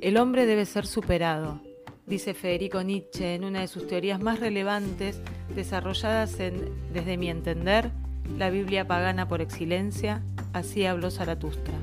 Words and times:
El 0.00 0.16
hombre 0.16 0.46
debe 0.46 0.64
ser 0.64 0.86
superado, 0.86 1.60
dice 2.06 2.32
Federico 2.32 2.82
Nietzsche 2.82 3.34
en 3.34 3.44
una 3.44 3.60
de 3.60 3.68
sus 3.68 3.86
teorías 3.86 4.18
más 4.18 4.40
relevantes, 4.40 5.20
desarrolladas 5.54 6.40
en, 6.40 6.70
desde 6.90 7.18
mi 7.18 7.28
entender, 7.28 7.90
la 8.38 8.48
Biblia 8.48 8.86
pagana 8.86 9.28
por 9.28 9.42
excelencia, 9.42 10.22
así 10.54 10.86
habló 10.86 11.10
Zaratustra. 11.10 11.74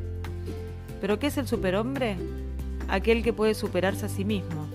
¿Pero 1.00 1.20
qué 1.20 1.27
es 1.27 1.38
el 1.38 1.48
superhombre? 1.48 2.18
Aquel 2.88 3.22
que 3.22 3.34
puede 3.34 3.54
superarse 3.54 4.08
a 4.08 4.09
sí 4.09 4.26
mismo. 4.26 4.66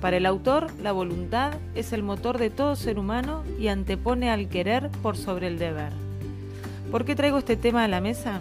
Para 0.00 0.16
el 0.16 0.24
autor, 0.24 0.68
la 0.82 0.92
voluntad 0.92 1.52
es 1.74 1.92
el 1.92 2.02
motor 2.02 2.38
de 2.38 2.48
todo 2.48 2.76
ser 2.76 2.98
humano 2.98 3.44
y 3.58 3.68
antepone 3.68 4.30
al 4.30 4.48
querer 4.48 4.88
por 5.02 5.18
sobre 5.18 5.48
el 5.48 5.58
deber. 5.58 5.92
¿Por 6.90 7.04
qué 7.04 7.14
traigo 7.14 7.36
este 7.36 7.56
tema 7.56 7.84
a 7.84 7.88
la 7.88 8.00
mesa? 8.00 8.40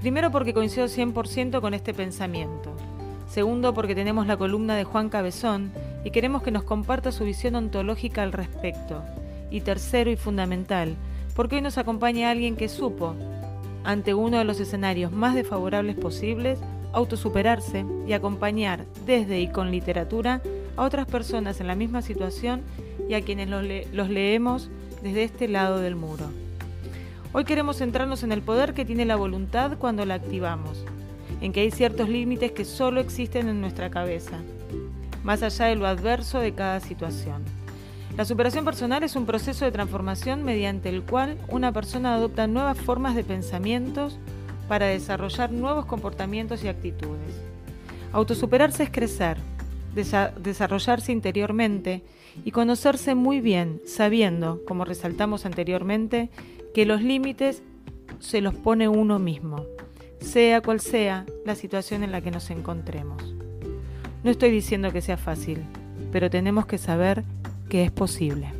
Primero 0.00 0.30
porque 0.30 0.54
coincido 0.54 0.86
100% 0.86 1.60
con 1.60 1.74
este 1.74 1.92
pensamiento. 1.92 2.77
Segundo 3.28 3.74
porque 3.74 3.94
tenemos 3.94 4.26
la 4.26 4.36
columna 4.38 4.74
de 4.74 4.84
Juan 4.84 5.10
Cabezón 5.10 5.70
y 6.02 6.10
queremos 6.10 6.42
que 6.42 6.50
nos 6.50 6.62
comparta 6.62 7.12
su 7.12 7.24
visión 7.24 7.54
ontológica 7.56 8.22
al 8.22 8.32
respecto. 8.32 9.02
Y 9.50 9.60
tercero 9.60 10.10
y 10.10 10.16
fundamental, 10.16 10.96
porque 11.36 11.56
hoy 11.56 11.62
nos 11.62 11.78
acompaña 11.78 12.30
alguien 12.30 12.56
que 12.56 12.68
supo, 12.68 13.14
ante 13.84 14.14
uno 14.14 14.38
de 14.38 14.44
los 14.44 14.60
escenarios 14.60 15.12
más 15.12 15.34
desfavorables 15.34 15.96
posibles, 15.96 16.58
autosuperarse 16.92 17.84
y 18.06 18.12
acompañar 18.12 18.86
desde 19.06 19.40
y 19.40 19.48
con 19.48 19.70
literatura 19.70 20.40
a 20.76 20.82
otras 20.82 21.06
personas 21.06 21.60
en 21.60 21.66
la 21.66 21.74
misma 21.74 22.02
situación 22.02 22.62
y 23.08 23.14
a 23.14 23.22
quienes 23.22 23.48
los, 23.48 24.08
leemos 24.08 24.70
desde 25.02 25.24
este 25.24 25.48
lado 25.48 25.78
del 25.78 25.96
muro. 25.96 26.26
Hoy 27.32 27.44
queremos 27.44 27.78
centrarnos 27.78 28.22
en 28.22 28.32
el 28.32 28.42
poder 28.42 28.74
que 28.74 28.84
tiene 28.84 29.04
la 29.04 29.16
voluntad 29.16 29.76
cuando 29.78 30.04
la 30.06 30.14
activamos, 30.14 30.84
en 31.40 31.52
que 31.52 31.60
hay 31.60 31.70
ciertos 31.70 32.08
límites 32.08 32.52
que 32.52 32.64
solo 32.64 33.00
existen 33.00 33.48
en 33.48 33.60
nuestra 33.60 33.90
cabeza, 33.90 34.38
más 35.24 35.42
allá 35.42 35.66
de 35.66 35.76
lo 35.76 35.86
adverso 35.86 36.40
de 36.40 36.52
cada 36.52 36.80
situación. 36.80 37.42
La 38.16 38.24
superación 38.24 38.64
personal 38.64 39.04
es 39.04 39.14
un 39.14 39.26
proceso 39.26 39.64
de 39.64 39.70
transformación 39.70 40.42
mediante 40.42 40.88
el 40.88 41.02
cual 41.02 41.38
una 41.48 41.72
persona 41.72 42.14
adopta 42.14 42.46
nuevas 42.48 42.76
formas 42.76 43.14
de 43.14 43.22
pensamientos 43.22 44.18
para 44.66 44.86
desarrollar 44.86 45.52
nuevos 45.52 45.86
comportamientos 45.86 46.64
y 46.64 46.68
actitudes. 46.68 47.40
Autosuperarse 48.12 48.82
es 48.82 48.90
crecer, 48.90 49.36
desarrollarse 49.94 51.12
interiormente 51.12 52.02
y 52.44 52.50
conocerse 52.50 53.14
muy 53.14 53.40
bien, 53.40 53.80
sabiendo, 53.86 54.62
como 54.66 54.84
resaltamos 54.84 55.46
anteriormente, 55.46 56.30
que 56.74 56.86
los 56.86 57.02
límites 57.02 57.62
se 58.18 58.40
los 58.40 58.54
pone 58.54 58.88
uno 58.88 59.18
mismo, 59.18 59.64
sea 60.20 60.60
cual 60.60 60.80
sea 60.80 61.26
la 61.44 61.54
situación 61.54 62.02
en 62.02 62.12
la 62.12 62.20
que 62.20 62.30
nos 62.30 62.50
encontremos. 62.50 63.34
No 64.24 64.30
estoy 64.30 64.50
diciendo 64.50 64.92
que 64.92 65.00
sea 65.00 65.16
fácil, 65.16 65.64
pero 66.12 66.30
tenemos 66.30 66.66
que 66.66 66.78
saber 66.78 67.24
que 67.68 67.84
es 67.84 67.90
posible. 67.90 68.52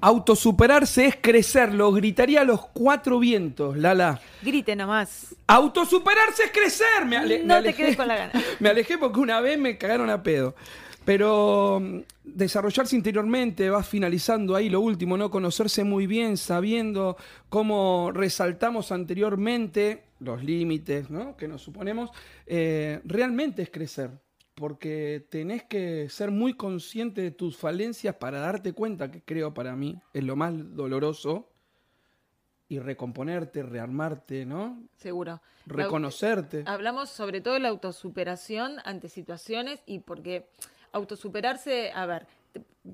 Autosuperarse 0.00 1.06
es 1.06 1.16
crecer, 1.20 1.74
lo 1.74 1.90
gritaría 1.90 2.42
a 2.42 2.44
los 2.44 2.66
cuatro 2.66 3.18
vientos, 3.18 3.76
Lala. 3.76 4.20
Grite 4.42 4.76
nomás. 4.76 5.34
Autosuperarse 5.48 6.44
es 6.44 6.52
crecer. 6.52 7.04
Me, 7.04 7.40
no 7.42 7.60
te 7.62 7.74
quedes 7.74 7.96
con 7.96 8.06
la 8.06 8.16
gana. 8.16 8.32
me 8.60 8.68
alejé 8.68 8.96
porque 8.96 9.18
una 9.18 9.40
vez 9.40 9.58
me 9.58 9.76
cagaron 9.76 10.08
a 10.08 10.22
pedo. 10.22 10.54
Pero 11.08 11.80
mm, 11.80 12.00
desarrollarse 12.22 12.94
interiormente, 12.94 13.70
va 13.70 13.82
finalizando 13.82 14.54
ahí 14.54 14.68
lo 14.68 14.82
último, 14.82 15.16
¿no? 15.16 15.30
Conocerse 15.30 15.82
muy 15.82 16.06
bien, 16.06 16.36
sabiendo 16.36 17.16
cómo 17.48 18.10
resaltamos 18.12 18.92
anteriormente 18.92 20.04
los 20.20 20.44
límites, 20.44 21.08
¿no? 21.08 21.34
Que 21.34 21.48
nos 21.48 21.62
suponemos, 21.62 22.10
eh, 22.44 23.00
realmente 23.04 23.62
es 23.62 23.70
crecer 23.70 24.10
porque 24.54 25.24
tenés 25.30 25.62
que 25.62 26.10
ser 26.10 26.30
muy 26.30 26.52
consciente 26.52 27.22
de 27.22 27.30
tus 27.30 27.56
falencias 27.56 28.16
para 28.16 28.40
darte 28.40 28.74
cuenta, 28.74 29.10
que 29.10 29.22
creo 29.22 29.54
para 29.54 29.74
mí 29.76 29.98
es 30.12 30.24
lo 30.24 30.36
más 30.36 30.52
doloroso, 30.76 31.48
y 32.68 32.80
recomponerte, 32.80 33.62
rearmarte, 33.62 34.44
¿no? 34.44 34.82
Seguro. 34.98 35.40
Reconocerte. 35.64 36.64
Hablamos 36.66 37.08
sobre 37.08 37.40
todo 37.40 37.54
de 37.54 37.60
la 37.60 37.70
autosuperación 37.70 38.76
ante 38.84 39.08
situaciones 39.08 39.80
y 39.86 40.00
porque 40.00 40.50
autosuperarse, 40.92 41.92
a 41.92 42.06
ver, 42.06 42.26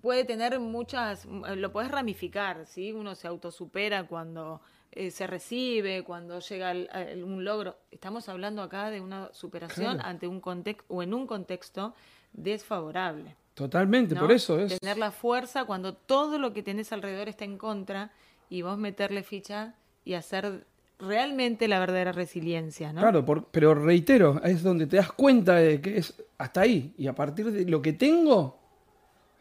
puede 0.03 0.25
tener 0.25 0.59
muchas, 0.61 1.27
lo 1.27 1.73
puedes 1.73 1.91
ramificar, 1.91 2.67
¿sí? 2.67 2.93
Uno 2.93 3.15
se 3.15 3.29
autosupera 3.29 4.05
cuando 4.05 4.61
eh, 4.93 5.11
se 5.11 5.27
recibe, 5.27 6.05
cuando 6.05 6.41
llega 6.41 6.73
un 7.17 7.45
logro. 7.45 7.77
Estamos 7.91 8.29
hablando 8.29 8.63
acá 8.63 8.91
de 8.91 9.01
una 9.01 9.33
superación 9.33 10.01
ante 10.01 10.27
un 10.27 10.41
contexto 10.41 10.85
o 10.89 11.03
en 11.03 11.15
un 11.15 11.27
contexto 11.27 11.95
desfavorable. 12.33 13.37
Totalmente, 13.55 14.17
por 14.17 14.33
eso 14.33 14.59
es. 14.59 14.79
Tener 14.81 14.99
la 14.99 15.13
fuerza 15.13 15.65
cuando 15.65 15.95
todo 15.95 16.39
lo 16.39 16.53
que 16.53 16.63
tenés 16.63 16.93
alrededor 16.93 17.29
está 17.29 17.45
en 17.45 17.57
contra 17.57 18.11
y 18.49 18.63
vos 18.63 18.79
meterle 18.79 19.23
ficha 19.23 19.75
y 20.05 20.15
hacer 20.15 20.67
realmente 21.05 21.69
la 21.69 21.79
verdadera 21.79 22.13
resiliencia, 22.13 22.93
¿no? 22.93 23.01
Claro, 23.01 23.25
pero 23.51 23.75
reitero, 23.75 24.43
es 24.43 24.63
donde 24.63 24.87
te 24.87 24.97
das 24.97 25.13
cuenta 25.13 25.57
de 25.57 25.81
que 25.81 25.99
es 25.99 26.15
hasta 26.39 26.63
ahí 26.63 26.95
y 26.99 27.07
a 27.07 27.15
partir 27.15 27.51
de 27.51 27.65
lo 27.65 27.81
que 27.81 27.93
tengo 27.93 28.65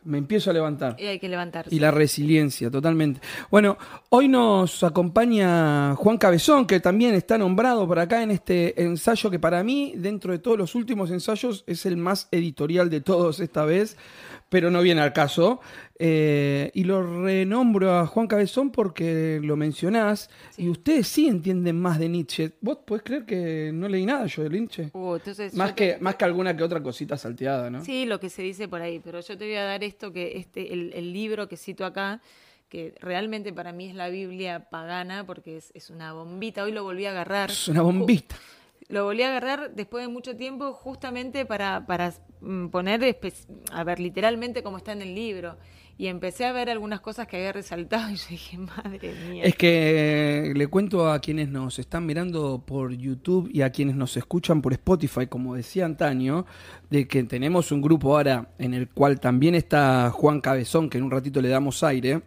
me 0.05 0.17
empiezo 0.17 0.49
a 0.49 0.53
levantar. 0.53 0.95
Y 0.99 1.05
hay 1.05 1.19
que 1.19 1.29
levantarse. 1.29 1.73
Y 1.73 1.79
la 1.79 1.91
resiliencia, 1.91 2.69
totalmente. 2.69 3.21
Bueno, 3.49 3.77
hoy 4.09 4.27
nos 4.27 4.83
acompaña 4.83 5.95
Juan 5.95 6.17
Cabezón, 6.17 6.65
que 6.65 6.79
también 6.79 7.13
está 7.13 7.37
nombrado 7.37 7.87
por 7.87 7.99
acá 7.99 8.21
en 8.21 8.31
este 8.31 8.81
ensayo 8.83 9.29
que 9.29 9.39
para 9.39 9.63
mí, 9.63 9.93
dentro 9.95 10.31
de 10.31 10.39
todos 10.39 10.57
los 10.57 10.75
últimos 10.75 11.11
ensayos, 11.11 11.63
es 11.67 11.85
el 11.85 11.97
más 11.97 12.27
editorial 12.31 12.89
de 12.89 13.01
todos 13.01 13.39
esta 13.39 13.65
vez, 13.65 13.97
pero 14.49 14.69
no 14.69 14.81
viene 14.81 15.01
al 15.01 15.13
caso. 15.13 15.61
Eh, 15.99 16.71
y 16.73 16.85
lo 16.85 17.23
renombro 17.23 17.99
a 17.99 18.07
Juan 18.07 18.25
Cabezón 18.25 18.71
porque 18.71 19.39
lo 19.43 19.55
mencionás 19.55 20.29
y 20.57 20.67
ustedes 20.69 21.07
sí 21.07 21.27
entienden 21.27 21.79
más 21.79 21.99
de 21.99 22.09
Nietzsche. 22.09 22.53
¿Vos 22.61 22.79
podés 22.85 23.03
creer 23.03 23.25
que 23.25 23.71
no 23.73 23.87
leí 23.87 24.05
nada 24.05 24.25
yo 24.25 24.43
de 24.43 24.49
Nietzsche? 24.49 24.89
Uh, 24.93 25.19
más, 25.53 25.73
que, 25.73 25.97
más 25.99 26.15
que 26.15 26.25
alguna 26.25 26.57
que 26.57 26.63
otra 26.63 26.81
cosita 26.81 27.15
salteada, 27.15 27.69
¿no? 27.69 27.85
Sí, 27.85 28.05
lo 28.05 28.19
que 28.19 28.29
se 28.29 28.41
dice 28.41 28.67
por 28.67 28.81
ahí, 28.81 28.99
pero 28.99 29.19
yo 29.19 29.37
te 29.37 29.45
voy 29.45 29.55
a 29.55 29.65
dar 29.65 29.83
esto, 29.83 30.11
que 30.11 30.37
este 30.37 30.73
el, 30.73 31.13
libro 31.13 31.47
que 31.47 31.57
cito 31.57 31.85
acá, 31.85 32.21
que 32.69 32.95
realmente 32.99 33.53
para 33.53 33.71
mí 33.71 33.87
es 33.87 33.95
la 33.95 34.09
Biblia 34.09 34.67
pagana 34.71 35.27
porque 35.27 35.57
es, 35.57 35.71
es 35.75 35.91
una 35.91 36.13
bombita. 36.13 36.63
Hoy 36.63 36.71
lo 36.71 36.83
volví 36.83 37.05
a 37.05 37.11
agarrar. 37.11 37.51
Es 37.51 37.67
una 37.67 37.83
bombita. 37.83 38.35
Lo 38.93 39.05
volví 39.05 39.23
a 39.23 39.29
agarrar 39.29 39.73
después 39.73 40.05
de 40.05 40.07
mucho 40.07 40.35
tiempo 40.35 40.71
justamente 40.73 41.47
para, 41.47 41.87
para 41.87 42.13
mm, 42.41 42.67
poner, 42.67 43.17
a 43.71 43.83
ver, 43.83 43.99
literalmente 43.99 44.61
como 44.61 44.77
está 44.77 44.91
en 44.91 45.01
el 45.01 45.15
libro. 45.15 45.57
Y 45.97 46.05
empecé 46.07 46.45
a 46.45 46.51
ver 46.51 46.69
algunas 46.69 47.01
cosas 47.01 47.25
que 47.25 47.37
había 47.37 47.53
resaltado 47.53 48.11
y 48.11 48.17
yo 48.17 48.25
dije, 48.29 48.55
madre 48.59 49.15
mía. 49.27 49.45
Es 49.45 49.55
que 49.55 50.53
le 50.55 50.67
cuento 50.67 51.11
a 51.11 51.17
quienes 51.17 51.49
nos 51.49 51.79
están 51.79 52.05
mirando 52.05 52.63
por 52.63 52.93
YouTube 52.93 53.49
y 53.51 53.63
a 53.63 53.71
quienes 53.71 53.95
nos 53.95 54.15
escuchan 54.15 54.61
por 54.61 54.73
Spotify, 54.73 55.25
como 55.25 55.55
decía 55.55 55.85
antaño, 55.85 56.45
de 56.91 57.07
que 57.07 57.23
tenemos 57.23 57.71
un 57.71 57.81
grupo 57.81 58.15
ahora 58.15 58.49
en 58.59 58.75
el 58.75 58.89
cual 58.89 59.19
también 59.19 59.55
está 59.55 60.11
Juan 60.11 60.39
Cabezón, 60.39 60.91
que 60.91 60.99
en 60.99 61.05
un 61.05 61.11
ratito 61.11 61.41
le 61.41 61.49
damos 61.49 61.83
aire 61.83 62.21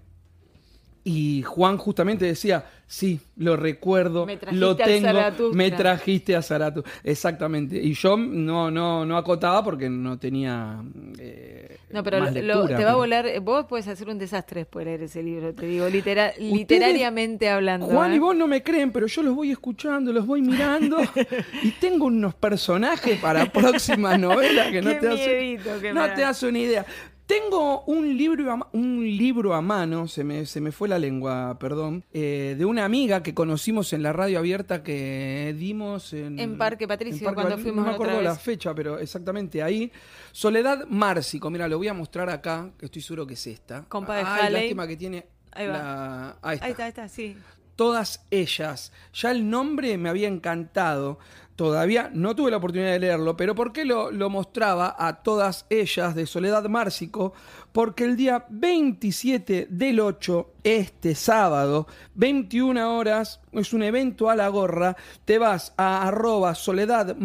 y 1.09 1.43
Juan 1.43 1.77
justamente 1.77 2.25
decía, 2.25 2.65
sí, 2.85 3.21
lo 3.37 3.57
recuerdo, 3.57 4.27
lo 4.51 4.75
tengo, 4.75 5.53
me 5.53 5.71
trajiste 5.71 6.35
a 6.35 6.43
Zaratu. 6.43 6.83
Exactamente. 7.05 7.77
Y 7.77 7.95
yo 7.95 8.17
no, 8.17 8.73
no, 8.73 9.07
no 9.07 9.17
acotaba 9.17 9.63
porque 9.63 9.89
no 9.89 10.19
tenía... 10.19 10.83
Eh, 11.21 11.79
no, 11.91 12.03
pero 12.03 12.27
te 12.33 12.43
va 12.85 12.91
a 12.91 12.97
volar, 12.97 13.41
vos 13.41 13.67
puedes 13.69 13.87
hacer 13.87 14.09
un 14.09 14.19
desastre 14.19 14.63
después 14.63 14.85
de 14.85 14.91
leer 14.91 15.03
ese 15.05 15.23
libro, 15.23 15.55
te 15.55 15.67
digo, 15.67 15.87
literariamente 15.89 17.51
hablando. 17.51 17.87
Juan 17.87 18.13
y 18.13 18.17
¿eh? 18.17 18.19
vos 18.19 18.35
no 18.35 18.49
me 18.49 18.65
creen, 18.65 18.91
pero 18.91 19.07
yo 19.07 19.23
los 19.23 19.37
voy 19.37 19.53
escuchando, 19.53 20.13
los 20.13 20.27
voy 20.27 20.43
mirando 20.43 20.99
y 21.63 21.71
tengo 21.71 22.07
unos 22.07 22.35
personajes 22.35 23.21
para 23.21 23.47
próximas 23.47 24.19
novelas 24.19 24.73
que 24.73 24.83
no, 24.83 24.91
te, 24.91 25.07
hace, 25.07 25.93
no 25.95 26.15
te 26.15 26.25
hace 26.25 26.49
una 26.49 26.59
idea. 26.59 26.85
Tengo 27.27 27.83
un 27.87 28.17
libro, 28.17 28.53
a, 28.53 28.69
un 28.73 29.05
libro 29.05 29.55
a 29.55 29.61
mano, 29.61 30.07
se 30.07 30.23
me, 30.23 30.47
se 30.47 30.61
me 30.61 30.71
fue 30.71 30.89
la 30.89 30.97
lengua, 30.97 31.59
perdón, 31.59 32.05
eh, 32.13 32.55
de 32.57 32.65
una 32.65 32.85
amiga 32.85 33.25
que 33.25 33.35
conocimos 33.35 33.93
en 33.93 34.05
la 34.05 34.13
radio 34.13 34.39
abierta 34.39 34.85
que 34.85 35.53
dimos 35.59 36.13
en... 36.13 36.39
En 36.39 36.57
Parque 36.57 36.87
Patricio, 36.87 37.35
cuando 37.35 37.59
fuimos 37.59 37.85
No 37.85 37.91
me 37.91 37.95
acuerdo 37.95 38.23
la 38.23 38.37
fecha, 38.37 38.73
pero 38.77 39.01
exactamente 39.01 39.61
ahí. 39.61 39.91
Soledad 40.31 40.87
Márcico, 40.89 41.51
mira, 41.51 41.67
lo 41.67 41.79
voy 41.79 41.89
a 41.89 41.95
mostrar 41.95 42.31
acá, 42.31 42.71
que 42.79 42.87
estoy 42.87 43.03
seguro 43.03 43.27
que 43.27 43.35
es 43.35 43.45
esta. 43.49 43.83
Compa 43.89 44.17
de 44.17 44.23
Ay, 44.25 44.53
lástima 44.53 44.87
que 44.87 44.97
tiene... 44.97 45.27
Ahí 45.51 45.67
va. 45.67 46.37
ahí, 46.43 46.57
está. 46.57 46.85
ahí 46.85 46.89
está, 46.91 47.09
sí. 47.09 47.37
todas 47.77 48.25
ellas. 48.31 48.93
Ya 49.15 49.33
el 49.33 49.49
nombre 49.49 49.97
me 49.99 50.11
había 50.11 50.29
encantado. 50.29 51.19
Todavía 51.57 52.11
no 52.13 52.37
tuve 52.37 52.51
la 52.51 52.59
oportunidad 52.59 52.93
de 52.93 52.99
leerlo, 52.99 53.35
pero 53.35 53.55
¿por 53.55 53.73
qué 53.73 53.87
lo, 53.87 54.13
mostraba 54.29 54.95
a 54.99 55.23
todas 55.23 55.65
ellas 55.71 56.15
de 56.15 56.27
Soledad 56.27 56.69
Márcico? 56.69 57.33
Porque 57.73 58.05
el 58.05 58.15
día 58.15 58.45
27 58.51 59.69
del 59.71 60.01
8, 60.01 60.53
este 60.65 61.15
sábado, 61.15 61.87
21 62.15 62.99
horas, 62.99 63.41
es 63.53 63.73
un 63.73 63.83
evento 63.83 64.29
a 64.29 64.37
la 64.37 64.49
gorra, 64.49 64.99
te 65.25 65.39
vas 65.39 65.73
a 65.79 66.07
arroba 66.07 66.55
Soledad 66.55 67.17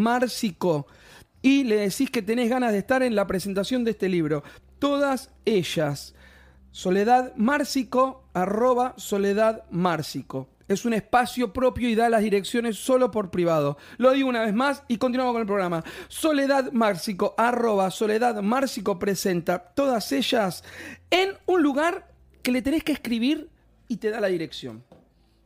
y 1.42 1.66
le 1.66 1.76
decís 1.76 2.10
que 2.10 2.22
tenés 2.22 2.50
ganas 2.50 2.72
de 2.72 2.78
estar 2.78 3.04
en 3.04 3.16
la 3.16 3.28
presentación 3.28 3.84
de 3.84 3.92
este 3.92 4.08
libro. 4.08 4.44
Todas 4.80 5.30
ellas. 5.44 6.16
Soledad 6.72 7.34
Márcico, 7.36 8.24
arroba 8.34 8.94
Soledad. 8.96 9.66
Es 10.72 10.86
un 10.86 10.94
espacio 10.94 11.54
propio 11.54 11.90
y 11.90 11.96
da 11.96 12.10
las 12.10 12.22
direcciones 12.24 12.78
solo 12.78 13.12
por 13.12 13.30
privado. 13.32 13.78
Lo 13.98 14.12
digo 14.12 14.30
una 14.30 14.42
vez 14.44 14.54
más 14.54 14.84
y 14.88 14.98
continuamos 14.98 15.34
con 15.34 15.42
el 15.42 15.48
programa. 15.48 15.84
Soledad 16.08 16.72
Márcico, 16.72 17.36
arroba 17.38 17.92
Soledad 17.92 18.42
Márcico 18.42 18.98
presenta 19.00 19.60
todas 19.60 20.12
ellas 20.12 20.64
en 21.10 21.32
un 21.46 21.62
lugar 21.62 22.08
que 22.44 22.52
le 22.52 22.62
tenés 22.62 22.84
que 22.84 22.92
escribir 22.94 23.50
y 23.88 23.98
te 23.98 24.10
da 24.10 24.20
la 24.20 24.28
dirección. 24.28 24.84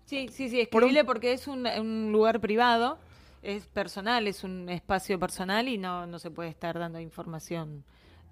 Sí, 0.05 0.29
sí, 0.31 0.49
sí, 0.49 0.61
escribile 0.61 1.03
porque 1.03 1.33
es 1.33 1.47
un, 1.47 1.65
un 1.65 2.11
lugar 2.11 2.39
privado, 2.39 2.99
es 3.41 3.65
personal, 3.65 4.27
es 4.27 4.43
un 4.43 4.69
espacio 4.69 5.19
personal 5.19 5.67
y 5.67 5.77
no, 5.79 6.05
no 6.05 6.19
se 6.19 6.29
puede 6.29 6.49
estar 6.49 6.77
dando 6.77 6.99
información 6.99 7.83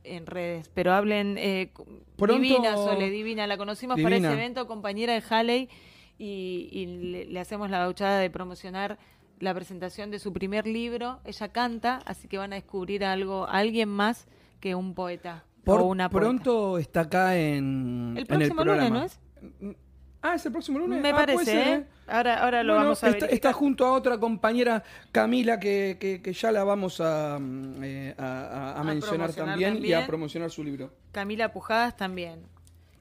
en 0.04 0.26
redes. 0.28 0.70
Pero 0.74 0.94
hablen, 0.94 1.38
eh, 1.40 1.72
Pronto- 2.16 2.36
Divina, 2.42 2.76
Sole, 2.76 3.10
Divina, 3.10 3.48
la 3.48 3.58
conocimos 3.58 4.00
para 4.00 4.16
ese 4.18 4.32
evento, 4.32 4.68
compañera 4.68 5.14
de 5.14 5.24
Halley, 5.28 5.70
y, 6.18 6.70
y 6.72 6.86
le, 6.86 7.26
le 7.26 7.40
hacemos 7.40 7.70
la 7.70 7.80
gauchada 7.80 8.20
de 8.20 8.30
promocionar 8.30 8.98
la 9.40 9.54
presentación 9.54 10.12
de 10.12 10.20
su 10.20 10.32
primer 10.32 10.66
libro. 10.68 11.20
Ella 11.26 11.50
canta, 11.50 12.00
así 12.06 12.28
que 12.28 12.38
van 12.38 12.54
a 12.54 12.56
descubrir 12.56 13.04
algo, 13.04 13.46
a 13.48 13.58
alguien 13.58 13.90
más 13.90 14.28
que 14.60 14.76
un 14.76 14.94
poeta 14.94 15.44
Por, 15.66 15.82
o 15.82 15.86
una 15.86 16.10
poeta. 16.10 16.26
pronto 16.28 16.78
está 16.78 17.02
acá 17.02 17.38
en 17.38 18.14
El 18.18 18.26
en 18.30 18.42
el 18.42 18.48
próximo 18.54 18.64
lunes. 18.64 18.92
¿no 18.92 19.04
es? 19.04 19.20
Ah, 20.22 20.36
es 20.36 20.46
el 20.46 20.54
próximo 20.54 20.80
lunes. 20.80 21.02
Me 21.02 21.10
Ah, 21.10 21.16
parece, 21.16 21.44
ser, 21.44 21.68
¿eh? 21.68 21.86
Ahora, 22.08 22.42
ahora 22.46 22.64
lo 22.64 22.74
Bueno, 22.76 22.86
vamos 22.86 23.04
a 23.04 23.10
ver. 23.10 23.28
está 23.30 23.52
junto 23.52 23.86
a 23.86 23.92
otra 23.92 24.18
compañera 24.18 24.82
Camila 25.12 25.60
que, 25.60 25.98
que- 26.00 26.22
que 26.22 26.32
ya 26.32 26.50
la 26.54 26.64
vamos 26.64 27.02
a, 27.02 27.38
mm, 27.42 27.84
eh, 27.84 28.16
a- 28.18 28.24
a- 28.24 28.72
a 28.76 28.80
A 28.80 28.84
mencionar 28.86 29.18
promocionar 29.32 29.50
también, 29.50 29.74
y 29.74 29.78
a 29.92 29.98
también. 29.98 30.08
promocionar 30.08 30.50
su 30.50 30.64
libro. 30.64 30.94
Camila 31.12 31.52
Pujadas 31.52 31.98
también. 31.98 32.44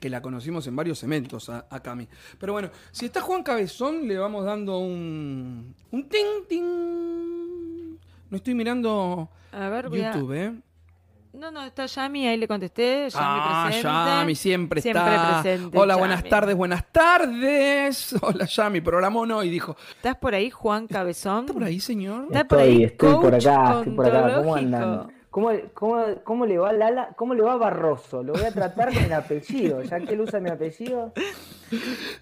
Que 0.03 0.11
la 0.11 0.21
conocimos 0.21 0.67
en 0.67 0.75
varios 0.75 1.01
eventos 1.05 1.49
a, 1.49 1.65
a 1.71 1.79
Cami. 1.81 2.09
Pero 2.41 2.55
bueno, 2.55 2.71
si 2.91 3.07
está 3.07 3.21
Juan 3.21 3.45
Cabezón, 3.45 4.09
le 4.09 4.19
vamos 4.19 4.45
dando 4.45 4.79
un. 4.81 5.73
un 5.93 6.09
ting, 6.09 6.27
ting. 6.49 7.97
No 8.29 8.37
estoy 8.37 8.55
mirando 8.55 9.29
A 9.53 9.69
ver, 9.69 9.89
voy 9.89 10.01
a- 10.03 10.13
YouTube, 10.13 10.33
¿eh? 10.33 10.53
No, 11.35 11.51
no, 11.53 11.63
está 11.63 11.87
Yami, 11.87 12.27
ahí 12.27 12.37
le 12.37 12.49
contesté. 12.49 13.09
Yami 13.11 13.25
Ah, 13.25 13.65
presente. 13.69 13.89
Yami 13.89 14.35
siempre, 14.35 14.83
Siempre 14.83 15.03
está. 15.15 15.41
presente, 15.43 15.79
Hola, 15.79 15.95
buenas 15.97 16.25
tardes, 16.25 16.57
buenas 16.57 16.85
tardes. 16.93 18.15
Hola, 18.23 18.45
Yami, 18.47 18.81
programó 18.81 19.25
no 19.25 19.43
y 19.45 19.51
dijo: 19.51 19.77
¿Estás 19.97 20.17
por 20.17 20.35
ahí, 20.35 20.51
Juan 20.51 20.89
Cabezón? 20.89 21.43
¿Está 21.43 21.53
por 21.55 21.63
ahí, 21.65 21.79
señor? 21.79 22.25
Está 22.25 22.45
por 22.45 22.59
Estoy, 22.59 22.75
ahí, 22.77 22.83
estoy 22.85 23.13
por 23.15 23.31
coach 23.31 23.47
acá, 23.47 23.79
estoy 23.79 23.95
por 23.95 24.07
acá. 24.07 24.35
¿Cómo 24.37 24.55
andan? 24.57 25.13
¿Cómo, 25.33 25.51
cómo, 25.73 26.05
cómo 26.25 26.45
le 26.45 26.59
va 26.59 26.69
a 26.69 26.73
Lala? 26.75 27.15
¿Cómo 27.17 27.33
le 27.33 27.43
va 27.43 27.55
a 27.55 27.57
Barroso? 27.57 28.23
Lo 28.23 28.35
voy 28.35 28.45
a 28.45 28.53
tratar 28.53 28.93
con 28.93 29.03
el 29.03 29.13
apellido, 29.15 29.83
ya 29.83 29.99
que 29.99 30.13
él 30.13 30.21
usa 30.21 30.41
mi 30.41 30.51
apellido. 30.51 31.15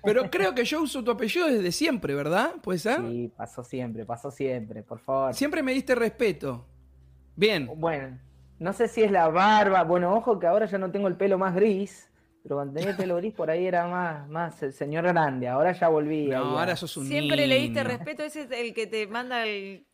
Pero 0.04 0.30
creo 0.30 0.54
que 0.54 0.64
yo 0.64 0.80
uso 0.80 1.02
tu 1.02 1.10
apellido 1.10 1.48
desde 1.48 1.72
siempre, 1.72 2.14
¿verdad? 2.14 2.52
¿Puede 2.62 2.78
ser? 2.78 3.00
Sí, 3.00 3.32
pasó 3.36 3.64
siempre, 3.64 4.04
pasó 4.06 4.30
siempre, 4.30 4.84
por 4.84 5.00
favor. 5.00 5.34
Siempre 5.34 5.60
me 5.60 5.72
diste 5.72 5.96
respeto. 5.96 6.64
Bien. 7.34 7.68
Bueno, 7.74 8.16
no 8.60 8.72
sé 8.72 8.86
si 8.86 9.02
es 9.02 9.10
la 9.10 9.26
barba. 9.26 9.82
Bueno, 9.82 10.14
ojo 10.14 10.38
que 10.38 10.46
ahora 10.46 10.66
ya 10.66 10.78
no 10.78 10.92
tengo 10.92 11.08
el 11.08 11.16
pelo 11.16 11.36
más 11.36 11.52
gris, 11.56 12.08
pero 12.44 12.54
cuando 12.54 12.74
tenía 12.74 12.90
el 12.90 12.96
pelo 12.96 13.16
gris 13.16 13.34
por 13.34 13.50
ahí 13.50 13.66
era 13.66 13.88
más, 13.88 14.28
más 14.28 14.62
el 14.62 14.72
señor 14.72 15.02
grande. 15.02 15.48
Ahora 15.48 15.72
ya 15.72 15.88
volví. 15.88 16.28
No, 16.28 16.56
ahora 16.60 16.76
sos 16.76 16.96
un 16.96 17.08
Siempre 17.08 17.48
le 17.48 17.58
diste 17.58 17.82
respeto, 17.82 18.22
ese 18.22 18.42
es 18.42 18.50
el 18.52 18.72
que 18.72 18.86
te 18.86 19.08
manda 19.08 19.44
el 19.46 19.84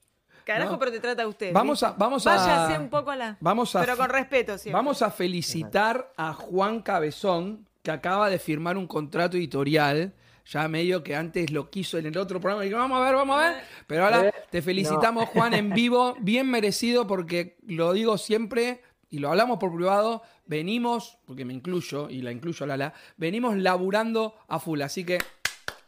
carajo, 0.47 0.73
No. 0.73 0.79
pero 0.79 0.93
te 0.93 1.01
trata 1.01 1.27
usted. 1.27 1.53
Vamos 1.53 1.81
¿viste? 1.81 1.87
a- 1.95 1.99
vamos 1.99 2.27
a- 2.27 2.37
Váyase 2.37 2.79
un 2.79 2.89
poco 2.89 3.11
a 3.11 3.17
la. 3.17 3.37
vamos 3.41 3.75
a- 3.77 3.81
Pero 3.81 3.97
con 3.99 4.09
respeto 4.09 4.57
siempre. 4.57 4.77
Vamos 4.79 5.03
a 5.03 5.11
felicitar 5.11 6.13
a 6.17 6.33
Juan 6.33 6.81
Cabezón, 6.81 7.67
que 7.83 7.91
acaba 7.91 8.31
de 8.31 8.39
firmar 8.39 8.77
un 8.79 8.87
contrato 8.87 9.37
editorial. 9.37 10.15
Ya 10.49 10.69
medio 10.69 11.03
que 11.03 11.17
antes 11.17 11.51
lo 11.51 11.71
quiso 11.71 11.99
en 11.99 12.07
el 12.07 12.17
otro 12.17 12.41
programa. 12.41 12.65
Y 12.65 12.69
dijo, 12.69 12.79
vamos 12.79 12.99
a 13.01 13.05
ver, 13.05 13.15
vamos 13.17 13.37
a 13.37 13.51
ver. 13.51 13.63
Pero 13.89 14.05
ahora 14.05 14.29
Eh, 14.29 14.35
te 14.49 14.63
felicitamos, 14.63 15.29
Juan, 15.31 15.55
en 15.55 15.71
vivo. 15.71 16.15
Bien 16.21 16.49
merecido, 16.49 17.07
porque 17.09 17.57
lo 17.67 17.93
digo 17.93 18.17
siempre 18.17 18.81
y 19.11 19.19
lo 19.19 19.29
hablamos 19.31 19.59
por 19.59 19.75
privado. 19.75 20.23
Venimos, 20.47 21.19
porque 21.27 21.45
me 21.45 21.53
incluyo 21.53 22.09
y 22.09 22.23
la 22.23 22.31
incluyo 22.31 22.63
a 22.63 22.69
Lala, 22.69 22.95
venimos 23.17 23.57
laburando 23.57 24.37
a 24.47 24.61
full. 24.61 24.83
Así 24.83 25.05
que 25.05 25.19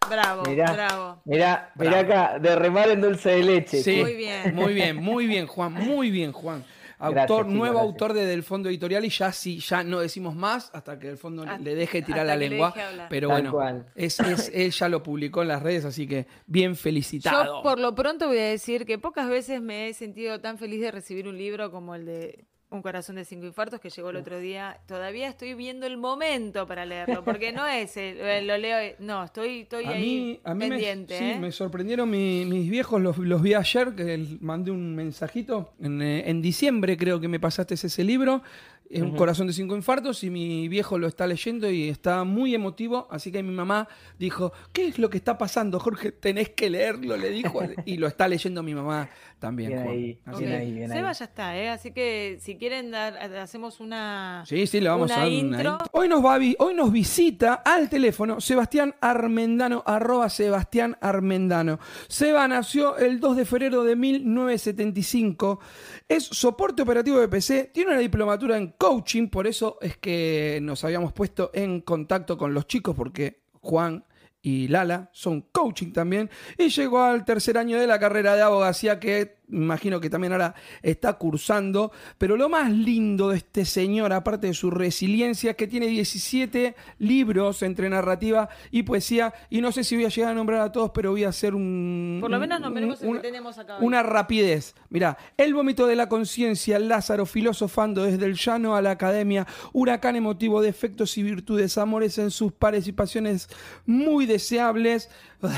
Bravo, 0.09 0.43
Mirá, 0.45 0.73
bravo. 0.73 1.23
mirá, 1.25 1.73
Bravo. 1.75 1.91
mirá 1.91 2.01
acá, 2.31 2.39
de 2.39 2.57
remar 2.57 2.89
en 2.91 3.01
dulce 3.01 3.31
de 3.31 3.43
leche. 3.43 3.83
Sí, 3.83 4.01
Muy 4.01 4.15
bien. 4.15 4.55
Muy 4.55 4.75
bien, 4.75 4.97
muy 4.97 5.27
bien, 5.27 5.47
Juan, 5.47 5.73
muy 5.75 6.11
bien, 6.11 6.33
Juan. 6.33 6.65
Autor, 7.01 7.15
Gracias, 7.15 7.47
nuevo 7.47 7.75
gracias. 7.75 7.93
autor 7.93 8.13
de 8.13 8.27
Del 8.27 8.43
Fondo 8.43 8.69
Editorial 8.69 9.05
y 9.05 9.09
ya 9.11 9.31
sí, 9.31 9.61
ya 9.61 9.85
no 9.85 10.01
decimos 10.01 10.35
más 10.35 10.69
hasta 10.75 10.99
que 10.99 11.09
el 11.11 11.17
fondo 11.17 11.43
Hasta- 11.45 11.59
le 11.59 11.77
deje 11.77 12.03
tirar 12.03 12.27
la 12.27 12.35
lengua. 12.35 12.75
Pero 13.09 13.29
Tal 13.29 13.43
bueno, 13.53 13.85
es, 13.95 14.19
es- 14.19 14.51
él 14.55 14.73
ya 14.73 14.89
lo 14.89 15.01
publicó 15.01 15.43
en 15.43 15.49
las 15.49 15.63
redes, 15.63 15.85
así 15.85 16.09
que 16.09 16.27
bien 16.47 16.75
felicitado. 16.75 17.59
Yo 17.59 17.63
por 17.63 17.79
lo 17.79 17.95
pronto 17.95 18.27
voy 18.27 18.39
a 18.39 18.45
decir 18.47 18.85
que 18.85 18.99
pocas 18.99 19.29
veces 19.29 19.61
me 19.63 19.89
he 19.89 19.95
sentido 19.95 20.41
tan 20.41 20.59
feliz 20.59 20.81
de 20.81 20.91
recibir 20.91 21.29
un 21.29 21.39
libro 21.39 21.71
como 21.71 21.95
el 21.95 22.05
de 22.05 22.47
Un 22.70 22.82
corazón 22.82 23.17
de 23.17 23.25
cinco 23.25 23.47
infartos 23.47 23.81
que 23.81 23.88
llegó 23.88 24.11
el 24.11 24.17
otro 24.17 24.38
día. 24.38 24.79
Todavía 24.87 25.26
estoy 25.29 25.55
viendo 25.55 25.87
el 25.87 25.97
momento 25.97 26.67
para 26.67 26.85
leerlo, 26.85 27.25
porque 27.25 27.50
no 27.50 27.67
es 27.67 27.97
el, 27.97 28.19
el- 28.20 28.47
lo 28.47 28.59
leo, 28.59 28.94
no, 28.99 29.25
estoy, 29.25 29.61
estoy 29.61 29.85
a 29.87 29.91
ahí 29.91 30.03
mí, 30.03 30.41
a 30.44 30.53
mí 30.53 30.59
me, 30.61 30.69
pendiente. 30.70 31.17
sí, 31.19 31.25
¿eh? 31.25 31.38
me 31.41 31.50
sorprendieron 31.50 32.11
mi- 32.11 32.44
mis 32.44 32.69
viejos, 32.69 33.00
los, 33.00 33.17
los 33.17 33.41
vi 33.41 33.55
ayer, 33.55 33.94
que 33.94 34.12
el- 34.12 34.38
mandé 34.43 34.70
un 34.70 34.94
mensajito. 34.94 35.73
En, 35.81 36.03
eh, 36.03 36.29
en 36.29 36.43
diciembre 36.43 36.99
creo 36.99 37.19
que 37.20 37.29
me 37.29 37.41
pasaste 37.41 37.73
ese 37.75 38.05
libro, 38.05 38.43
eh, 38.91 39.03
Un 39.03 39.14
corazón 39.17 39.47
de 39.47 39.53
cinco 39.53 39.76
infartos, 39.76 40.25
y 40.25 40.31
mi 40.31 40.67
viejo 40.69 40.99
lo 40.99 41.09
está 41.09 41.26
leyendo 41.26 41.71
y 41.71 41.91
está 41.91 42.25
muy 42.25 42.55
emotivo. 42.55 43.06
Así 43.11 43.31
que 43.31 43.43
mi 43.43 43.53
mamá 43.53 43.87
dijo, 44.19 44.53
¿qué 44.73 44.87
es 44.88 44.99
lo 44.99 45.11
que 45.11 45.19
está 45.19 45.37
pasando, 45.37 45.79
Jorge? 45.79 46.11
Tenés 46.12 46.49
que 46.50 46.71
leerlo, 46.71 47.17
le 47.19 47.29
dijo. 47.29 47.61
y 47.85 47.99
lo 47.99 48.06
está 48.06 48.26
leyendo 48.29 48.62
mi 48.62 48.75
mamá 48.75 49.11
también. 49.38 49.70
Bien 49.70 49.82
Juan. 49.85 49.94
ahí, 49.94 50.19
Así 50.25 50.38
bien 50.38 50.50
que- 50.50 50.56
ahí, 50.58 50.73
bien 50.73 50.90
Seba 50.90 51.08
ahí. 51.11 51.14
ya 51.19 51.25
está, 51.25 51.56
¿eh? 51.58 51.69
así 51.69 51.93
que 51.93 52.38
si 52.40 52.56
quieren 52.56 52.90
dar, 52.90 53.17
hacemos 53.37 53.81
una, 53.81 54.44
Sí, 54.46 54.67
sí, 54.67 54.81
le 54.81 54.88
vamos 54.88 55.06
una 55.11 55.14
a 55.14 55.19
dar 55.20 55.29
una 55.29 55.37
intro. 55.37 55.79
Hoy 55.93 56.08
nos, 56.08 56.25
va 56.25 56.35
a 56.35 56.38
vi- 56.38 56.56
hoy 56.58 56.75
nos 56.75 56.90
visita 56.93 57.55
al 57.64 57.88
teléfono 57.88 58.40
Sebastián 58.40 58.95
Armendano, 59.00 59.83
arroba 59.87 60.28
Sebastián 60.28 60.97
Armendano. 61.00 61.78
Seba 62.09 62.47
nació 62.49 62.97
el 62.99 63.21
2 63.21 63.37
de 63.37 63.45
febrero 63.45 63.85
de 63.85 63.97
1975. 63.97 65.61
Es 66.09 66.25
soporte 66.25 66.83
operativo 66.83 67.18
de 67.18 67.28
PC, 67.28 67.71
tiene 67.73 67.90
una 67.92 68.00
diplomatura 68.00 68.57
en 68.57 68.68
coaching, 68.78 69.28
por 69.28 69.47
eso 69.47 69.78
es 69.80 69.97
que 69.99 70.59
nos 70.62 70.85
habíamos 70.85 71.12
puesto 71.12 71.50
en 71.54 71.80
contacto 71.80 72.37
con 72.37 72.54
los 72.54 72.66
chicos, 72.66 72.95
porque 72.97 73.40
Juan 73.61 74.04
y 74.42 74.68
Lala 74.68 75.11
son 75.12 75.42
coaching 75.42 75.92
también. 75.92 76.30
Y 76.57 76.68
llegó 76.68 77.02
al 77.02 77.25
tercer 77.25 77.59
año 77.59 77.78
de 77.78 77.87
la 77.87 77.99
carrera 77.99 78.35
de 78.35 78.42
abogacía 78.42 79.00
que 79.00 79.38
imagino 79.50 80.00
que 80.00 80.11
también 80.11 80.33
ahora 80.33 80.55
está 80.83 81.14
cursando. 81.14 81.90
Pero 82.19 82.37
lo 82.37 82.49
más 82.49 82.71
lindo 82.73 83.31
de 83.31 83.38
este 83.38 83.64
señor, 83.64 84.12
aparte 84.12 84.47
de 84.49 84.55
su 84.55 84.71
resiliencia, 84.71 85.50
es 85.50 85.57
que 85.57 85.67
tiene 85.67 85.87
17 85.87 86.75
libros 86.99 87.62
entre 87.62 87.88
narrativa 87.88 88.49
y 88.71 88.83
poesía. 88.83 89.33
Y 89.50 89.61
no 89.61 89.73
sé 89.73 89.85
si 89.85 89.97
voy 89.97 90.05
a 90.05 90.09
llegar 90.09 90.33
a 90.33 90.35
nombrar 90.35 90.61
a 90.61 90.73
todos, 90.73 90.90
pero 90.95 91.11
voy 91.12 91.25
a 91.25 91.28
hacer 91.31 91.55
un... 91.55 92.19
Por 92.21 92.31
lo 92.31 92.38
menos 92.38 92.59
un- 92.59 92.62
nombremos 92.64 92.97
el 93.00 93.07
que 93.07 93.11
una- 93.11 93.21
tenemos 93.23 93.59
acá 93.59 93.78
hoy. 93.78 93.87
Una 93.87 94.02
rapidez. 94.02 94.75
Mirá, 94.90 95.17
El 95.37 95.55
vómito 95.55 95.87
de 95.87 95.97
la 95.97 96.09
conciencia, 96.09 96.78
Lázaro 96.78 97.26
filosofando 97.26 98.05
desde 98.05 98.25
el 98.26 98.35
llano 98.35 98.76
a 98.76 98.83
la 98.83 98.90
academia, 98.93 99.47
huracán 99.73 100.17
emotivo 100.17 100.61
de 100.62 100.69
efectos 100.69 101.17
y 101.19 101.23
virtudes, 101.23 101.78
amores 101.78 102.19
en 102.19 102.31
sus 102.31 102.52
pasiones 102.52 103.49
muy 103.87 104.26
deseables. 104.26 105.11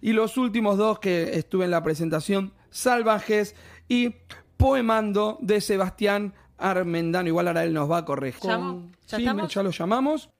Y 0.00 0.12
los 0.12 0.36
últimos 0.36 0.76
dos 0.78 0.98
que 0.98 1.36
estuve 1.38 1.64
en 1.64 1.70
la 1.70 1.82
presentación, 1.82 2.52
Salvajes 2.70 3.54
y 3.88 4.14
Poemando 4.56 5.38
de 5.40 5.60
Sebastián 5.60 6.34
Armendano. 6.58 7.28
Igual 7.28 7.48
ahora 7.48 7.64
él 7.64 7.72
nos 7.72 7.90
va 7.90 7.98
a 7.98 8.04
corregir. 8.04 8.50
¿Ya 8.50 9.16
Sí, 9.16 9.24
ya 9.24 9.62
lo 9.62 9.70
llamamos. 9.70 10.30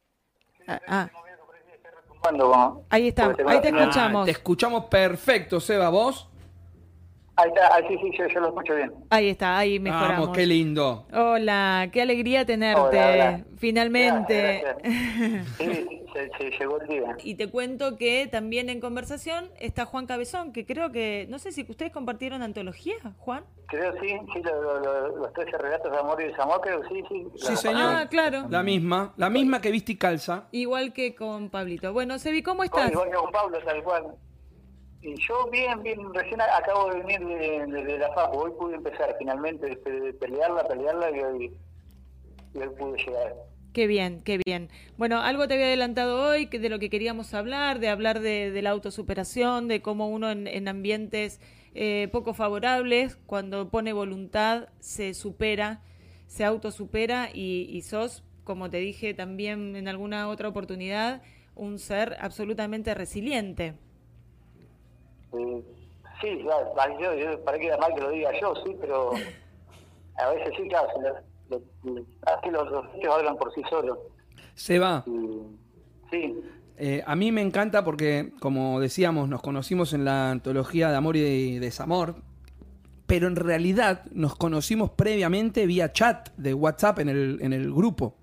Ah, 0.66 0.80
ah, 0.86 1.10
ahí 2.90 3.08
está, 3.08 3.34
ahí 3.46 3.60
te 3.60 3.68
escuchamos. 3.68 4.22
Ah, 4.22 4.24
te 4.26 4.30
escuchamos 4.32 4.84
perfecto, 4.86 5.60
Seba, 5.60 5.88
vos. 5.88 6.28
Ahí 7.40 7.48
está, 7.54 7.74
ahí 7.74 7.84
sí, 7.88 7.96
sí, 8.02 8.10
yo, 8.18 8.26
yo 8.26 8.40
lo 8.40 8.48
escucho 8.48 8.74
bien. 8.74 8.92
Ahí 9.10 9.28
está, 9.28 9.56
ahí 9.58 9.78
mejoramos. 9.78 10.18
Vamos, 10.18 10.36
qué 10.36 10.44
lindo. 10.44 11.06
Hola, 11.12 11.88
qué 11.92 12.02
alegría 12.02 12.44
tenerte, 12.44 12.80
Hola, 12.80 13.10
hola. 13.12 13.44
finalmente. 13.58 14.60
Gracias, 14.64 14.76
gracias. 14.82 15.46
Sí, 15.58 16.02
se, 16.12 16.30
se 16.36 16.58
llegó 16.58 16.80
el 16.80 16.88
día. 16.88 17.16
Y 17.22 17.36
te 17.36 17.48
cuento 17.48 17.96
que 17.96 18.26
también 18.26 18.68
en 18.70 18.80
conversación 18.80 19.50
está 19.60 19.84
Juan 19.84 20.06
Cabezón, 20.06 20.52
que 20.52 20.66
creo 20.66 20.90
que, 20.90 21.26
no 21.28 21.38
sé 21.38 21.52
si 21.52 21.64
ustedes 21.68 21.92
compartieron 21.92 22.42
antología, 22.42 22.96
Juan. 23.18 23.44
Creo 23.68 23.92
sí, 24.00 24.08
sí, 24.32 24.42
lo- 24.42 24.60
lo- 24.62 24.80
lo- 24.80 25.16
los 25.18 25.32
13 25.34 25.58
relatos 25.58 25.92
de 25.92 25.98
amor 25.98 26.20
y 26.20 26.24
desamor, 26.26 26.60
creo 26.60 26.80
sí, 26.88 27.04
sí. 27.08 27.24
Sí, 27.36 27.56
señor. 27.56 27.82
Ah, 27.84 28.06
claro. 28.10 28.46
La 28.50 28.64
misma, 28.64 29.12
la 29.16 29.30
misma 29.30 29.60
que 29.60 29.70
viste 29.70 29.92
y 29.92 29.96
calza. 29.96 30.48
Igual 30.50 30.92
que 30.92 31.14
con 31.14 31.50
Pablito. 31.50 31.92
Bueno, 31.92 32.18
Sebi, 32.18 32.42
¿cómo 32.42 32.58
Con- 32.58 32.64
estás? 32.64 32.90
Igual 32.90 33.10
que 33.10 33.16
con 33.16 33.30
Pablo, 33.30 33.58
tal 33.64 33.82
cual. 33.84 34.04
Y 35.00 35.14
yo 35.26 35.48
bien, 35.50 35.82
bien, 35.82 36.12
recién 36.12 36.40
acabo 36.40 36.90
de 36.90 37.02
venir 37.02 37.20
de, 37.68 37.98
la 37.98 38.12
FAP, 38.14 38.34
hoy 38.34 38.50
pude 38.58 38.74
empezar 38.74 39.14
finalmente 39.18 39.66
de, 39.66 40.00
de 40.00 40.12
pelearla, 40.14 40.66
pelearla 40.66 41.10
y 41.10 41.20
hoy, 41.20 41.56
pude 42.52 42.98
llegar. 42.98 43.34
Qué 43.72 43.86
bien, 43.86 44.22
qué 44.22 44.40
bien. 44.44 44.70
Bueno, 44.96 45.20
algo 45.20 45.46
te 45.46 45.54
había 45.54 45.66
adelantado 45.66 46.28
hoy 46.28 46.46
que 46.46 46.58
de 46.58 46.68
lo 46.68 46.80
que 46.80 46.90
queríamos 46.90 47.32
hablar, 47.32 47.78
de 47.78 47.88
hablar 47.88 48.18
de, 48.18 48.60
la 48.60 48.70
autosuperación, 48.70 49.68
de 49.68 49.82
cómo 49.82 50.08
uno 50.08 50.30
en, 50.30 50.48
en 50.48 50.66
ambientes 50.66 51.40
eh, 51.74 52.08
poco 52.10 52.34
favorables, 52.34 53.16
cuando 53.26 53.70
pone 53.70 53.92
voluntad, 53.92 54.68
se 54.80 55.14
supera, 55.14 55.80
se 56.26 56.44
autosupera 56.44 57.28
y 57.32 57.80
sos, 57.82 58.24
como 58.42 58.68
te 58.68 58.78
dije 58.78 59.14
también 59.14 59.76
en 59.76 59.86
alguna 59.86 60.28
otra 60.28 60.48
oportunidad, 60.48 61.22
un 61.54 61.78
ser 61.78 62.16
absolutamente 62.20 62.94
resiliente. 62.94 63.74
Eh, 65.32 65.62
sí, 66.20 66.38
claro, 66.42 66.72
va, 66.78 66.88
yo, 67.00 67.14
yo, 67.14 67.44
para 67.44 67.58
que 67.58 67.64
queda 67.66 67.78
mal 67.78 67.94
que 67.94 68.00
lo 68.00 68.10
diga 68.10 68.30
yo, 68.40 68.54
sí, 68.64 68.76
pero 68.80 69.12
a 70.16 70.30
veces 70.30 70.54
sí, 70.56 70.68
claro, 70.68 70.88
lo- 71.48 71.60
lo- 71.84 72.04
así 72.26 72.50
los, 72.50 72.70
los 72.70 72.84
hechos 72.94 73.14
hablan 73.14 73.36
por 73.36 73.52
sí 73.54 73.62
solos. 73.70 73.98
Se 74.54 74.78
va. 74.78 75.04
Y, 75.06 75.40
sí, 76.10 76.40
Eh, 76.80 77.02
a 77.06 77.16
mí 77.16 77.32
me 77.32 77.42
encanta 77.42 77.82
porque, 77.84 78.32
como 78.40 78.78
decíamos, 78.78 79.28
nos 79.28 79.42
conocimos 79.42 79.92
en 79.94 80.04
la 80.04 80.30
antología 80.30 80.90
de 80.90 80.96
amor 80.96 81.16
y 81.16 81.20
de 81.54 81.60
desamor, 81.60 82.22
pero 83.06 83.26
en 83.26 83.34
realidad 83.36 84.04
nos 84.12 84.36
conocimos 84.36 84.90
previamente 84.90 85.66
vía 85.66 85.92
chat 85.92 86.28
de 86.36 86.54
WhatsApp 86.54 87.00
en 87.00 87.08
el, 87.08 87.38
en 87.42 87.52
el 87.52 87.72
grupo. 87.72 88.14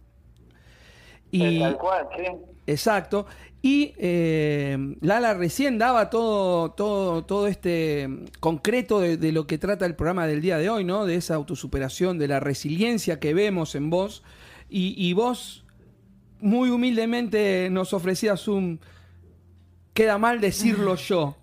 Y, 1.31 1.57
eh, 1.57 1.59
tal 1.59 1.77
cual, 1.77 2.07
sí. 2.15 2.23
Exacto. 2.67 3.25
Y 3.61 3.93
eh, 3.97 4.95
Lala 5.01 5.33
recién 5.33 5.77
daba 5.77 6.09
todo, 6.09 6.71
todo, 6.71 7.23
todo 7.25 7.47
este 7.47 8.07
concreto 8.39 8.99
de, 8.99 9.17
de 9.17 9.31
lo 9.31 9.47
que 9.47 9.57
trata 9.57 9.85
el 9.85 9.95
programa 9.95 10.27
del 10.27 10.41
día 10.41 10.57
de 10.57 10.69
hoy, 10.69 10.83
¿no? 10.83 11.05
De 11.05 11.15
esa 11.15 11.35
autosuperación, 11.35 12.19
de 12.19 12.27
la 12.27 12.39
resiliencia 12.39 13.19
que 13.19 13.33
vemos 13.33 13.75
en 13.75 13.89
vos. 13.89 14.23
Y, 14.69 14.93
y 14.97 15.13
vos 15.13 15.65
muy 16.41 16.69
humildemente 16.69 17.69
nos 17.71 17.93
ofrecías 17.93 18.47
un 18.47 18.79
queda 19.95 20.19
mal 20.19 20.39
decirlo 20.39 20.95
yo. 21.07 21.35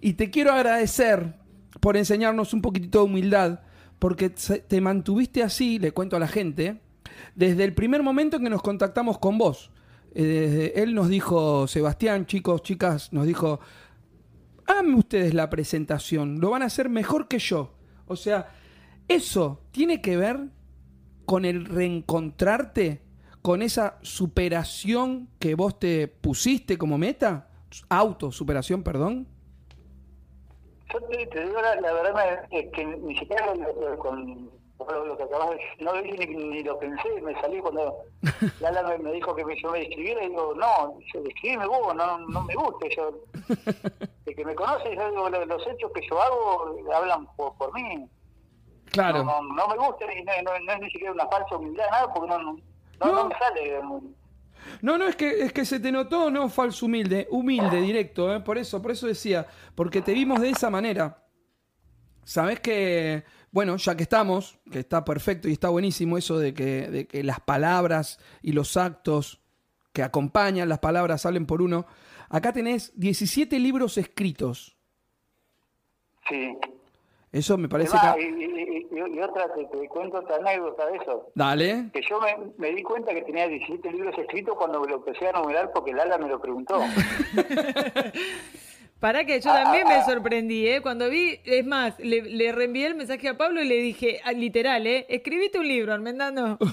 Y 0.00 0.12
te 0.12 0.30
quiero 0.30 0.52
agradecer 0.52 1.34
por 1.80 1.96
enseñarnos 1.96 2.54
un 2.54 2.62
poquitito 2.62 2.98
de 3.00 3.04
humildad, 3.06 3.60
porque 3.98 4.30
te 4.30 4.80
mantuviste 4.80 5.42
así, 5.42 5.80
le 5.80 5.90
cuento 5.90 6.14
a 6.14 6.20
la 6.20 6.28
gente, 6.28 6.80
desde 7.34 7.64
el 7.64 7.74
primer 7.74 8.04
momento 8.04 8.36
en 8.36 8.44
que 8.44 8.50
nos 8.50 8.62
contactamos 8.62 9.18
con 9.18 9.38
vos. 9.38 9.72
Eh, 10.14 10.72
él 10.76 10.94
nos 10.94 11.08
dijo, 11.08 11.66
Sebastián, 11.66 12.26
chicos, 12.26 12.62
chicas, 12.62 13.12
nos 13.12 13.26
dijo, 13.26 13.60
háganme 14.66 14.96
ustedes 14.96 15.34
la 15.34 15.50
presentación, 15.50 16.40
lo 16.40 16.50
van 16.50 16.62
a 16.62 16.66
hacer 16.66 16.88
mejor 16.88 17.28
que 17.28 17.38
yo. 17.38 17.72
O 18.06 18.16
sea, 18.16 18.50
eso 19.06 19.60
tiene 19.70 20.00
que 20.00 20.16
ver 20.16 20.38
con 21.24 21.44
el 21.44 21.66
reencontrarte, 21.66 23.02
con 23.42 23.62
esa 23.62 23.98
superación 24.02 25.28
que 25.38 25.54
vos 25.54 25.78
te 25.78 26.08
pusiste 26.08 26.78
como 26.78 26.98
meta, 26.98 27.48
autosuperación, 27.88 28.82
perdón. 28.82 29.26
Yo 30.92 31.00
te, 31.02 31.44
digo 31.44 31.60
la, 31.60 31.92
verdad 31.92 32.48
es 32.50 32.72
que 32.72 32.84
ni 32.84 33.16
siquiera 33.18 33.52
con 33.98 34.57
lo, 34.78 35.04
lo 35.06 35.16
que 35.16 35.22
acabas 35.24 35.50
de 35.50 35.56
decir, 35.56 35.70
no 35.84 35.92
lo 35.94 36.02
dije 36.02 36.26
ni, 36.26 36.34
ni 36.36 36.62
lo 36.62 36.78
pensé, 36.78 37.20
me 37.22 37.34
salí 37.40 37.58
cuando 37.60 37.96
Lala 38.60 38.82
me, 38.84 38.98
me 38.98 39.12
dijo 39.12 39.34
que 39.34 39.44
me, 39.44 39.60
yo 39.60 39.70
me 39.72 39.80
describiera 39.80 40.24
y 40.24 40.28
digo, 40.28 40.54
no, 40.54 40.98
describime 41.22 41.66
vos, 41.66 41.94
no, 41.94 42.18
no 42.18 42.42
me 42.44 42.54
gusta, 42.54 42.86
yo, 42.96 43.10
que 44.36 44.44
me 44.44 44.54
conoces, 44.54 44.94
yo 44.94 45.10
digo, 45.10 45.28
lo- 45.30 45.44
los 45.46 45.66
hechos 45.66 45.90
que 45.94 46.06
yo 46.08 46.20
hago 46.22 46.76
hablan 46.94 47.26
por, 47.36 47.54
por 47.56 47.72
mí, 47.74 48.08
Claro. 48.90 49.22
no, 49.24 49.42
no, 49.42 49.54
no 49.54 49.68
me 49.68 49.76
gusta 49.76 50.04
y 50.12 50.22
no, 50.42 50.54
es 50.54 50.80
ni 50.80 50.90
siquiera 50.90 51.12
una 51.12 51.26
falsa 51.26 51.56
humildad, 51.56 51.84
nada, 51.90 52.12
porque 52.12 52.28
no, 52.30 52.38
no, 52.38 52.52
no, 53.00 53.12
no 53.12 53.24
me 53.28 53.34
sale. 53.38 53.80
No, 54.82 54.98
no, 54.98 55.06
es 55.08 55.16
que, 55.16 55.40
es 55.42 55.52
que 55.52 55.64
se 55.64 55.78
te 55.80 55.90
notó, 55.92 56.30
no 56.30 56.48
falso 56.48 56.86
humilde, 56.86 57.26
humilde, 57.30 57.80
directo, 57.80 58.34
¿eh? 58.34 58.40
por 58.40 58.58
eso, 58.58 58.80
por 58.80 58.90
eso 58.92 59.06
decía, 59.06 59.46
porque 59.74 60.00
te 60.02 60.12
vimos 60.12 60.40
de 60.40 60.50
esa 60.50 60.70
manera. 60.70 61.22
Sabes 62.24 62.60
que, 62.60 63.24
bueno, 63.50 63.76
ya 63.76 63.96
que 63.96 64.02
estamos, 64.02 64.58
que 64.70 64.80
está 64.80 65.04
perfecto 65.04 65.48
y 65.48 65.52
está 65.52 65.68
buenísimo 65.68 66.18
eso 66.18 66.38
de 66.38 66.52
que, 66.54 66.88
de 66.88 67.06
que 67.06 67.22
las 67.24 67.40
palabras 67.40 68.18
y 68.42 68.52
los 68.52 68.76
actos 68.76 69.40
que 69.92 70.02
acompañan 70.02 70.68
las 70.68 70.78
palabras 70.80 71.22
salen 71.22 71.46
por 71.46 71.62
uno. 71.62 71.86
Acá 72.28 72.52
tenés 72.52 72.92
17 72.98 73.58
libros 73.58 73.96
escritos. 73.98 74.76
Sí. 76.28 76.56
Eso 77.32 77.56
me 77.58 77.68
parece 77.68 77.96
Además, 77.96 78.16
que... 78.16 78.22
y, 78.22 78.44
y- 78.44 78.54
y- 78.54 79.16
y 79.16 79.20
otra, 79.20 79.52
te, 79.54 79.64
te 79.66 79.88
cuento 79.88 80.18
otra 80.18 80.36
anécdota 80.36 80.86
de 80.86 80.96
eso. 80.98 81.30
Dale. 81.34 81.90
que 81.92 82.00
yo 82.08 82.20
me, 82.20 82.36
me 82.58 82.74
di 82.74 82.82
cuenta 82.82 83.14
que 83.14 83.22
tenía 83.22 83.46
17 83.48 83.90
libros 83.92 84.16
escritos 84.18 84.56
cuando 84.56 84.80
me 84.80 84.88
lo 84.88 84.96
empecé 84.96 85.28
a 85.28 85.32
numerar 85.32 85.70
porque 85.72 85.92
Lala 85.92 86.18
me 86.18 86.28
lo 86.28 86.40
preguntó. 86.40 86.80
Para 89.00 89.24
que 89.24 89.40
yo 89.40 89.52
también 89.52 89.86
me 89.86 90.02
sorprendí, 90.02 90.66
¿eh? 90.68 90.80
Cuando 90.82 91.08
vi, 91.08 91.38
es 91.44 91.64
más, 91.64 91.98
le, 92.00 92.22
le 92.22 92.50
reenvié 92.52 92.86
el 92.86 92.96
mensaje 92.96 93.28
a 93.28 93.36
Pablo 93.36 93.62
y 93.62 93.68
le 93.68 93.76
dije, 93.76 94.20
ah, 94.24 94.32
literal, 94.32 94.86
¿eh? 94.88 95.06
Escribiste 95.08 95.58
un 95.60 95.68
libro, 95.68 95.92
Armendano. 95.92 96.58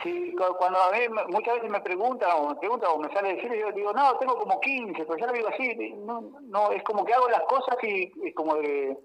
Sí, 0.00 0.32
cu- 0.38 0.54
cuando 0.58 0.78
a 0.80 0.92
mí 0.92 0.98
muchas 1.28 1.54
veces 1.56 1.68
me 1.72 1.80
preguntan 1.80 2.30
o 2.36 2.50
me 2.50 2.54
preguntan 2.54 2.88
o 2.94 2.98
me 2.98 3.12
sale 3.12 3.34
decir, 3.34 3.50
yo 3.52 3.72
digo, 3.72 3.92
no, 3.92 4.16
tengo 4.18 4.38
como 4.38 4.60
15, 4.60 5.04
pero 5.04 5.18
ya 5.18 5.26
lo 5.26 5.32
digo 5.32 5.48
así, 5.48 5.74
no, 6.06 6.20
no, 6.42 6.70
es 6.70 6.84
como 6.84 7.04
que 7.04 7.12
hago 7.14 7.28
las 7.28 7.42
cosas 7.42 7.76
y 7.82 8.08
es 8.24 8.32
como 8.32 8.54
de, 8.58 8.96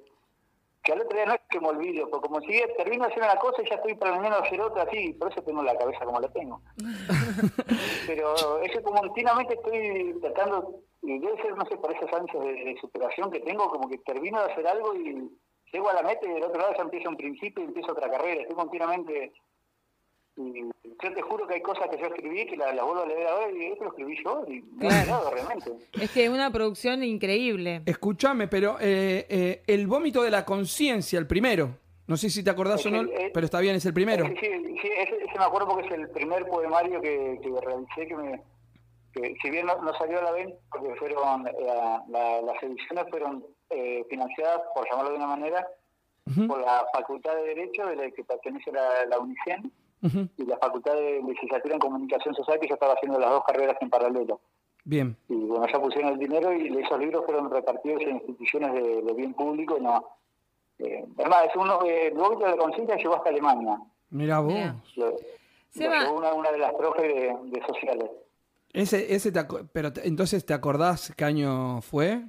que 0.84 0.92
al 0.92 1.02
otro 1.02 1.16
día 1.16 1.26
no 1.26 1.34
es 1.34 1.42
que 1.50 1.60
me 1.60 1.70
olvido, 1.70 2.10
porque 2.10 2.28
como 2.28 2.42
si 2.42 2.62
termino 2.78 3.06
hacer 3.06 3.24
una 3.24 3.38
cosa 3.38 3.62
y 3.62 3.70
ya 3.70 3.76
estoy 3.76 3.96
planeando 3.96 4.38
hacer 4.40 4.60
otra, 4.62 4.84
así, 4.84 5.14
por 5.14 5.32
eso 5.32 5.42
tengo 5.42 5.64
la 5.64 5.78
cabeza 5.78 6.04
como 6.06 6.20
la 6.20 6.28
tengo. 6.30 6.62
pero 8.08 8.60
es 8.60 8.72
que 8.72 8.84
como 8.84 9.00
continuamente 9.00 9.54
estoy 9.54 10.20
tratando, 10.22 10.82
y 11.02 11.20
debe 11.20 11.42
ser, 11.42 11.56
no 11.56 11.66
sé, 11.66 11.78
por 11.78 11.94
esas 11.94 12.12
ansias 12.14 12.44
de, 12.44 12.54
de 12.54 12.78
superación 12.82 13.32
que 13.32 13.40
tengo, 13.40 13.70
como 13.70 13.90
que 13.90 13.98
termino 14.00 14.40
de 14.40 14.52
hacer 14.52 14.68
algo 14.68 14.94
y 14.96 15.30
llego 15.72 15.90
a 15.90 15.94
la 15.94 16.04
meta 16.04 16.26
y 16.26 16.34
del 16.34 16.44
otro 16.44 16.60
lado 16.60 16.74
ya 16.76 16.84
empiezo 16.84 17.10
un 17.10 17.18
principio 17.18 17.64
y 17.64 17.68
empiezo 17.68 17.92
otra 17.92 18.10
carrera, 18.10 18.42
estoy 18.42 18.56
continuamente... 18.56 19.34
Y 20.36 20.62
yo 20.64 21.14
te 21.14 21.22
juro 21.22 21.46
que 21.48 21.56
hay 21.56 21.62
cosas 21.62 21.88
que 21.90 21.98
yo 21.98 22.08
escribí 22.08 22.46
que 22.48 22.58
las 22.58 22.74
las 22.76 22.84
vuelvo 22.86 23.04
a 23.04 23.06
leer 23.08 23.28
ahora 23.28 23.52
y 23.52 23.66
esto 23.66 23.84
lo 23.84 23.90
escribí 23.92 24.16
yo 24.24 24.44
y 24.48 24.62
me 24.62 24.80
Claro. 24.80 25.02
olvidado 25.02 25.32
realmente. 25.32 25.72
Es 26.02 26.12
que 26.12 26.24
es 26.26 26.30
una 26.30 26.52
producción 26.52 27.04
increíble. 27.04 27.84
Escúchame, 27.86 28.48
pero 28.48 28.78
eh, 28.80 29.26
eh, 29.30 29.64
el 29.68 29.86
vómito 29.88 30.24
de 30.24 30.32
la 30.32 30.44
conciencia, 30.46 31.20
el 31.20 31.28
primero. 31.28 31.78
No 32.08 32.18
sé 32.18 32.30
si 32.30 32.44
te 32.44 32.50
acordás 32.50 32.80
Es 32.82 32.86
o 32.88 32.90
no, 32.90 33.02
el- 33.02 33.10
eh, 33.12 33.32
pero 33.34 33.46
está 33.46 33.60
bien, 33.60 33.76
es 33.76 33.86
el 33.86 33.94
primero. 33.94 34.26
Sí, 34.26 34.34
sí, 34.42 34.78
sí, 34.82 34.90
ese, 34.98 35.16
ese 35.24 35.38
me 35.38 35.46
acuerdo 35.46 35.68
porque 35.70 35.88
es 35.88 35.94
el 35.94 36.10
primer 36.10 36.46
poemario 36.48 37.00
que, 37.00 37.40
que 37.42 37.50
realicé 37.66 38.08
que 38.08 38.16
me... 38.16 38.42
Que, 39.14 39.36
si 39.44 39.50
bien 39.52 39.68
no, 39.68 39.80
no 39.84 39.94
salió 39.94 40.18
a 40.20 40.24
la 40.24 40.32
venta, 40.32 40.56
porque 40.72 40.96
fueron 40.96 41.48
eh, 41.48 41.52
la- 41.62 42.04
la- 42.10 42.42
las 42.42 42.64
ediciones 42.64 43.06
fueron 43.12 43.46
eh, 43.70 44.04
financiadas, 44.10 44.62
por 44.74 44.90
llamarlo 44.90 45.12
de 45.12 45.18
una 45.18 45.28
manera, 45.28 45.68
por 46.48 46.60
la 46.62 46.86
Facultad 46.94 47.36
de 47.36 47.44
Derecho, 47.44 47.86
de 47.86 47.96
la 47.96 48.10
que 48.12 48.24
pertenece 48.24 48.72
la, 48.72 49.06
la 49.06 49.20
UNICEN, 49.20 49.72
y 50.38 50.46
la 50.46 50.58
Facultad 50.58 50.94
de 50.96 51.22
Legislatura 51.26 51.74
en 51.76 51.80
Comunicación 51.80 52.36
Social, 52.36 52.60
que 52.60 52.68
yo 52.68 52.74
estaba 52.76 52.94
haciendo 52.94 53.20
las 53.20 53.30
dos 53.30 53.44
carreras 53.46 53.78
en 53.82 53.90
paralelo. 53.90 54.40
Bien. 54.86 55.16
y 55.30 55.36
bueno, 55.36 55.66
ya 55.72 55.80
pusieron 55.80 56.12
el 56.12 56.20
dinero 56.20 56.52
y 56.54 56.68
esos 56.78 57.00
libros 57.00 57.24
fueron 57.26 57.50
repartidos 57.50 58.02
en 58.02 58.18
instituciones 58.18 58.74
de, 58.74 59.02
de 59.02 59.14
bien 59.14 59.34
público. 59.34 59.78
No, 59.80 60.06
eh, 60.80 61.06
además, 61.18 61.40
es 61.50 61.56
uno, 61.56 61.84
eh, 61.86 62.08
el 62.08 62.16
vómito 62.16 62.44
de 62.44 62.52
la 62.52 62.58
conciencia 62.58 62.98
llegó 62.98 63.16
hasta 63.16 63.30
Alemania. 63.30 63.80
Mira 64.10 64.40
vos. 64.42 64.54
Lo, 64.98 65.16
llevó 65.74 66.18
una, 66.18 66.34
una 66.34 66.52
de 66.52 66.58
las 66.58 66.74
profes 66.74 67.04
de, 67.04 67.38
de 67.46 67.66
sociales. 67.66 68.10
Ese, 68.74 69.16
ese 69.16 69.32
te 69.32 69.40
pero 69.72 69.94
te- 69.94 70.06
entonces 70.08 70.46
te 70.46 70.54
acordás 70.54 71.14
qué 71.16 71.24
año 71.24 71.82
fue? 71.82 72.22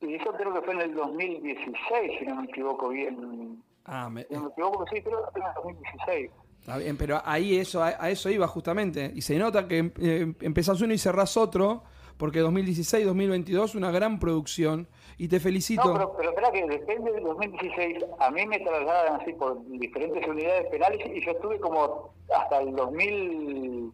Y 0.00 0.14
eso 0.16 0.32
creo 0.32 0.52
que 0.52 0.60
fue 0.60 0.74
en 0.74 0.80
el 0.82 0.94
2016, 0.94 2.18
si 2.18 2.26
no 2.26 2.36
me 2.36 2.44
equivoco 2.44 2.88
bien. 2.90 3.62
Ah, 3.86 4.10
me- 4.10 4.24
Si 4.24 4.34
no 4.34 4.42
me 4.42 4.48
equivoco, 4.50 4.84
sí, 4.92 5.00
creo 5.02 5.24
que 5.24 5.30
fue 5.32 5.40
en 5.40 5.46
el 5.46 5.54
2016. 5.54 6.30
Está 6.60 6.76
bien, 6.78 6.96
pero 6.96 7.20
ahí 7.24 7.56
eso, 7.56 7.82
a, 7.82 7.88
a 7.98 8.10
eso 8.10 8.30
iba 8.30 8.46
justamente. 8.46 9.10
Y 9.14 9.22
se 9.22 9.38
nota 9.38 9.66
que 9.66 9.92
eh, 9.98 10.34
empezás 10.40 10.80
uno 10.80 10.94
y 10.94 10.98
cerrás 10.98 11.36
otro, 11.36 11.82
porque 12.20 12.40
2016, 12.40 13.06
2022, 13.06 13.74
una 13.74 13.90
gran 13.90 14.18
producción 14.18 14.86
y 15.16 15.28
te 15.28 15.40
felicito. 15.40 15.84
No, 15.84 15.94
pero, 15.94 16.16
pero 16.18 16.28
espera 16.30 16.52
que 16.52 16.66
depende 16.66 17.12
del 17.12 17.24
2016, 17.24 18.04
a 18.18 18.30
mí 18.30 18.46
me 18.46 18.58
trasladan 18.60 19.20
así 19.20 19.32
por 19.32 19.66
diferentes 19.78 20.28
unidades 20.28 20.66
penales 20.70 21.00
y 21.14 21.24
yo 21.24 21.32
estuve 21.32 21.58
como 21.58 22.14
hasta 22.34 22.60
el 22.60 22.76
2000... 22.76 23.92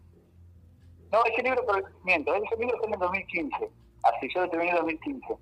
No, 1.13 1.25
ese 1.33 1.43
libro, 1.45 1.65
pero 1.67 1.87
miento, 2.03 2.35
ese 2.35 2.57
libro 2.59 2.77
fue 2.79 2.89
en 2.89 2.95
el 2.95 2.99
2015, 2.99 3.71
así 4.03 4.29
yo 4.35 4.41
lo 4.41 4.51
terminé 4.51 4.71
en 4.73 4.77
el 4.77 4.83
2015. 4.83 5.37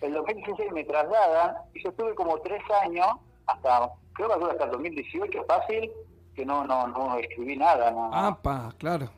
El 0.00 0.12
2016 0.12 0.72
me 0.72 0.84
trasladan 0.84 1.56
y 1.74 1.82
yo 1.82 1.90
estuve 1.90 2.14
como 2.14 2.38
tres 2.38 2.62
años, 2.84 3.08
hasta, 3.46 3.90
creo 4.12 4.28
que 4.28 4.44
hasta 4.44 4.64
el 4.64 4.70
2018, 4.70 5.44
fácil, 5.48 5.90
que 6.34 6.44
no, 6.44 6.64
no, 6.64 6.86
no 6.88 7.18
escribí 7.18 7.56
nada. 7.56 7.90
No, 7.90 8.10
ah, 8.12 8.38
pa, 8.42 8.74
claro. 8.78 9.10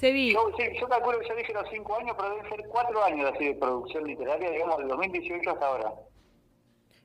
Yo, 0.00 0.50
sí, 0.58 0.64
yo 0.78 0.88
calculo 0.88 1.18
que 1.20 1.28
yo 1.28 1.36
dije 1.36 1.54
los 1.54 1.68
cinco 1.70 1.96
años, 1.96 2.14
pero 2.18 2.34
deben 2.34 2.50
ser 2.50 2.66
cuatro 2.68 3.02
años 3.02 3.32
así 3.34 3.46
de 3.46 3.54
producción 3.54 4.04
literaria, 4.04 4.50
digamos, 4.50 4.78
del 4.78 4.88
2018 4.88 5.50
hasta 5.50 5.66
ahora. 5.66 5.92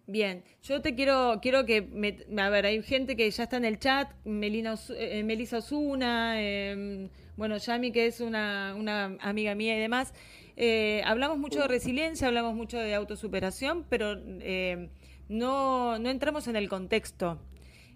Bien, 0.07 0.43
yo 0.61 0.81
te 0.81 0.93
quiero, 0.93 1.39
quiero 1.41 1.65
que, 1.65 1.81
me, 1.81 2.17
a 2.41 2.49
ver, 2.49 2.65
hay 2.65 2.83
gente 2.83 3.15
que 3.15 3.31
ya 3.31 3.43
está 3.43 3.55
en 3.55 3.63
el 3.63 3.79
chat, 3.79 4.11
Melina, 4.25 4.75
eh, 4.97 5.23
Melissa 5.23 5.59
Osuna, 5.59 6.33
eh, 6.41 7.09
bueno, 7.37 7.55
Yami, 7.55 7.93
que 7.93 8.07
es 8.07 8.19
una, 8.19 8.75
una 8.77 9.17
amiga 9.21 9.55
mía 9.55 9.77
y 9.77 9.79
demás. 9.79 10.13
Eh, 10.57 11.01
hablamos 11.05 11.37
mucho 11.37 11.61
de 11.61 11.67
resiliencia, 11.67 12.27
hablamos 12.27 12.55
mucho 12.55 12.77
de 12.77 12.93
autosuperación, 12.93 13.85
pero 13.89 14.15
eh, 14.41 14.89
no, 15.29 15.97
no 15.97 16.09
entramos 16.09 16.47
en 16.47 16.57
el 16.57 16.67
contexto. 16.67 17.39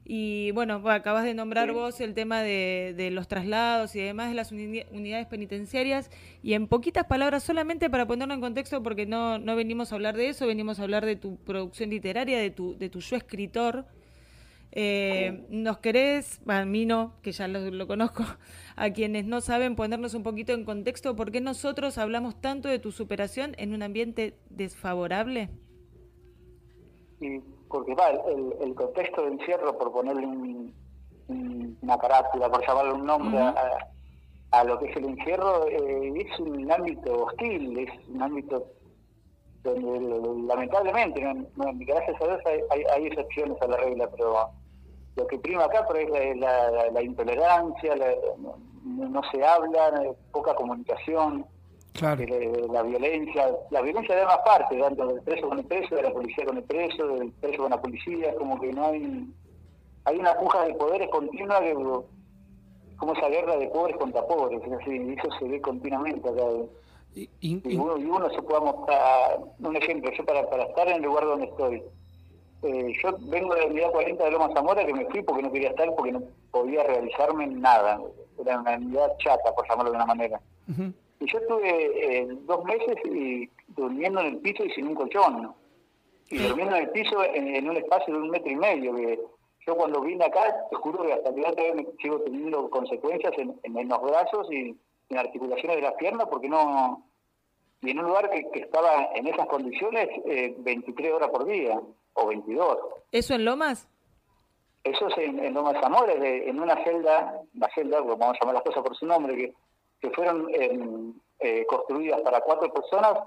Y 0.08 0.52
bueno, 0.52 0.88
acabas 0.88 1.24
de 1.24 1.34
nombrar 1.34 1.72
vos 1.74 2.00
el 2.00 2.14
tema 2.14 2.44
de, 2.44 3.10
los 3.12 3.28
traslados 3.28 3.96
y 3.96 4.02
demás 4.02 4.30
de 4.30 4.36
las 4.36 4.52
unidades 4.52 5.26
penitenciarias. 5.26 6.12
Y 6.44 6.54
en 6.54 6.68
poquitas 6.68 7.06
palabras, 7.06 7.44
solamente 7.44 7.90
para 7.90 8.06
ponerlo 8.06 8.36
en 8.36 8.42
contexto, 8.42 8.84
porque 8.84 9.08
no, 9.08 9.40
no 9.40 9.56
venimos 9.56 9.92
a 9.92 9.96
hablar 9.96 10.16
de 10.16 10.30
eso, 10.30 10.46
venimos 10.46 10.80
a 10.80 10.84
hablar 10.84 11.08
de 11.08 11.16
tu 11.16 11.38
producción 11.38 11.90
literaria, 11.90 12.38
de 12.38 12.52
tu, 12.52 12.78
de 12.78 12.90
tu 12.90 13.00
yo 13.00 13.16
escritor. 13.16 13.88
Eh, 14.74 15.48
¿Nos 15.50 15.80
querés, 15.80 16.40
a 16.46 16.66
mí 16.66 16.86
no, 16.86 17.16
que 17.24 17.32
ya 17.32 17.48
lo, 17.48 17.88
conozco, 17.88 18.24
a 18.76 18.92
quienes 18.92 19.26
no 19.26 19.42
saben 19.42 19.76
ponernos 19.76 20.14
un 20.14 20.22
poquito 20.22 20.54
en 20.54 20.66
contexto, 20.66 21.16
por 21.16 21.32
qué 21.32 21.42
nosotros 21.42 21.98
hablamos 21.98 22.40
tanto 22.40 22.70
de 22.70 22.78
tu 22.78 22.92
superación 22.92 23.56
en 23.58 23.74
un 23.74 23.82
ambiente 23.82 24.38
desfavorable? 24.52 25.50
Sí 27.20 27.42
porque 27.76 27.94
va, 27.94 28.08
el, 28.08 28.56
el, 28.62 28.74
contexto 28.74 29.24
de 29.24 29.34
encierro, 29.34 29.78
por 29.78 29.92
ponerle 29.92 30.26
una 31.28 31.98
carátula, 31.98 32.50
por 32.50 32.66
llamarle 32.66 32.94
un 32.94 33.06
nombre 33.06 33.38
a, 34.52 34.64
lo 34.64 34.80
que 34.80 34.86
es 34.86 34.96
el 34.96 35.06
encierro, 35.10 35.68
eh, 35.68 36.14
es 36.16 36.40
un 36.40 36.72
ámbito 36.72 37.26
hostil, 37.26 37.78
es 37.80 38.08
un 38.08 38.22
ámbito 38.22 38.66
donde 39.62 40.48
lamentablemente, 40.48 41.20
gracias 41.58 42.22
a 42.22 42.26
Dios 42.26 42.40
hay, 42.46 42.84
hay, 42.94 43.08
excepciones 43.08 43.62
a 43.62 43.68
la 43.68 43.76
regla, 43.76 44.08
pero 44.10 44.52
lo 45.18 45.28
que 45.28 45.38
prima 45.40 45.66
acá 45.66 45.86
por 45.86 45.98
es 45.98 46.38
la, 46.38 47.04
intolerancia, 47.04 47.94
no, 48.86 49.22
se 49.34 49.44
habla, 49.44 50.14
poca 50.32 50.56
comunicación. 50.56 51.46
Eh, 52.02 52.68
la 52.72 52.84
violencia, 52.84 53.52
la 53.70 53.82
violencia 53.82 54.16
de 54.16 54.22
ambas 54.22 54.40
partes, 54.40 54.80
tanto 54.80 55.08
del 55.08 55.22
preso 55.22 55.48
con 55.48 55.60
el 55.60 55.66
preso, 55.66 55.96
de 55.96 56.04
la 56.04 56.12
policía 56.12 56.46
con 56.46 56.58
el 56.58 56.64
preso, 56.64 57.08
del 57.08 57.32
preso 57.32 57.64
con 57.64 57.72
la 57.72 57.82
policía, 57.82 58.36
como 58.36 58.60
que 58.60 58.74
no 58.74 58.88
hay, 58.88 59.26
hay 60.04 60.18
una 60.18 60.36
puja 60.36 60.66
de 60.66 60.74
poderes 60.74 61.10
continua 61.10 61.62
que, 61.62 61.74
como 61.74 63.14
esa 63.14 63.30
guerra 63.30 63.56
de 63.58 63.68
pobres 63.68 63.96
contra 63.98 64.28
pobres, 64.28 64.62
es 64.62 64.74
así, 64.74 65.16
eso 65.18 65.30
se 65.40 65.48
ve 65.48 65.62
continuamente 65.62 66.28
acá. 66.28 66.44
Y, 67.16 67.78
uno, 67.78 68.30
se 68.30 68.42
pueda 68.42 68.60
mostrar, 68.60 69.40
un 69.60 69.76
ejemplo, 69.78 70.12
yo 70.12 70.26
para, 70.26 70.50
para 70.50 70.64
estar 70.64 70.90
en 70.90 70.96
el 70.96 71.04
lugar 71.04 71.24
donde 71.24 71.46
estoy, 71.46 71.82
eh, 72.64 72.94
yo 73.02 73.16
vengo 73.22 73.54
de 73.56 73.62
la 73.62 73.68
unidad 73.68 73.92
40 73.92 74.22
de 74.22 74.32
Loma 74.32 74.50
Zamora 74.54 74.86
que 74.86 74.94
me 74.94 75.06
fui 75.06 75.22
porque 75.22 75.44
no 75.44 75.52
quería 75.52 75.70
estar, 75.70 75.96
porque 75.96 76.12
no 76.12 76.24
podía 76.52 76.84
realizarme 76.84 77.48
nada, 77.48 78.02
era 78.38 78.60
una 78.60 78.76
unidad 78.76 79.16
chata, 79.20 79.54
por 79.56 79.66
llamarlo 79.70 79.92
de 79.92 79.96
una 79.96 80.06
manera. 80.06 80.42
Y 81.20 81.32
yo 81.32 81.40
estuve 81.40 82.20
eh, 82.20 82.28
dos 82.42 82.64
meses 82.66 82.96
y 83.06 83.50
durmiendo 83.68 84.20
en 84.22 84.28
el 84.28 84.38
piso 84.38 84.64
y 84.66 84.72
sin 84.72 84.88
un 84.88 84.96
colchón. 84.96 85.54
Y 86.30 86.38
durmiendo 86.40 86.76
en 86.76 86.84
el 86.84 86.90
piso 86.90 87.24
en, 87.24 87.70
un 87.70 87.78
espacio 87.78 88.14
de 88.14 88.20
un 88.20 88.30
metro 88.30 88.52
y 88.52 88.56
medio. 88.56 88.96
que 88.96 89.20
Yo 89.66 89.76
cuando 89.76 90.02
vine 90.02 90.26
acá, 90.26 90.56
te 90.70 90.76
juro 90.76 91.04
que 91.04 91.14
hasta 91.14 91.30
el 91.30 91.36
día 91.36 91.52
de 91.52 91.74
me 91.76 91.86
sigo 92.02 92.20
teniendo 92.22 92.70
consecuencias 92.70 93.34
en, 93.38 93.60
en, 93.64 93.88
los 93.88 94.02
brazos 94.02 94.52
y 94.52 94.76
en 95.10 95.18
articulaciones 95.18 95.78
de 95.78 95.84
las 95.84 95.94
piernas 95.94 96.28
porque 96.30 96.50
no... 96.50 97.04
Y 97.82 97.92
en 97.92 98.00
un 98.00 98.06
lugar 98.06 98.30
que, 98.32 98.60
estaba 98.60 99.10
en 99.14 99.28
esas 99.28 99.48
condiciones 99.48 100.08
eh, 100.26 100.56
23 100.58 101.14
horas 101.14 101.30
por 101.30 101.46
día 101.46 101.80
o 102.14 102.28
22. 102.28 102.78
¿Eso 103.12 103.36
en 103.36 103.46
Lomas? 103.46 103.88
Eso 104.84 105.08
es 105.08 105.18
en, 105.18 105.54
Lomas 105.54 105.80
Zamora, 105.82 106.14
en 106.14 106.60
una 106.60 106.84
celda, 106.84 107.42
la 107.56 107.70
celda, 107.74 108.02
vamos 108.02 108.36
a 108.36 108.40
llamar 108.40 108.56
las 108.56 108.64
cosas 108.64 108.84
por 108.84 108.96
su 108.96 109.06
nombre, 109.06 109.36
que 109.36 109.54
que 110.02 110.10
fueron 110.12 110.48
em, 110.54 111.14
eh, 111.40 111.66
construidas 111.68 112.22
para 112.22 112.42
cuatro 112.42 112.72
personas, 112.74 113.20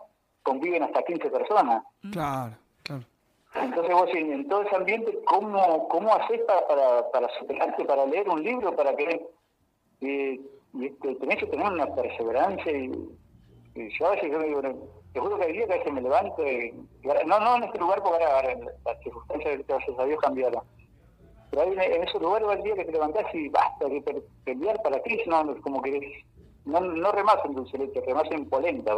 conviven 0.43 0.83
hasta 0.83 1.03
15 1.03 1.31
personas. 1.31 1.83
Mm. 2.03 2.11
Claro, 2.11 2.57
claro. 2.83 3.05
Entonces 3.55 3.95
vos 3.95 4.11
en, 4.15 4.49
todo 4.49 4.63
ese 4.63 4.77
ambiente, 4.77 5.19
¿cómo, 5.27 5.89
cómo 5.89 6.15
haces 6.15 6.41
para, 6.43 6.67
para, 6.67 7.11
para 7.11 7.29
superarte, 7.39 7.85
para 7.85 8.07
leer 8.07 8.29
un 8.29 8.43
libro, 8.43 8.75
para 8.77 8.95
que 8.95 9.27
eh, 10.01 10.41
y 10.75 10.87
este, 10.87 11.15
tenés 11.17 11.39
que 11.39 11.47
tener 11.47 11.67
una 11.67 11.87
perseverancia 11.95 12.73
y, 12.73 12.91
yo 13.75 14.07
a 14.07 14.11
veces 14.11 14.33
yo 14.33 14.41
me 14.41 14.47
digo, 14.47 14.61
te 15.13 15.21
juro 15.21 15.39
que 15.39 15.45
hay 15.45 15.53
días 15.53 15.67
que 15.67 15.75
a 15.75 15.79
veces 15.79 15.93
me 15.93 16.03
levanto 16.03 16.45
y, 16.45 16.75
no, 17.27 17.39
no 17.39 17.57
en 17.57 17.65
este 17.65 17.79
lugar 17.79 18.03
porque 18.03 18.25
ahora, 18.25 18.57
las 18.85 18.99
circunstancias 19.05 19.67
gracias 19.69 19.99
a 19.99 20.05
Dios 20.05 20.21
cambiaron. 20.21 20.63
Pero 21.51 21.63
hay, 21.63 21.73
en 21.73 22.03
ese 22.03 22.19
lugar 22.19 22.43
hay 22.49 22.63
día 22.63 22.75
que 22.75 22.85
te 22.85 22.93
levantás 22.93 23.33
y 23.33 23.49
basta 23.49 23.89
que 23.89 24.23
pelear 24.45 24.83
para 24.83 25.01
ti, 25.03 25.21
no, 25.27 25.57
como 25.63 25.81
que 25.81 26.25
no, 26.69 26.81
no 26.81 27.13
remas 27.13 27.37
en 27.47 27.55
dulce 27.55 27.79
leche, 27.79 28.01
remas 28.07 28.31
en 28.31 28.45
polenta, 28.47 28.93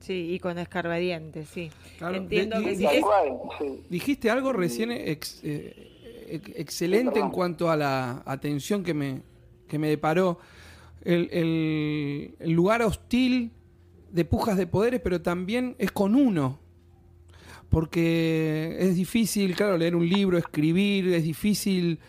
Sí, 0.00 0.34
y 0.34 0.38
con 0.38 0.58
escarbadientes, 0.58 1.48
sí. 1.48 1.70
Entiendo 2.00 2.62
que 2.62 2.76
sí. 2.76 2.86
Dijiste 3.88 4.30
algo 4.30 4.52
recién 4.52 4.90
eh, 4.92 5.18
excelente 6.28 7.18
en 7.18 7.30
cuanto 7.30 7.70
a 7.70 7.76
la 7.76 8.22
atención 8.26 8.84
que 8.84 8.94
me, 8.94 9.22
que 9.66 9.78
me 9.78 9.88
deparó. 9.88 10.38
El, 11.02 12.34
el, 12.38 12.52
lugar 12.52 12.82
hostil 12.82 13.52
de 14.10 14.24
pujas 14.24 14.58
de 14.58 14.66
poderes, 14.66 15.00
pero 15.00 15.22
también 15.22 15.76
es 15.78 15.90
con 15.90 16.14
uno. 16.14 16.58
Porque 17.70 18.76
es 18.78 18.96
difícil, 18.96 19.54
claro, 19.54 19.78
leer 19.78 19.96
un 19.96 20.08
libro, 20.08 20.36
escribir, 20.38 21.08
es 21.14 21.22
difícil 21.22 22.00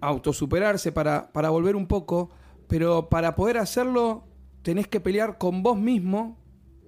autosuperarse 0.00 0.92
para, 0.92 1.30
para 1.32 1.50
volver 1.50 1.76
un 1.76 1.86
poco, 1.86 2.30
pero 2.66 3.08
para 3.08 3.34
poder 3.34 3.58
hacerlo 3.58 4.24
tenés 4.62 4.86
que 4.88 5.00
pelear 5.00 5.38
con 5.38 5.62
vos 5.62 5.76
mismo 5.76 6.36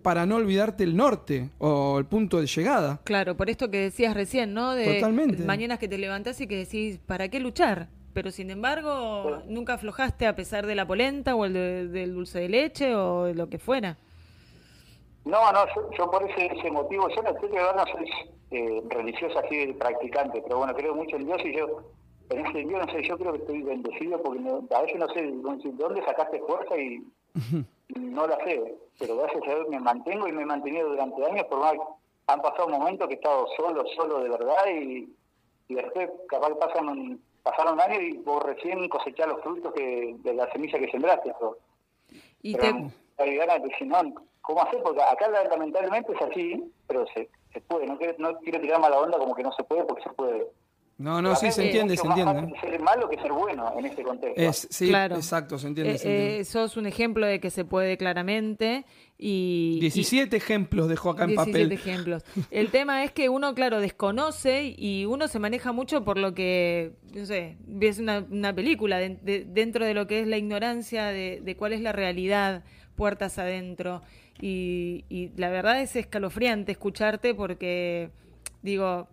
para 0.03 0.27
no 0.27 0.37
olvidarte 0.37 0.85
el 0.85 0.97
norte 0.97 1.51
o 1.59 1.99
el 1.99 2.07
punto 2.07 2.41
de 2.41 2.47
llegada. 2.47 3.01
Claro, 3.05 3.37
por 3.37 3.49
esto 3.49 3.71
que 3.71 3.79
decías 3.79 4.15
recién, 4.15 4.53
¿no? 4.53 4.75
De 4.75 4.97
Totalmente. 4.97 5.45
mañanas 5.45 5.79
que 5.79 5.89
te 5.89 5.99
levantás 5.99 6.41
y 6.41 6.47
que 6.47 6.57
decís, 6.57 6.99
¿para 6.99 7.29
qué 7.29 7.41
luchar? 7.41 7.89
Pero 8.13 8.31
sin 8.31 8.51
embargo, 8.51 9.43
nunca 9.47 9.75
aflojaste 9.75 10.27
a 10.27 10.35
pesar 10.35 10.67
de 10.67 10.75
la 10.75 10.87
polenta 10.87 11.35
o 11.35 11.45
el 11.47 11.93
del 11.93 12.15
dulce 12.15 12.41
de 12.41 12.49
leche 12.49 12.95
o 12.95 13.25
de 13.25 13.35
lo 13.35 13.49
que 13.49 13.59
fuera. 13.59 13.97
No, 15.25 15.53
no, 15.53 15.65
yo, 15.97 16.11
por 16.11 16.29
ese, 16.29 16.71
motivo, 16.71 17.09
yo 17.09 17.23
no 17.23 17.33
sé 17.41 17.49
que 17.49 17.57
no 17.57 17.85
soy 17.93 18.11
eh, 18.51 18.83
religiosa 18.91 19.41
así 19.41 19.57
de 19.57 19.75
practicante, 19.75 20.43
pero 20.43 20.59
bueno, 20.59 20.75
creo 20.75 20.95
mucho 20.95 21.17
en 21.17 21.27
Dios 21.27 21.41
y 21.45 21.57
yo, 21.57 21.85
en 22.31 22.47
ese 22.47 22.59
Dios, 22.59 22.87
no 22.87 22.93
sé, 22.93 23.03
yo 23.03 23.19
creo 23.19 23.33
que 23.33 23.39
estoy 23.39 23.63
bendecido 23.63 24.23
porque 24.23 24.41
a 24.75 24.83
veces 24.83 24.99
no 24.99 25.09
sé 25.09 25.23
de 25.23 25.73
dónde 25.73 26.05
sacaste 26.05 26.41
fuerza 26.41 26.77
y 26.77 27.05
no 27.95 28.27
la 28.27 28.37
sé, 28.45 28.75
pero 28.99 29.17
gracias 29.17 29.43
a 29.47 29.55
Dios 29.55 29.69
me 29.69 29.81
mantengo 29.81 30.29
y 30.29 30.33
me 30.33 30.43
he 30.43 30.47
mantenido 30.47 30.89
durante 30.89 31.25
años, 31.25 31.47
por 31.47 31.61
más 31.61 31.75
han 32.27 32.41
pasado 32.41 32.69
momentos 32.69 33.09
que 33.09 33.15
he 33.15 33.17
estado 33.17 33.47
solo, 33.57 33.85
solo 33.97 34.21
de 34.21 34.29
verdad 34.31 34.67
y, 34.71 35.09
después 35.69 36.11
capaz 36.29 36.55
pasan 36.57 36.89
un, 36.89 37.23
pasaron 37.43 37.81
años 37.81 38.03
y 38.03 38.19
vos 38.19 38.43
recién 38.43 38.89
cosechás 38.89 39.29
los 39.29 39.41
frutos 39.43 39.73
que, 39.73 40.15
de 40.19 40.35
la 40.35 40.51
semilla 40.53 40.79
que 40.79 40.91
sembraste. 40.91 41.33
Y 42.43 42.55
te... 42.55 42.67
hay 43.19 43.37
ganas 43.37 43.63
de 43.63 43.69
decir, 43.69 43.87
no, 43.87 43.99
¿cómo 44.43 44.63
hacer? 44.63 44.83
Porque 44.83 45.03
acá 45.03 45.29
lamentablemente 45.29 46.13
es 46.13 46.23
así, 46.23 46.73
pero 46.87 47.07
se, 47.15 47.31
se 47.53 47.61
puede. 47.63 47.87
No 47.87 47.97
quiero, 47.97 48.15
no 48.19 48.39
quiero 48.41 48.61
tirar 48.61 48.81
mala 48.81 49.01
onda 49.01 49.19
como 49.19 49.35
que 49.35 49.43
no 49.43 49.53
se 49.53 49.65
puede, 49.65 49.85
porque 49.85 50.03
se 50.03 50.11
puede. 50.11 50.47
No, 50.99 51.21
no, 51.21 51.35
sí, 51.35 51.51
se 51.51 51.65
entiende, 51.65 51.97
se 51.97 52.07
entiende. 52.07 52.53
ser 52.61 52.81
malo 52.81 53.09
que 53.09 53.17
ser 53.17 53.33
bueno 53.33 53.73
en 53.77 53.87
este 53.87 54.03
contexto. 54.05 54.41
Es, 54.41 54.69
sí, 54.71 54.89
Claro. 54.89 55.17
exacto, 55.17 55.59
se 55.59 55.67
entiende. 55.67 55.95
Eh, 55.95 55.99
se 55.99 56.09
entiende. 56.09 56.41
eh, 56.41 56.45
sos 56.45 56.77
un 56.77 56.87
ejemplo 56.87 57.27
de 57.27 57.41
que 57.41 57.51
se 57.51 57.65
puede 57.65 57.97
claramente 57.97 58.85
y... 59.19 59.75
y- 59.79 59.81
17 59.81 60.37
ejemplos 60.37 60.89
dejó 60.89 61.11
acá 61.11 61.25
en 61.25 61.31
17 61.31 61.53
papel. 61.59 61.73
ejemplos. 61.73 62.23
El 62.53 62.69
tema 62.71 63.03
es 63.03 63.11
que 63.11 63.29
uno, 63.29 63.55
claro, 63.55 63.81
desconoce 63.81 64.75
y 64.77 65.05
uno 65.07 65.27
se 65.27 65.39
maneja 65.41 65.73
mucho 65.73 66.05
por 66.05 66.19
lo 66.19 66.35
que, 66.35 66.93
no 67.15 67.27
sé, 67.27 67.57
ves 67.67 67.99
una, 67.99 68.25
una 68.31 68.55
película 68.55 68.99
de- 68.99 69.19
de- 69.23 69.45
dentro 69.45 69.85
de 69.85 69.95
lo 69.95 70.07
que 70.07 70.21
es 70.21 70.27
la 70.29 70.37
ignorancia 70.37 71.07
de, 71.07 71.41
de 71.43 71.57
cuál 71.57 71.73
es 71.73 71.81
la 71.81 71.93
realidad, 71.93 72.63
puertas 72.95 73.39
adentro. 73.39 74.03
Y, 74.41 75.05
y 75.09 75.31
la 75.37 75.49
verdad 75.51 75.81
es 75.81 75.97
escalofriante 75.97 76.71
escucharte 76.73 77.35
porque, 77.35 78.11
digo, 78.63 79.09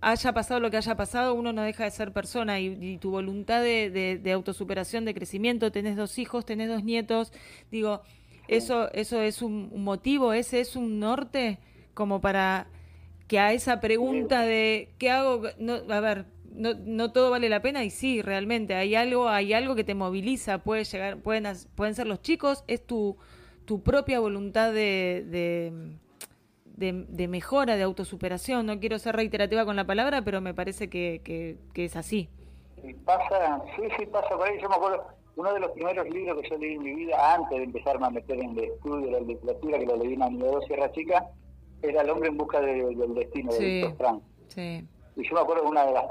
haya 0.00 0.32
pasado 0.32 0.60
lo 0.60 0.70
que 0.70 0.76
haya 0.76 0.96
pasado, 0.96 1.34
uno 1.34 1.52
no 1.52 1.62
deja 1.62 1.84
de 1.84 1.90
ser 1.90 2.12
persona 2.12 2.60
y, 2.60 2.98
tu 2.98 3.10
voluntad 3.10 3.62
de, 3.62 4.32
autosuperación, 4.34 5.04
de 5.04 5.14
crecimiento, 5.14 5.70
tenés 5.70 5.96
dos 5.96 6.18
hijos, 6.18 6.44
tenés 6.46 6.68
dos 6.68 6.84
nietos, 6.84 7.32
digo, 7.70 8.02
eso, 8.48 8.90
eso 8.92 9.20
es 9.20 9.42
un, 9.42 9.82
motivo, 9.82 10.32
ese 10.32 10.60
es 10.60 10.76
un 10.76 10.98
norte 10.98 11.58
como 11.94 12.20
para 12.20 12.66
que 13.28 13.38
a 13.38 13.52
esa 13.52 13.80
pregunta 13.80 14.42
de 14.42 14.88
¿qué 14.98 15.10
hago? 15.10 15.42
No, 15.58 15.74
a 15.88 16.00
ver, 16.00 16.24
no, 16.52 16.74
no 16.74 17.12
todo 17.12 17.30
vale 17.30 17.48
la 17.48 17.62
pena 17.62 17.84
y 17.84 17.90
sí, 17.90 18.22
realmente, 18.22 18.74
hay 18.74 18.94
algo, 18.94 19.28
hay 19.28 19.52
algo 19.52 19.76
que 19.76 19.84
te 19.84 19.94
moviliza, 19.94 20.58
puede 20.58 20.84
llegar, 20.84 21.18
pueden, 21.18 21.44
pueden 21.74 21.94
ser 21.94 22.06
los 22.06 22.22
chicos, 22.22 22.64
es 22.66 22.84
tu, 22.84 23.16
tu 23.66 23.82
propia 23.82 24.18
voluntad 24.18 24.72
de 24.72 25.98
de, 26.76 27.04
de 27.08 27.28
mejora, 27.28 27.76
de 27.76 27.82
autosuperación. 27.82 28.66
No 28.66 28.80
quiero 28.80 28.98
ser 28.98 29.16
reiterativa 29.16 29.64
con 29.64 29.76
la 29.76 29.84
palabra, 29.86 30.22
pero 30.22 30.40
me 30.40 30.54
parece 30.54 30.88
que, 30.88 31.20
que, 31.24 31.56
que 31.74 31.84
es 31.84 31.96
así. 31.96 32.28
Y 32.82 32.94
pasa, 32.94 33.62
sí, 33.76 33.82
sí, 33.98 34.06
pasa 34.06 34.28
por 34.36 34.46
ahí. 34.48 34.58
Yo 34.60 34.68
me 34.68 34.74
acuerdo, 34.76 35.04
uno 35.36 35.52
de 35.52 35.60
los 35.60 35.70
primeros 35.72 36.08
libros 36.08 36.40
que 36.42 36.48
yo 36.50 36.58
leí 36.58 36.74
en 36.74 36.82
mi 36.82 36.94
vida, 36.94 37.34
antes 37.34 37.58
de 37.58 37.64
empezarme 37.64 38.06
a 38.06 38.10
meter 38.10 38.38
en 38.38 38.50
el 38.58 38.64
estudio 38.64 39.06
de 39.06 39.12
la 39.12 39.20
literatura, 39.20 39.78
que 39.78 39.86
lo 39.86 39.96
leí 39.96 40.14
en 40.14 40.18
la 40.20 40.26
Universidad 40.28 40.60
Sierra 40.66 40.92
Chica, 40.92 41.26
era 41.82 42.02
El 42.02 42.10
hombre 42.10 42.28
en 42.28 42.36
busca 42.36 42.60
de- 42.60 42.94
del 42.94 43.14
destino, 43.14 43.52
de. 43.52 43.58
Víctor 43.58 43.96
Frank. 43.96 44.22
Sí, 44.48 44.84
Y 45.16 45.28
yo 45.28 45.34
me 45.34 45.40
acuerdo 45.40 45.62
de 45.64 45.68
una 45.70 45.84
de 45.86 45.92
las 45.92 46.04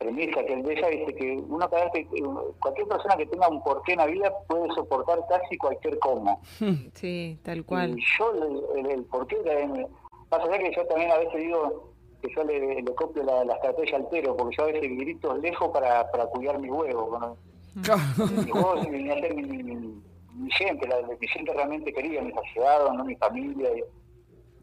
premisas 0.00 0.44
que 0.44 0.52
él 0.54 0.62
de 0.64 0.72
ella 0.72 0.88
dice 0.88 1.14
que 1.14 1.36
uno 1.48 1.68
cada 1.70 1.84
vez 1.90 1.92
que, 2.08 2.22
cualquier 2.60 2.88
persona 2.88 3.16
que 3.16 3.26
tenga 3.26 3.48
un 3.48 3.62
porqué 3.62 3.92
en 3.92 3.98
la 3.98 4.06
vida 4.06 4.32
puede 4.48 4.72
soportar 4.74 5.20
casi 5.28 5.56
cualquier 5.58 5.98
cómo. 6.00 6.40
sí, 6.94 7.38
tal 7.44 7.64
cual. 7.64 7.96
Y 7.98 8.02
yo 8.18 8.32
el, 8.32 8.80
el, 8.86 8.90
el 8.92 9.04
porqué 9.04 9.36
también, 9.36 9.86
pasa 10.28 10.50
ya 10.50 10.58
que 10.58 10.74
yo 10.74 10.84
también 10.86 11.10
a 11.12 11.18
veces 11.18 11.34
digo 11.40 11.90
que 12.22 12.28
yo 12.34 12.44
le, 12.44 12.82
le 12.82 12.94
copio 12.94 13.22
la, 13.22 13.44
la 13.44 13.54
estrategia 13.54 13.98
altero, 13.98 14.36
porque 14.36 14.56
yo 14.56 14.64
a 14.64 14.66
veces 14.66 14.82
grito 14.98 15.36
lejos 15.36 15.68
para, 15.70 16.10
para 16.10 16.26
cuidar 16.26 16.58
mi 16.58 16.70
huevo. 16.70 17.18
¿no? 17.18 17.36
Claro. 17.82 18.00
Mi 18.44 18.50
huevo 18.52 18.74
mi, 18.90 19.10
hacer 19.10 19.34
mi, 19.34 19.42
mi, 19.42 19.62
mi- 19.62 20.02
mi 20.34 20.50
gente, 20.52 20.88
la, 20.88 20.96
mi 21.20 21.28
gente 21.28 21.52
realmente 21.52 21.92
quería, 21.92 22.22
mis 22.22 22.34
allegados, 22.36 22.94
no 22.94 23.04
mi 23.04 23.14
familia. 23.16 23.68
y- 23.76 23.84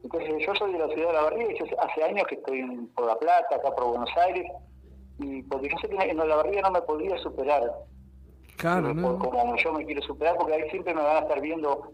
entonces 0.04 0.36
yo 0.45 0.56
soy 0.56 0.71
de 0.73 0.80
la 0.80 0.88
ciudad 0.88 1.08
de 1.08 1.13
La 1.13 1.21
Barriga 1.23 1.52
y 1.52 1.58
yo 1.60 1.65
hace 1.82 2.04
años 2.04 2.26
que 2.28 2.36
estoy 2.36 2.60
en, 2.60 2.88
por 2.89 3.06
La 3.08 3.15
Plata, 3.17 3.56
acá 3.56 3.71
por 3.76 3.86
Buenos 3.89 4.10
Aires, 4.17 4.45
y 5.19 5.41
porque 5.43 5.69
yo 5.69 5.77
sé 5.82 5.88
que 5.89 5.95
en 5.95 6.17
La 6.17 6.36
Barriga 6.36 6.62
no 6.62 6.71
me 6.71 6.82
podría 6.82 7.17
superar 7.19 7.63
Claro, 8.58 8.93
¿no? 8.93 9.19
como 9.19 9.56
yo 9.56 9.73
me 9.73 9.86
quiero 9.86 10.01
superar, 10.01 10.36
porque 10.38 10.53
ahí 10.56 10.69
siempre 10.71 10.93
me 10.93 11.01
van 11.03 11.17
a 11.17 11.19
estar 11.19 11.39
viendo, 11.41 11.91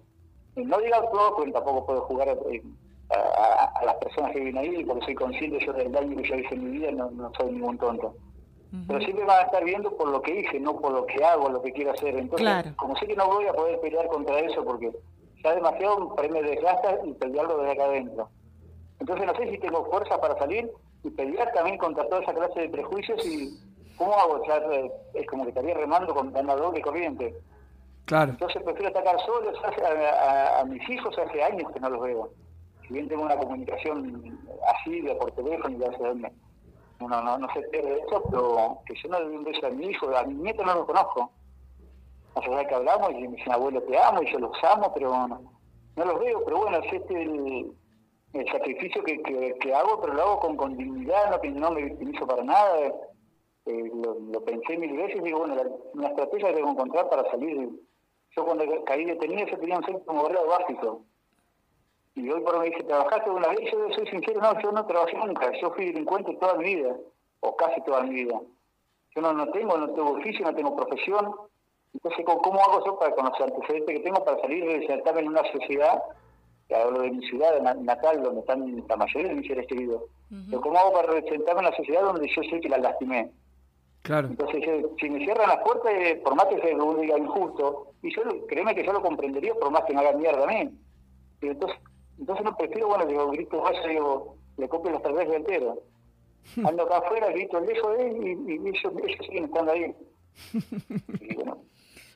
no 0.56 0.78
diga 0.80 1.02
todo, 1.12 1.36
porque 1.36 1.52
tampoco 1.52 1.86
puedo 1.86 2.02
jugar 2.02 2.30
eh, 2.30 2.64
a, 3.10 3.16
a- 3.16 3.72
a 3.82 3.86
las 3.86 3.96
personas 3.96 4.32
que 4.32 4.40
viven 4.40 4.58
ahí, 4.58 4.84
porque 4.86 5.06
soy 5.06 5.16
consciente 5.16 5.66
yo 5.66 5.74
del 5.74 5.92
daño 5.92 6.16
que 6.18 6.24
yo 6.30 6.36
hice 6.36 6.56
en 6.56 6.64
mi 6.64 6.78
vida, 6.80 6.92
no, 6.92 7.12
no 7.12 7.32
soy 7.38 7.52
ningún 7.52 7.78
tonto. 7.78 8.16
Pero 8.88 9.00
siempre 9.02 9.22
me 9.24 9.28
van 9.28 9.42
a 9.42 9.46
estar 9.46 9.64
viendo 9.64 9.96
por 9.96 10.10
lo 10.10 10.20
que 10.22 10.40
hice, 10.40 10.60
no 10.60 10.80
por 10.80 10.94
lo 10.94 11.06
que 11.06 11.24
hago, 11.24 11.48
lo 11.48 11.62
que 11.62 11.72
quiero 11.74 11.92
hacer. 11.92 12.18
Entonces, 12.18 12.48
Claro. 12.48 12.72
como 12.76 12.96
sé 12.98 13.06
que 13.06 13.16
no 13.16 13.28
voy 13.28 13.46
a 13.46 13.54
poder 13.54 13.80
pelear 13.82 14.08
contra 14.08 14.40
eso, 14.40 14.64
porque 14.66 14.92
ya 15.44 15.54
demasiado 15.54 16.16
me 16.32 16.42
desgasta 16.42 16.98
y 17.06 17.14
pelearlo 17.14 17.58
desde 17.60 17.72
acá 17.74 17.84
adentro. 17.86 18.30
Entonces 19.00 19.28
no 19.28 19.36
sé 19.36 19.48
si 19.52 19.58
tengo 19.60 19.86
fuerza 19.92 20.20
para 20.20 20.36
salir 20.40 20.72
y 21.04 21.10
pelear 21.12 21.52
también 21.54 21.78
contra 21.78 22.08
toda 22.08 22.22
esa 22.22 22.34
clase 22.34 22.62
de 22.62 22.70
prejuicios 22.70 23.26
y 23.26 23.60
cómo 23.98 24.14
hago, 24.14 24.42
O 24.42 24.46
sea, 24.46 24.58
eh, 24.72 24.92
es 25.14 25.28
como 25.28 25.44
que 25.44 25.50
estaría 25.50 25.74
remando 25.76 26.14
con 26.16 26.32
la 26.34 26.56
doble 26.56 26.82
corriente. 26.82 27.36
Claro. 28.06 28.32
Entonces 28.32 28.62
prefiero 28.64 28.90
atacar 28.90 29.18
solo, 29.26 29.52
o 29.52 29.56
sea, 29.60 29.70
a, 29.88 30.58
a- 30.58 30.60
a 30.62 30.66
mis 30.66 30.88
hijos 30.90 31.18
hace 31.18 31.44
años 31.44 31.72
que 31.72 31.80
no 31.80 31.90
los 31.90 32.02
veo. 32.02 32.30
Si 32.88 32.94
bien 32.94 33.08
tengo 33.08 33.24
una 33.24 33.38
comunicación 33.38 34.40
así, 34.76 35.00
de 35.02 35.16
por 35.16 35.32
teléfono 35.32 35.70
y 35.76 35.78
de 35.80 35.86
hace 35.88 36.06
años, 36.06 36.32
no, 37.00 37.08
no, 37.22 37.38
no 37.38 37.48
se 37.54 37.62
pierde 37.64 38.00
eso, 38.06 38.22
pero 38.30 38.80
que 38.86 38.96
yo 38.96 39.10
no 39.10 39.20
le 39.20 39.26
doy 39.26 39.36
un 39.38 39.44
beso 39.46 39.68
a 39.68 39.70
mi 39.72 39.86
hijo, 39.88 40.16
a 40.18 40.24
mi 40.24 40.34
nieto 40.36 40.64
no 40.66 40.74
lo 40.76 40.86
conozco. 40.86 41.32
Hace 42.36 42.50
ya 42.50 42.66
que 42.68 42.76
hablamos 42.76 43.12
y 43.12 43.28
me 43.28 43.36
dicen, 43.38 43.54
abuelo, 43.54 43.82
te 43.84 43.98
amo, 43.98 44.22
y 44.24 44.32
yo 44.32 44.40
los 44.40 44.52
amo, 44.64 44.92
pero 44.94 45.10
no, 45.28 45.42
no 45.96 46.06
los 46.06 46.20
veo. 46.20 46.44
Pero 46.46 46.58
bueno, 46.58 46.78
es 46.80 46.94
este 46.94 47.22
el, 47.24 47.74
el 48.34 48.52
sacrificio 48.52 49.04
que, 49.04 49.22
que, 49.22 49.74
hago, 49.74 50.02
pero 50.02 50.14
lo 50.14 50.22
hago 50.22 50.40
con, 50.40 50.58
con 50.58 50.76
dignidad, 50.76 51.40
no, 51.52 51.72
me 51.72 51.84
victimizo 51.84 52.26
para 52.26 52.44
nada. 52.44 52.92
Eh, 53.66 53.92
lo, 53.94 54.44
pensé 54.44 54.78
mil 54.78 54.98
veces 54.98 55.18
y 55.18 55.22
digo, 55.22 55.40
bueno, 55.40 55.56
la, 55.56 55.64
una 55.94 56.08
estrategia 56.08 56.50
que 56.50 56.56
que 56.56 56.62
encontrar 56.62 57.10
para 57.10 57.30
salir. 57.30 57.70
Yo 58.36 58.46
cuando 58.46 58.66
caí 58.86 59.06
detenido, 59.06 59.46
yo 59.48 59.60
tenía 59.60 59.78
un 59.78 59.86
séptimo 59.86 60.24
grado 60.24 60.48
básico. 60.48 61.06
Y 62.16 62.30
hoy 62.30 62.42
por 62.42 62.56
hoy 62.56 62.62
me 62.62 62.76
dice, 62.76 62.84
¿trabajaste 62.84 63.30
una 63.30 63.48
vez? 63.50 63.72
Yo 63.72 63.90
soy 63.94 64.08
sincero, 64.08 64.42
no, 64.42 64.60
yo 64.60 64.72
no 64.72 64.86
trabajé 64.86 65.16
nunca. 65.18 65.52
Yo 65.62 65.72
fui 65.72 65.86
delincuente 65.86 66.36
toda 66.36 66.56
mi 66.56 66.76
vida, 66.76 66.96
o 67.40 67.56
casi 67.56 67.82
toda 67.82 68.02
mi 68.02 68.16
vida. 68.16 68.42
Yo 69.16 69.22
no, 69.22 69.34
no 69.34 69.48
tengo, 69.52 69.78
no 69.78 69.90
tengo 69.92 70.12
oficio, 70.12 70.46
no 70.46 70.56
tengo 70.56 70.76
profesión. 70.76 71.34
Entonces, 71.94 72.26
¿cómo, 72.26 72.60
hago 72.60 72.84
yo 72.84 72.98
para, 72.98 73.14
con 73.14 73.26
los 73.26 73.40
antecedentes 73.40 73.98
que 73.98 74.04
tengo 74.04 74.24
para 74.26 74.42
salir 74.42 74.64
y 74.64 74.74
insertarme 74.84 75.22
en 75.22 75.28
una 75.28 75.44
sociedad, 75.52 76.02
hablo 76.76 77.02
de 77.02 77.12
mi 77.12 77.26
ciudad 77.28 77.60
na- 77.62 77.74
natal, 77.76 78.22
donde 78.24 78.42
están 78.42 78.86
la 78.88 78.96
mayoría 78.98 79.30
de 79.30 79.36
mis 79.36 79.48
seres 79.48 79.68
queridos? 79.68 80.04
Pero 80.50 80.62
¿Cómo 80.62 80.78
hago 80.80 80.94
para 80.94 81.12
representarme 81.14 81.60
en 81.62 81.70
la 81.70 81.76
sociedad 81.78 82.02
donde 82.02 82.28
yo 82.28 82.42
sé 82.44 82.60
que 82.60 82.70
la 82.70 82.78
lastimé? 82.80 83.30
Claro. 84.02 84.28
Entonces, 84.30 84.66
yo- 84.66 84.90
si 85.00 85.10
me 85.10 85.24
cierran 85.24 85.48
las 85.50 85.60
puertas, 85.64 85.92
eh, 85.96 86.20
por 86.24 86.36
más 86.36 86.46
que 86.48 86.60
se 86.60 86.74
lo 86.74 86.94
diga 86.96 87.18
injusto, 87.18 87.88
y 88.02 88.14
yo 88.16 88.22
créeme 88.48 88.76
que 88.76 88.84
yo 88.86 88.92
lo 88.94 89.02
comprendería 89.02 89.54
por 89.56 89.70
más 89.72 89.84
que 89.86 89.94
me 89.94 90.02
hagan 90.02 90.20
mierda 90.20 90.44
a 90.44 90.48
mí. 90.48 90.70
Y 91.42 91.48
entonces, 91.48 91.78
entonces 92.20 92.44
no 92.46 92.56
prefiero, 92.58 92.88
bueno, 92.88 93.06
digo, 93.06 93.30
grito 93.32 93.62
vaya, 93.62 93.88
digo, 93.88 94.36
le 94.58 94.68
copio 94.68 94.92
las 94.92 95.02
estrategia 95.02 95.38
entero. 95.38 95.80
Ando 96.66 96.84
acá 96.84 96.98
afuera, 96.98 97.28
grito 97.30 97.58
el 97.60 97.66
lejos 97.68 97.98
de 97.98 98.08
él 98.08 98.28
y, 98.28 98.52
y 98.54 98.56
ellos, 98.70 98.94
ellos 99.06 99.26
siguen 99.26 99.46
estando 99.46 99.72
ahí. 99.72 99.96
Y 101.22 101.36
bueno, 101.36 101.53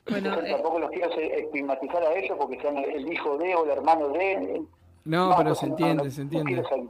Bueno, 0.08 0.28
entonces 0.28 0.50
eh, 0.50 0.54
tampoco 0.54 0.78
los 0.80 0.90
quiero 0.90 1.10
estigmatizar 1.12 2.02
a 2.02 2.14
ellos 2.14 2.36
porque 2.38 2.60
sean 2.60 2.76
el 2.78 3.12
hijo 3.12 3.36
de 3.38 3.54
o 3.54 3.64
el 3.64 3.70
hermano 3.70 4.08
de. 4.08 4.62
No, 5.04 5.34
pero 5.38 5.54
se 5.54 5.66
entiende, 5.66 6.04
no, 6.04 6.10
se 6.10 6.20
entiende. 6.22 6.62
sal- 6.68 6.88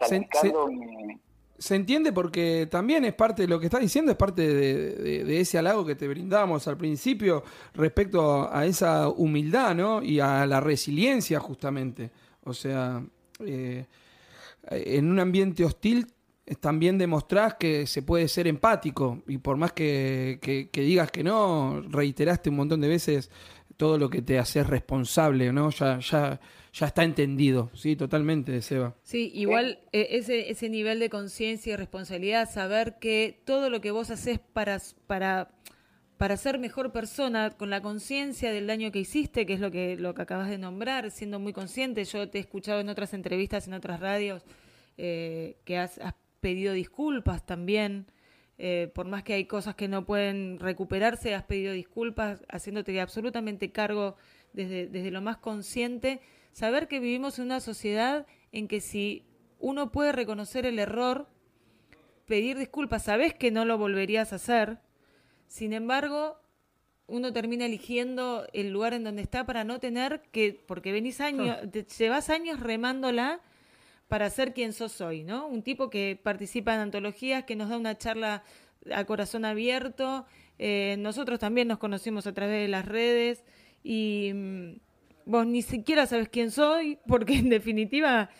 sal- 0.00 0.08
Se- 0.40 0.52
mi- 0.70 1.20
Se 1.58 1.74
entiende 1.74 2.10
porque 2.12 2.66
también 2.70 3.04
es 3.04 3.12
parte 3.12 3.42
de 3.42 3.48
lo 3.48 3.60
que 3.60 3.66
estás 3.66 3.82
diciendo, 3.82 4.10
es 4.12 4.16
parte 4.16 4.40
de, 4.46 4.94
de- 4.94 5.24
de 5.24 5.40
ese 5.40 5.58
halago 5.58 5.84
que 5.84 5.94
te 5.94 6.08
brindamos 6.08 6.66
al 6.68 6.78
principio 6.78 7.42
respecto 7.74 8.48
a 8.50 8.64
esa 8.64 9.08
humildad, 9.10 9.74
¿no? 9.74 10.02
Y 10.02 10.20
a 10.20 10.46
la 10.46 10.60
resiliencia, 10.60 11.38
justamente. 11.38 12.10
O 12.44 12.54
sea, 12.54 13.02
eh, 13.40 13.84
en 14.70 15.10
un 15.10 15.20
ambiente 15.20 15.62
hostil 15.64 16.06
eh, 16.06 16.06
también 16.58 16.98
demostrás 16.98 17.54
que 17.54 17.86
se 17.86 18.02
puede 18.02 18.26
ser 18.28 18.46
empático 18.48 19.22
y 19.28 19.38
por 19.38 19.56
más 19.56 19.72
que, 19.72 20.38
que- 20.42 20.68
digas 20.80 21.10
que 21.10 21.22
no, 21.22 21.80
reiteraste 21.88 22.50
un 22.50 22.56
montón 22.56 22.80
de 22.80 22.88
veces 22.88 23.30
todo 23.76 23.98
lo 23.98 24.10
que 24.10 24.20
te 24.20 24.38
haces 24.38 24.66
responsable, 24.66 25.52
¿no? 25.52 25.70
Ya, 25.70 25.98
ya, 26.00 26.40
ya 26.72 26.86
está 26.86 27.02
entendido, 27.04 27.70
sí, 27.74 27.96
totalmente, 27.96 28.60
Seba. 28.62 28.94
Sí, 29.02 29.30
igual 29.34 29.78
eh, 29.92 30.08
ese, 30.10 30.50
ese 30.50 30.68
nivel 30.68 30.98
de 30.98 31.08
conciencia 31.08 31.72
y 31.72 31.76
responsabilidad, 31.76 32.50
saber 32.50 32.98
que 33.00 33.40
todo 33.44 33.70
lo 33.70 33.80
que 33.80 33.90
vos 33.90 34.10
haces 34.10 34.38
para, 34.38 34.78
para, 35.06 35.48
para 36.18 36.36
ser 36.36 36.58
mejor 36.58 36.92
persona, 36.92 37.50
con 37.56 37.70
la 37.70 37.80
conciencia 37.80 38.52
del 38.52 38.66
daño 38.66 38.92
que 38.92 38.98
hiciste, 38.98 39.46
que 39.46 39.54
es 39.54 39.60
lo 39.60 39.70
que, 39.70 39.96
lo 39.96 40.14
que 40.14 40.22
acabas 40.22 40.50
de 40.50 40.58
nombrar, 40.58 41.10
siendo 41.10 41.38
muy 41.38 41.52
consciente, 41.54 42.04
yo 42.04 42.28
te 42.28 42.36
he 42.38 42.40
escuchado 42.42 42.80
en 42.80 42.88
otras 42.90 43.14
entrevistas, 43.14 43.66
en 43.66 43.72
otras 43.74 44.00
radios, 44.00 44.42
eh, 44.98 45.56
que 45.64 45.78
has 45.78 45.98
pedido 46.40 46.72
disculpas 46.72 47.44
también, 47.44 48.06
eh, 48.58 48.90
por 48.94 49.06
más 49.06 49.22
que 49.22 49.34
hay 49.34 49.46
cosas 49.46 49.74
que 49.74 49.88
no 49.88 50.04
pueden 50.04 50.58
recuperarse, 50.58 51.34
has 51.34 51.44
pedido 51.44 51.72
disculpas, 51.72 52.44
haciéndote 52.48 53.00
absolutamente 53.00 53.72
cargo 53.72 54.16
desde, 54.52 54.86
desde 54.86 55.10
lo 55.10 55.22
más 55.22 55.38
consciente, 55.38 56.20
saber 56.52 56.88
que 56.88 57.00
vivimos 57.00 57.38
en 57.38 57.46
una 57.46 57.60
sociedad 57.60 58.26
en 58.52 58.68
que 58.68 58.80
si 58.80 59.24
uno 59.58 59.92
puede 59.92 60.12
reconocer 60.12 60.66
el 60.66 60.78
error, 60.78 61.28
pedir 62.26 62.58
disculpas, 62.58 63.04
sabes 63.04 63.34
que 63.34 63.50
no 63.50 63.64
lo 63.64 63.78
volverías 63.78 64.32
a 64.32 64.36
hacer, 64.36 64.78
sin 65.46 65.72
embargo, 65.72 66.40
uno 67.06 67.32
termina 67.32 67.66
eligiendo 67.66 68.46
el 68.52 68.70
lugar 68.70 68.94
en 68.94 69.02
donde 69.02 69.22
está 69.22 69.44
para 69.44 69.64
no 69.64 69.80
tener 69.80 70.22
que, 70.30 70.62
porque 70.66 70.92
venís 70.92 71.20
años, 71.20 71.58
te 71.72 71.82
llevas 71.82 72.30
años 72.30 72.60
remándola 72.60 73.40
para 74.10 74.28
ser 74.28 74.52
quien 74.52 74.72
sos 74.72 75.00
hoy, 75.00 75.22
¿no? 75.22 75.46
Un 75.46 75.62
tipo 75.62 75.88
que 75.88 76.18
participa 76.20 76.74
en 76.74 76.80
antologías, 76.80 77.44
que 77.44 77.54
nos 77.54 77.68
da 77.68 77.78
una 77.78 77.96
charla 77.96 78.42
a 78.92 79.04
corazón 79.04 79.44
abierto. 79.44 80.26
Eh, 80.58 80.96
nosotros 80.98 81.38
también 81.38 81.68
nos 81.68 81.78
conocimos 81.78 82.26
a 82.26 82.32
través 82.32 82.60
de 82.60 82.66
las 82.66 82.84
redes 82.86 83.44
y 83.84 84.32
mm, 84.34 84.70
vos 85.26 85.46
ni 85.46 85.62
siquiera 85.62 86.06
sabes 86.06 86.28
quién 86.28 86.50
soy, 86.50 86.98
porque 87.06 87.36
en 87.36 87.50
definitiva 87.50 88.30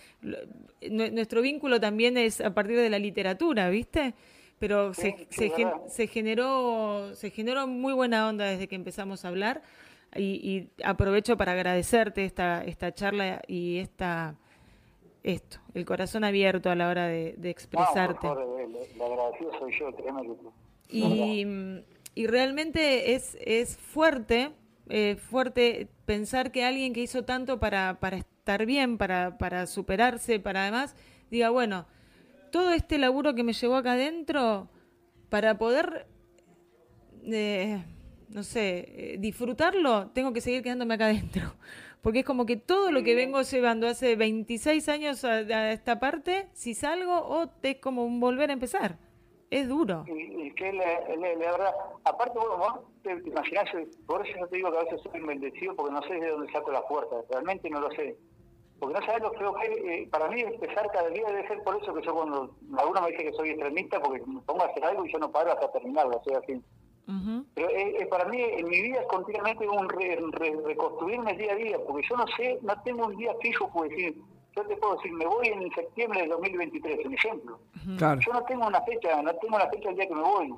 nuestro 0.91 1.41
vínculo 1.41 1.79
también 1.79 2.19
es 2.19 2.41
a 2.41 2.53
partir 2.53 2.77
de 2.77 2.91
la 2.91 2.99
literatura, 2.99 3.71
¿viste? 3.71 4.15
Pero 4.59 4.93
se, 4.93 5.29
se, 5.31 6.07
generó 6.09 7.15
se 7.15 7.31
generó 7.31 7.69
muy 7.69 7.93
buena 7.93 8.29
onda 8.29 8.47
desde 8.47 8.67
que 8.67 8.75
empezamos 8.75 9.25
a 9.25 9.29
hablar 9.29 9.63
y, 10.17 10.69
aprovecho 10.83 11.37
para 11.37 11.53
agradecerte 11.53 12.25
esta 12.25 12.65
esta 12.65 12.93
charla 12.93 13.41
y 13.47 13.79
esta 13.79 14.35
esto, 15.23 15.59
el 15.75 15.85
corazón 15.85 16.25
abierto 16.25 16.71
a 16.71 16.75
la 16.75 16.89
hora 16.89 17.07
de, 17.07 17.37
expresarte. 17.51 18.27
soy 19.59 19.73
yo, 19.79 19.91
Y, 20.89 21.47
y 22.15 22.27
realmente 22.27 23.15
es, 23.15 23.37
es 23.41 23.77
fuerte, 23.77 24.53
eh, 24.89 25.17
fuerte 25.17 25.89
pensar 26.07 26.53
que 26.53 26.65
alguien 26.65 26.93
que 26.93 27.01
hizo 27.01 27.25
tanto 27.25 27.61
para, 27.61 28.01
para 28.01 28.17
estar 28.17 28.67
bien, 28.67 28.99
para, 28.99 29.39
para 29.39 29.67
superarse, 29.67 30.41
para 30.41 30.63
además, 30.63 30.97
diga, 31.31 31.51
bueno, 31.51 31.87
todo 32.51 32.73
este 32.73 32.99
laburo 32.99 33.35
que 33.35 33.45
me 33.45 33.53
llevó 33.53 33.77
acá 33.77 33.93
adentro, 33.93 34.69
para 35.29 35.59
poder, 35.59 36.07
eh, 37.25 37.85
no 38.31 38.43
sé, 38.43 39.13
eh, 39.15 39.17
disfrutarlo, 39.19 40.09
tengo 40.09 40.33
que 40.33 40.41
seguir 40.41 40.63
quedándome 40.63 40.95
acá 40.95 41.07
adentro 41.07 41.55
porque 42.03 42.21
es 42.21 42.25
como 42.25 42.47
que 42.47 42.57
todo 42.57 42.91
lo 42.91 43.03
que 43.03 43.15
vengo 43.15 43.43
llevando 43.43 43.87
hace 43.87 44.17
26 44.17 44.89
años 44.89 45.25
a, 45.25 45.73
esta 45.73 46.01
parte, 46.01 46.49
si 46.53 46.75
salgo, 46.75 47.19
o 47.19 47.51
es 47.63 47.77
como 47.77 48.05
un 48.05 48.21
volver 48.21 48.51
a 48.51 48.55
empezar. 48.55 48.99
Es 49.51 49.69
duro. 49.69 50.05
Y, 50.07 50.53
que 50.55 50.73
la, 50.73 50.85
verdad, 51.37 51.75
aparte 52.05 52.39
vos, 52.39 52.81
te, 53.03 53.13
imaginas, 53.13 53.65
por 54.07 54.27
eso 54.27 54.39
yo 54.39 54.47
te 54.47 54.57
digo 54.57 54.71
que 54.71 54.79
a 54.79 54.83
veces 54.85 55.01
soy 55.03 55.21
bendecido 55.21 55.75
porque 55.75 55.93
no 55.93 56.03
sé 56.03 56.15
de 56.15 56.31
dónde 56.31 56.53
saco 56.53 56.71
la 56.71 56.83
fuerza, 56.83 57.17
realmente 57.31 57.69
no 57.71 57.81
lo 57.81 57.91
sé. 57.93 58.17
Porque 58.79 58.99
no 58.99 59.07
sabes 59.07 59.23
lo 59.23 59.33
feo 59.33 59.55
que 59.55 59.67
eh, 59.67 60.09
para 60.11 60.29
mí 60.29 60.41
empezar 60.41 60.91
cada 60.91 61.09
día 61.09 61.27
debe 61.27 61.47
ser 61.49 61.63
por 61.63 61.83
eso 61.83 61.93
que 61.93 62.03
yo 62.03 62.15
cuando 62.15 62.55
alguno 62.79 63.03
me 63.03 63.11
dice 63.11 63.25
que 63.25 63.33
soy 63.33 63.51
extremista 63.51 64.01
porque 64.01 64.23
me 64.27 64.41
pongo 64.41 64.63
a 64.63 64.67
hacer 64.67 64.85
algo 64.85 65.05
y 65.05 65.13
yo 65.13 65.19
no 65.19 65.31
paro 65.31 65.53
hasta 65.53 65.71
terminarlo, 65.73 66.17
o 66.17 66.25
sea, 66.25 66.39
así. 66.39 66.63
Pero 67.55 67.69
eh, 67.71 67.97
eh, 67.99 68.07
para 68.07 68.25
mí 68.27 68.41
en 68.41 68.69
mi 68.69 68.83
vida 68.83 69.01
es 69.01 69.07
continuamente 69.07 69.69
un 69.69 69.89
reconstruirme 69.89 71.35
día 71.35 71.53
a 71.53 71.57
día, 71.57 71.79
porque 71.87 72.07
yo 72.09 72.17
no 72.17 72.27
sé, 72.37 72.59
no 72.63 72.81
tengo 72.83 73.07
un 73.07 73.17
día 73.17 73.35
fijo, 73.41 73.69
pues 73.73 73.91
decir, 73.91 74.17
yo 74.55 74.65
te 74.65 74.77
puedo 74.77 74.97
decir, 74.97 75.13
me 75.13 75.27
voy 75.27 75.49
en 75.49 75.71
septiembre 75.73 76.21
del 76.21 76.31
2023, 76.31 77.07
un 77.07 77.15
ejemplo. 77.15 77.59
Yo 77.87 78.33
no 78.33 78.45
tengo 78.45 78.67
una 78.67 78.81
fecha, 78.83 79.21
no 79.23 79.35
tengo 79.35 79.57
una 79.57 79.69
fecha 79.69 79.91
el 79.91 79.97
día 79.97 80.07
que 80.07 80.15
me 80.15 80.23
voy. 80.23 80.55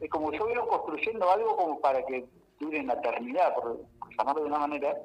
Es 0.00 0.10
como 0.10 0.32
yo 0.32 0.46
veo 0.46 0.66
construyendo 0.66 1.30
algo 1.30 1.56
como 1.56 1.80
para 1.80 2.04
que 2.06 2.24
dure 2.58 2.78
en 2.78 2.86
la 2.86 2.94
eternidad, 2.94 3.54
por 3.54 3.80
llamarlo 4.16 4.42
de 4.42 4.48
una 4.48 4.58
manera, 4.58 4.96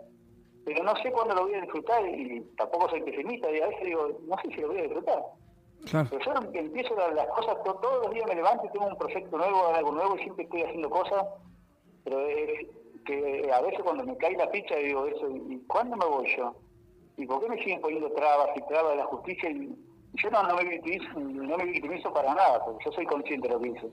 pero 0.66 0.84
no 0.84 0.96
sé 0.98 1.12
cuándo 1.12 1.34
lo 1.34 1.44
voy 1.44 1.54
a 1.54 1.62
disfrutar 1.62 2.06
y 2.08 2.42
tampoco 2.58 2.90
soy 2.90 3.02
pesimista, 3.02 3.50
y 3.52 3.62
a 3.62 3.68
veces 3.68 3.86
digo, 3.86 4.20
no 4.28 4.36
sé 4.42 4.50
si 4.50 4.62
lo 4.62 4.68
voy 4.70 4.80
a 4.80 4.84
disfrutar. 4.84 5.24
Pero 5.92 6.20
yo 6.20 6.34
empiezo 6.54 6.96
las, 6.96 7.28
cosas, 7.28 7.58
todos 7.64 8.06
los 8.06 8.14
días 8.14 8.28
me 8.28 8.36
levanto 8.36 8.66
y 8.66 8.70
tengo 8.70 8.88
un 8.88 8.98
proyecto 8.98 9.38
nuevo, 9.38 9.68
algo 9.68 9.92
nuevo 9.92 10.16
y 10.16 10.24
siempre 10.24 10.44
estoy 10.44 10.64
haciendo 10.64 10.90
cosas, 10.90 11.26
pero 12.04 12.28
es 12.28 12.68
que 13.06 13.50
a 13.54 13.62
veces 13.62 13.80
cuando 13.84 14.06
me 14.06 14.18
cae 14.18 14.36
la 14.36 14.50
ficha 14.50 14.76
digo 14.76 15.06
eso, 15.06 15.30
¿y 15.30 15.60
cuándo 15.68 15.96
me 15.96 16.06
voy 16.06 16.28
yo? 16.36 16.54
¿Y 17.18 17.26
por 17.26 17.42
qué 17.42 17.50
me 17.50 17.58
siguen 17.58 17.82
poniendo 17.82 18.12
trabas 18.12 18.50
y 18.56 18.62
trabas 18.68 18.92
de 18.92 18.98
la 18.98 19.06
justicia? 19.06 19.50
Yo 19.50 20.30
no, 20.30 20.44
no, 20.44 20.56
me 20.56 20.66
victimizo, 20.66 21.20
no 21.20 21.58
me 21.58 21.66
victimizo 21.66 22.14
para 22.14 22.34
nada, 22.34 22.64
porque 22.64 22.86
yo 22.86 22.92
soy 22.92 23.06
consciente 23.06 23.48
de 23.48 23.54
lo 23.54 23.60
que 23.60 23.70
hice. 23.70 23.90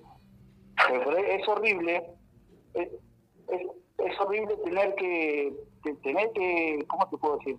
Pero, 0.88 1.16
es 1.16 1.48
horrible, 1.48 2.04
es, 2.74 2.88
es, 3.98 4.20
horrible 4.20 4.56
tener 4.64 4.94
que, 4.96 5.54
tener 6.02 6.32
que, 6.32 6.84
¿cómo 6.88 7.08
te 7.08 7.16
puedo 7.16 7.36
decir? 7.38 7.56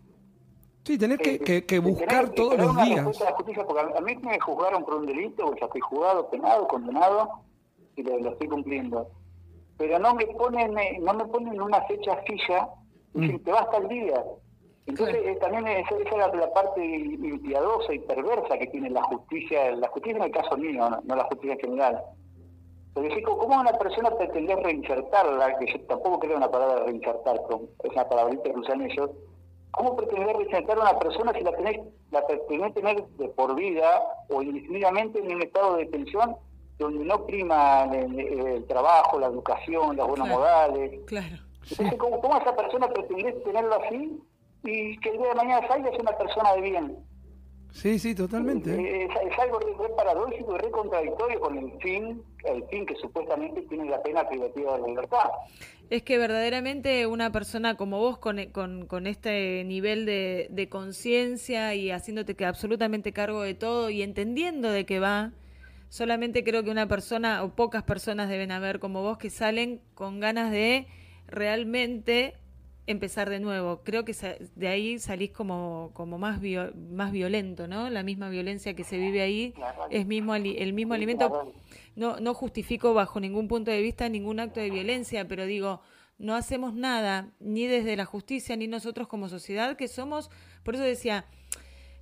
Sí, 0.86 1.00
tener 1.00 1.18
que, 1.18 1.42
eh, 1.44 1.66
que, 1.66 1.80
buscar 1.80 2.30
todos 2.30 2.60
los 2.60 2.76
días. 2.86 3.04
porque 3.66 3.80
a, 3.80 4.02
mí 4.02 4.16
me 4.18 4.40
juzgaron 4.40 4.86
por 4.86 4.96
un 4.98 5.08
delito, 5.08 5.52
ya 5.56 5.66
estoy 5.66 5.82
juzgado, 5.82 6.30
penado, 6.30 6.68
condenado, 6.68 7.28
y 7.96 8.04
lo, 8.04 8.30
estoy 8.30 8.48
cumpliendo. 8.48 9.10
Pero 9.78 9.98
no 9.98 10.14
me 10.14 10.28
ponen 10.28 10.78
eh, 10.78 11.00
no 11.02 11.16
me 11.16 11.26
ponen 11.26 11.60
una 11.60 11.82
fecha 11.86 12.18
fija, 12.28 12.70
y 13.16 13.20
mm. 13.20 13.40
te 13.40 13.52
va 13.52 13.62
hasta 13.62 13.78
el 13.78 13.88
día. 13.88 14.24
Entonces 14.86 15.16
eh, 15.26 15.38
también 15.42 15.68
esa, 15.68 15.98
es 15.98 16.18
la, 16.18 16.54
parte 16.54 16.86
impiadosa 16.86 17.92
y 17.92 18.00
perversa 18.00 18.56
que 18.60 18.68
tiene 18.68 18.92
la 18.92 19.02
justicia, 19.06 19.76
la 19.76 19.88
justicia 19.88 20.18
en 20.18 20.24
el 20.26 20.32
caso 20.32 20.56
mío, 20.56 20.88
no, 21.04 21.16
la 21.16 21.24
justicia 21.24 21.58
general. 21.62 22.00
Porque 22.94 23.24
¿cómo 23.24 23.60
una 23.60 23.74
persona 23.74 24.12
pretende 24.12 24.56
reinsertarla? 24.56 25.58
Que 25.58 25.66
yo 25.66 25.82
tampoco 25.88 26.20
creo 26.20 26.38
una 26.38 26.52
palabra 26.52 26.86
reinsertar, 26.86 27.42
pero 27.48 27.64
es 27.84 27.92
una 27.92 28.08
palabrita 28.08 28.44
que 28.44 28.60
usan 28.60 28.84
ellos 28.84 29.10
¿Cómo 29.76 29.96
pretender 29.96 30.36
reinsertar 30.36 30.78
a 30.78 30.82
una 30.82 31.00
persona 31.00 31.34
si 31.34 31.42
la 31.42 31.52
tenés, 31.52 31.82
la 32.12 32.26
pretendés 32.26 32.74
tener 32.74 33.06
de 33.06 33.28
por 33.30 33.56
vida 33.56 34.02
o 34.30 34.42
indefinidamente 34.42 35.20
en 35.20 35.36
un 35.36 35.42
estado 35.42 35.76
de 35.76 35.86
detención 35.86 36.38
donde 36.78 37.04
no 37.04 37.26
prima 37.26 37.84
el, 37.94 38.66
trabajo, 38.68 39.20
la 39.20 39.28
educación, 39.28 39.98
las 39.98 40.08
buenas 40.08 40.30
modales? 40.30 41.02
Claro. 41.08 41.38
Entonces, 41.70 42.00
¿cómo, 42.00 42.22
¿cómo, 42.22 42.38
esa 42.38 42.56
persona 42.56 42.88
pretendés 42.88 43.44
tenerlo 43.44 43.76
así 43.76 44.22
y 44.64 44.98
que 45.00 45.10
el 45.10 45.18
día 45.18 45.30
de 45.30 45.36
mañana 45.36 45.68
salga 45.68 45.90
es 45.90 46.00
una 46.00 46.18
persona 46.18 46.54
de 46.54 46.62
bien? 46.62 46.98
Sí, 47.76 48.00
sí, 48.00 48.16
totalmente. 48.16 48.74
Eh, 48.74 49.04
es, 49.06 49.38
algo 49.38 49.60
re, 49.60 49.90
paradójico 49.98 50.56
y 50.56 50.60
re 50.60 50.72
contradictorio 50.72 51.40
con 51.42 51.58
el 51.58 51.74
fin, 51.82 52.24
el 52.46 52.64
fin 52.70 52.86
que 52.86 52.96
supuestamente 52.96 53.64
tiene 53.64 53.90
la 53.90 54.02
pena 54.02 54.26
privativa 54.30 54.76
de 54.76 54.80
la 54.80 54.88
libertad. 54.88 55.30
Es 55.90 56.02
que 56.04 56.18
verdaderamente 56.18 57.06
una 57.06 57.34
persona 57.34 57.76
como 57.76 58.00
vos, 58.00 58.18
con, 58.18 58.46
con, 58.88 59.08
este 59.08 59.66
nivel 59.66 60.06
de, 60.06 60.48
de 60.52 60.70
conciencia 60.70 61.76
y 61.76 61.92
haciéndote 61.92 62.36
que 62.36 62.46
absolutamente 62.46 63.12
cargo 63.12 63.42
de 63.42 63.56
todo 63.56 63.90
y 63.90 64.04
entendiendo 64.04 64.72
de 64.72 64.86
qué 64.86 65.02
va, 65.02 65.34
solamente 65.90 66.46
creo 66.46 66.64
que 66.64 66.72
una 66.72 66.88
persona 66.88 67.44
o 67.44 67.56
pocas 67.56 67.84
personas 67.84 68.30
deben 68.30 68.54
haber 68.54 68.80
como 68.80 69.02
vos 69.02 69.18
que 69.18 69.30
salen 69.30 69.82
con 69.96 70.22
ganas 70.22 70.50
de 70.50 70.88
realmente 71.28 72.36
empezar 72.88 73.30
de 73.30 73.40
nuevo. 73.40 73.82
Creo 73.84 74.06
que 74.06 74.14
de 74.56 74.68
ahí 74.68 75.00
salís 75.00 75.32
como, 75.32 75.92
como 75.94 76.18
más, 76.18 76.40
más 76.92 77.12
violento, 77.12 77.68
¿no? 77.68 77.90
La 77.90 78.04
misma 78.04 78.30
violencia 78.30 78.76
que 78.76 78.84
se 78.84 78.98
vive 78.98 79.22
ahí 79.22 79.54
es 79.90 80.06
mismo 80.06 80.36
el 80.36 80.74
mismo 80.74 80.94
alimento. 80.94 81.54
No, 81.96 82.20
no 82.20 82.34
justifico 82.34 82.94
bajo 82.94 83.20
ningún 83.20 83.48
punto 83.48 83.72
de 83.72 83.82
vista 83.82 84.10
ningún 84.10 84.40
acto 84.40 84.60
de 84.60 84.70
violencia, 84.70 85.28
pero 85.28 85.46
digo, 85.46 85.82
no 86.18 86.36
hacemos 86.36 86.74
nada, 86.74 87.32
ni 87.40 87.68
desde 87.68 87.96
la 87.96 88.06
justicia, 88.06 88.56
ni 88.56 88.68
nosotros 88.68 89.08
como 89.08 89.30
sociedad, 89.30 89.76
que 89.76 89.88
somos, 89.88 90.30
por 90.64 90.76
eso 90.76 90.84
decía, 90.84 91.26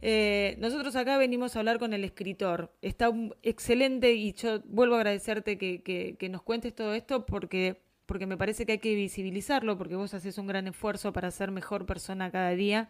eh, 0.01 0.55
nosotros 0.59 0.95
acá 0.95 1.17
venimos 1.17 1.55
a 1.55 1.59
hablar 1.59 1.79
con 1.79 1.93
el 1.93 2.03
escritor. 2.03 2.73
Está 2.81 3.11
excelente 3.41 4.13
y 4.13 4.33
yo 4.33 4.59
vuelvo 4.65 4.95
a 4.95 4.97
agradecerte 4.97 5.57
que, 5.57 5.81
que, 5.81 6.17
que 6.17 6.29
nos 6.29 6.41
cuentes 6.41 6.75
todo 6.75 6.93
esto 6.93 7.25
porque 7.25 7.81
porque 8.13 8.27
me 8.27 8.37
parece 8.37 8.67
que 8.67 8.73
hay 8.73 8.77
que 8.77 8.93
visibilizarlo, 8.93 9.75
porque 9.75 9.95
vos 9.95 10.13
haces 10.13 10.37
un 10.37 10.45
gran 10.45 10.67
esfuerzo 10.67 11.11
para 11.11 11.31
ser 11.31 11.49
mejor 11.49 11.87
persona 11.87 12.29
cada 12.29 12.51
día. 12.51 12.87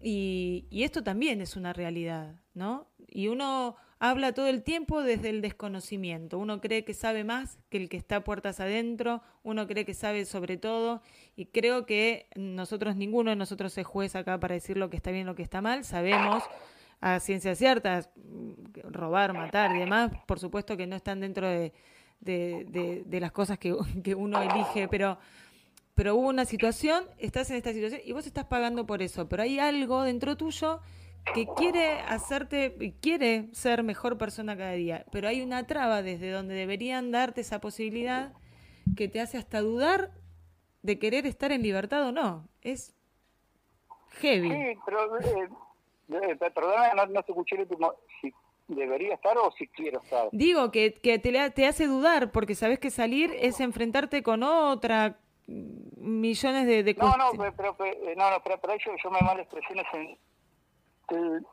Y, 0.00 0.68
esto 0.70 1.02
también 1.02 1.40
es 1.40 1.56
una 1.56 1.72
realidad, 1.72 2.36
¿no? 2.54 2.86
Y 3.08 3.26
uno 3.26 3.74
habla 3.98 4.34
todo 4.34 4.46
el 4.46 4.62
tiempo 4.62 5.02
desde 5.02 5.30
el 5.30 5.42
desconocimiento. 5.42 6.38
Uno 6.38 6.60
cree 6.60 6.84
que 6.84 6.94
sabe 6.94 7.24
más 7.24 7.58
que 7.70 7.78
el 7.78 7.88
que 7.88 7.96
está 7.96 8.22
puertas 8.22 8.60
adentro, 8.60 9.20
uno 9.42 9.66
cree 9.66 9.84
que 9.84 9.94
sabe 9.94 10.24
sobre 10.26 10.58
todo, 10.58 11.02
y 11.34 11.46
creo 11.46 11.84
que 11.84 12.28
nosotros, 12.36 12.94
ninguno 12.94 13.30
de 13.30 13.36
nosotros 13.36 13.76
es 13.76 13.84
juez 13.84 14.14
acá 14.14 14.38
para 14.38 14.54
decir 14.54 14.76
lo 14.76 14.90
que 14.90 14.96
está 14.96 15.10
bien, 15.10 15.26
lo 15.26 15.34
que 15.34 15.42
está 15.42 15.60
mal. 15.60 15.82
Sabemos 15.82 16.44
a 17.00 17.18
ciencias 17.18 17.58
ciertas, 17.58 18.10
robar, 18.84 19.32
matar 19.32 19.74
y 19.74 19.80
demás, 19.80 20.12
por 20.24 20.38
supuesto 20.38 20.76
que 20.76 20.86
no 20.86 20.94
están 20.94 21.18
dentro 21.18 21.48
de, 21.48 21.72
de, 22.20 23.04
de, 23.06 23.20
las 23.20 23.32
cosas 23.32 23.58
que, 23.58 23.74
que, 24.02 24.14
uno 24.14 24.40
elige, 24.42 24.88
pero, 24.88 25.18
pero 25.94 26.16
hubo 26.16 26.28
una 26.28 26.44
situación, 26.44 27.04
estás 27.18 27.50
en 27.50 27.56
esta 27.56 27.72
situación 27.72 28.00
y 28.04 28.12
vos 28.12 28.26
estás 28.26 28.44
pagando 28.44 28.86
por 28.86 29.02
eso, 29.02 29.28
pero 29.28 29.42
hay 29.42 29.58
algo 29.58 30.02
dentro 30.02 30.36
tuyo 30.36 30.80
que 31.34 31.46
quiere 31.56 32.00
hacerte, 32.00 32.94
quiere 33.00 33.48
ser 33.52 33.82
mejor 33.82 34.16
persona 34.18 34.56
cada 34.56 34.72
día, 34.72 35.06
pero 35.10 35.28
hay 35.28 35.42
una 35.42 35.66
traba 35.66 36.02
desde 36.02 36.30
donde 36.30 36.54
deberían 36.54 37.10
darte 37.10 37.40
esa 37.40 37.60
posibilidad 37.60 38.32
que 38.96 39.08
te 39.08 39.20
hace 39.20 39.38
hasta 39.38 39.60
dudar 39.60 40.12
de 40.82 40.98
querer 40.98 41.26
estar 41.26 41.50
en 41.50 41.62
libertad 41.62 42.06
o 42.06 42.12
no. 42.12 42.48
Es 42.62 42.94
heavy. 44.20 44.50
Sí, 44.50 44.78
pero, 44.84 45.18
eh, 45.18 45.48
eh, 46.08 46.38
no, 46.94 47.06
no 47.06 47.20
escuché 47.20 47.56
el 47.56 47.68
debería 48.68 49.14
estar 49.14 49.36
o 49.38 49.50
si 49.52 49.68
quiero 49.68 50.00
estar. 50.02 50.28
Digo 50.32 50.70
que, 50.70 50.94
que 50.94 51.18
te, 51.18 51.50
te 51.50 51.66
hace 51.66 51.86
dudar, 51.86 52.32
porque 52.32 52.54
sabes 52.54 52.78
que 52.78 52.90
salir 52.90 53.34
es 53.38 53.60
enfrentarte 53.60 54.22
con 54.22 54.42
otra, 54.42 55.18
millones 55.46 56.66
de, 56.66 56.82
de 56.82 56.94
no, 56.94 57.16
no, 57.16 57.30
pero, 57.56 57.76
pero, 57.76 57.90
eh, 57.90 58.14
no, 58.16 58.30
no, 58.30 58.42
pero, 58.42 58.58
pero 58.60 58.76
yo, 58.76 58.92
yo 59.02 59.10
me 59.10 59.20
mal 59.20 59.38
expresiones 59.38 59.86
en... 59.92 60.18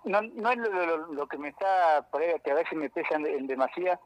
no, 0.05 0.21
no 0.21 0.51
es 0.51 0.57
lo, 0.57 1.13
lo, 1.13 1.27
que 1.27 1.37
me 1.37 1.49
está, 1.49 2.07
por 2.11 2.21
ahí, 2.21 2.33
que 2.43 2.51
a 2.51 2.55
veces 2.55 2.77
me 2.77 2.89
pesa 2.89 3.15
en, 3.15 3.47
demasía, 3.47 3.99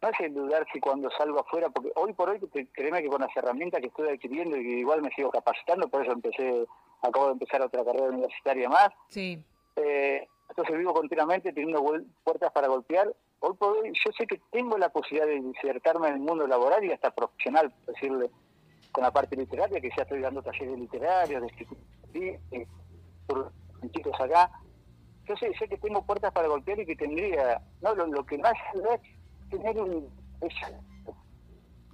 no 0.00 0.08
es 0.08 0.20
el 0.20 0.34
dudar 0.34 0.66
si 0.72 0.80
cuando 0.80 1.10
salgo 1.10 1.40
afuera, 1.40 1.68
porque 1.68 1.92
hoy 1.96 2.12
por 2.14 2.30
hoy, 2.30 2.40
créeme 2.72 3.02
que 3.02 3.08
con 3.08 3.20
las 3.20 3.36
herramientas 3.36 3.80
que 3.80 3.88
estoy 3.88 4.08
adquiriendo 4.08 4.56
y 4.56 4.62
que 4.62 4.78
igual 4.78 5.02
me 5.02 5.10
sigo 5.10 5.30
capacitando, 5.30 5.88
por 5.88 6.02
eso 6.02 6.12
empecé, 6.12 6.66
acabo 7.02 7.26
de 7.26 7.32
empezar 7.32 7.62
otra 7.62 7.84
carrera 7.84 8.08
universitaria 8.08 8.68
más. 8.68 8.88
Sí. 9.08 9.42
Eh, 9.76 10.26
entonces 10.56 10.78
vivo 10.78 10.94
continuamente 10.94 11.52
teniendo 11.52 11.84
puertas 12.22 12.52
para 12.52 12.68
golpear. 12.68 13.12
Hoy 13.40 13.54
por 13.58 13.76
hoy 13.76 13.92
yo 13.92 14.12
sé 14.16 14.24
que 14.24 14.40
tengo 14.52 14.78
la 14.78 14.88
posibilidad 14.88 15.26
de 15.26 15.36
insertarme 15.36 16.06
en 16.08 16.14
el 16.14 16.20
mundo 16.20 16.46
laboral 16.46 16.84
y 16.84 16.92
hasta 16.92 17.10
profesional, 17.10 17.74
decirle, 17.88 18.30
con 18.92 19.02
la 19.02 19.10
parte 19.10 19.34
literaria, 19.34 19.80
que 19.80 19.90
ya 19.96 20.04
estoy 20.04 20.20
dando 20.20 20.42
talleres 20.42 20.78
literarios, 20.78 21.42
de 21.42 21.48
escritura, 21.48 21.80
por 23.26 23.52
chicos 23.90 24.20
acá. 24.20 24.48
Yo 25.26 25.36
sé, 25.36 25.52
sé 25.58 25.66
que 25.66 25.78
tengo 25.78 26.06
puertas 26.06 26.32
para 26.32 26.46
golpear 26.46 26.78
y 26.78 26.86
que 26.86 26.94
tendría, 26.94 27.60
no, 27.82 27.94
lo, 27.96 28.24
que 28.24 28.38
más 28.38 28.54
es 28.72 29.00
tener 29.50 29.76
un... 29.80 30.08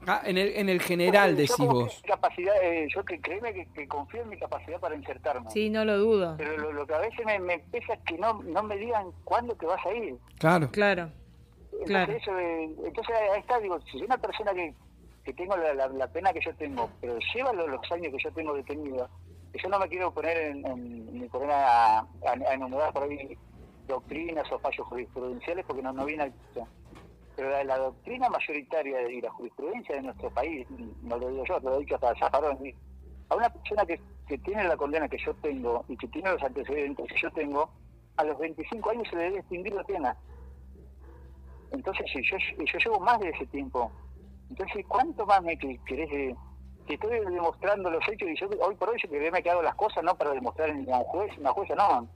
Ah, 0.06 0.22
en 0.24 0.38
el, 0.38 0.48
en 0.56 0.68
el 0.68 0.80
general 0.80 1.36
decís 1.36 1.58
vos. 1.58 2.02
Capacidad, 2.06 2.54
eh, 2.62 2.88
yo 2.94 3.04
que 3.04 3.20
créeme 3.20 3.52
que, 3.52 3.86
confío 3.86 4.22
en 4.22 4.30
mi 4.30 4.38
capacidad 4.38 4.80
para 4.80 4.94
insertarme. 4.94 5.50
Sí, 5.50 5.68
no 5.68 5.84
lo 5.84 5.98
dudo. 5.98 6.34
Pero 6.38 6.72
lo, 6.72 6.86
que 6.86 6.94
a 6.94 6.98
veces 6.98 7.24
me, 7.26 7.38
me, 7.38 7.58
pesa 7.58 7.94
es 7.94 8.00
que 8.00 8.16
no, 8.16 8.42
no 8.42 8.62
me 8.62 8.76
digan 8.76 9.10
cuándo 9.24 9.54
te 9.54 9.66
vas 9.66 9.84
a 9.84 9.92
ir. 9.92 10.16
Claro. 10.38 10.70
Claro. 10.70 11.10
Entonces, 11.72 11.86
claro. 11.86 12.12
Eso, 12.12 12.38
entonces 12.86 13.16
ahí 13.32 13.40
está, 13.40 13.58
digo, 13.60 13.80
si 13.82 13.92
soy 13.92 14.02
una 14.02 14.18
persona 14.18 14.52
que, 14.52 14.74
que 15.24 15.32
tengo 15.34 15.56
la, 15.56 15.88
la, 15.88 16.08
pena 16.08 16.32
que 16.32 16.40
yo 16.40 16.54
tengo, 16.56 16.90
pero 17.00 17.18
lleva 17.34 17.52
los, 17.52 17.68
los 17.68 17.92
años 17.92 18.12
que 18.12 18.22
yo 18.22 18.32
tengo 18.32 18.54
detenido, 18.54 19.08
yo 19.54 19.68
no 19.68 19.78
me 19.78 19.88
quiero 19.88 20.12
poner 20.12 20.36
en, 20.36 21.12
ni 21.12 21.28
poner 21.28 21.50
a, 21.50 21.98
a, 21.98 22.06
a, 22.24 22.54
enumerar 22.54 22.92
por 22.92 23.04
ahí 23.04 23.36
doctrinas 23.86 24.50
o 24.52 24.58
fallos 24.58 24.86
jurisprudenciales 24.86 25.64
porque 25.66 25.82
no, 25.82 25.92
no 25.92 26.04
viene 26.04 26.24
al 26.24 26.32
pero 27.40 27.64
la, 27.64 27.78
doctrina 27.78 28.28
mayoritaria 28.28 29.08
y 29.08 29.22
la 29.22 29.30
jurisprudencia 29.30 29.96
de 29.96 30.02
nuestro 30.02 30.28
país, 30.28 30.66
no 31.00 31.16
lo 31.16 31.30
digo 31.30 31.44
yo, 31.46 31.58
lo 31.60 31.76
he 31.76 31.78
dicho 31.78 31.94
hasta 31.94 32.14
Zaparón, 32.16 32.58
a 33.30 33.34
una 33.34 33.48
persona 33.48 33.86
que, 33.86 33.98
que 34.28 34.36
tiene 34.36 34.64
la 34.64 34.76
condena 34.76 35.08
que 35.08 35.16
yo 35.24 35.32
tengo 35.36 35.82
y 35.88 35.96
que 35.96 36.06
tiene 36.08 36.32
los 36.32 36.42
antecedentes 36.42 37.06
que 37.10 37.18
yo 37.18 37.30
tengo, 37.30 37.70
a 38.18 38.24
los 38.24 38.38
25 38.38 38.90
años 38.90 39.08
se 39.08 39.16
le 39.16 39.22
debe 39.22 39.38
extinguir 39.38 39.72
la 39.72 39.84
pena. 39.84 40.14
Entonces, 41.70 42.04
si 42.12 42.20
yo, 42.22 42.36
llevo 42.78 43.00
más 43.00 43.18
de 43.20 43.30
ese 43.30 43.46
tiempo, 43.46 43.90
entonces, 44.50 44.84
¿cuánto 44.86 45.24
más 45.24 45.42
me 45.42 45.56
querés 45.56 46.36
si 46.86 46.94
estoy 46.94 47.20
demostrando 47.20 47.88
los 47.88 48.06
hechos 48.06 48.28
y 48.28 48.36
yo 48.38 48.50
hoy 48.60 48.74
por 48.74 48.90
hoy 48.90 48.98
yo 49.02 49.08
que 49.08 49.30
me 49.30 49.42
quedado 49.42 49.62
las 49.62 49.76
cosas 49.76 50.04
no 50.04 50.14
para 50.14 50.32
demostrar 50.32 50.68
en 50.68 50.86
un 50.86 51.04
juez, 51.04 51.38
una 51.38 51.52
jueza 51.52 51.74
no. 51.74 52.06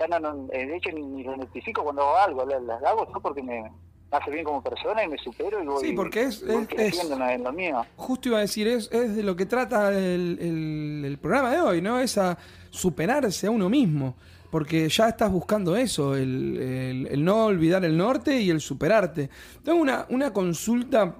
Ya 0.00 0.08
no, 0.08 0.18
no 0.18 0.52
eh, 0.52 0.66
de 0.66 0.76
hecho 0.76 0.90
ni, 0.90 1.22
lo 1.22 1.36
notifico 1.36 1.84
cuando 1.84 2.02
hago 2.02 2.16
algo, 2.16 2.60
las, 2.60 2.82
hago 2.82 3.06
no 3.12 3.20
porque 3.20 3.44
me 3.44 3.62
hace 4.10 4.30
bien 4.30 4.44
como 4.44 4.62
persona 4.62 5.04
y 5.04 5.08
me 5.08 5.18
supero 5.18 5.62
y 5.62 5.66
voy, 5.66 5.88
sí, 5.88 5.92
porque 5.92 6.22
es, 6.22 6.42
es, 6.42 7.10
en 7.10 7.42
lo 7.42 7.52
mío. 7.52 7.84
Justo 7.96 8.28
iba 8.28 8.38
a 8.38 8.42
decir, 8.42 8.68
es, 8.68 8.90
es 8.92 9.16
de 9.16 9.22
lo 9.22 9.36
que 9.36 9.46
trata 9.46 9.90
el, 9.90 10.38
el, 10.40 11.04
el 11.04 11.18
programa 11.18 11.50
de 11.50 11.60
hoy, 11.60 11.82
¿no? 11.82 11.98
Es 11.98 12.16
a 12.18 12.38
superarse 12.70 13.46
a 13.46 13.50
uno 13.50 13.68
mismo 13.68 14.14
porque 14.50 14.88
ya 14.88 15.08
estás 15.08 15.30
buscando 15.30 15.76
eso, 15.76 16.14
el, 16.14 16.56
el, 16.56 17.06
el, 17.08 17.24
no 17.24 17.46
olvidar 17.46 17.84
el 17.84 17.96
norte 17.96 18.40
y 18.40 18.48
el 18.48 18.60
superarte. 18.60 19.28
Tengo 19.62 19.80
una, 19.80 20.06
una 20.08 20.32
consulta 20.32 21.16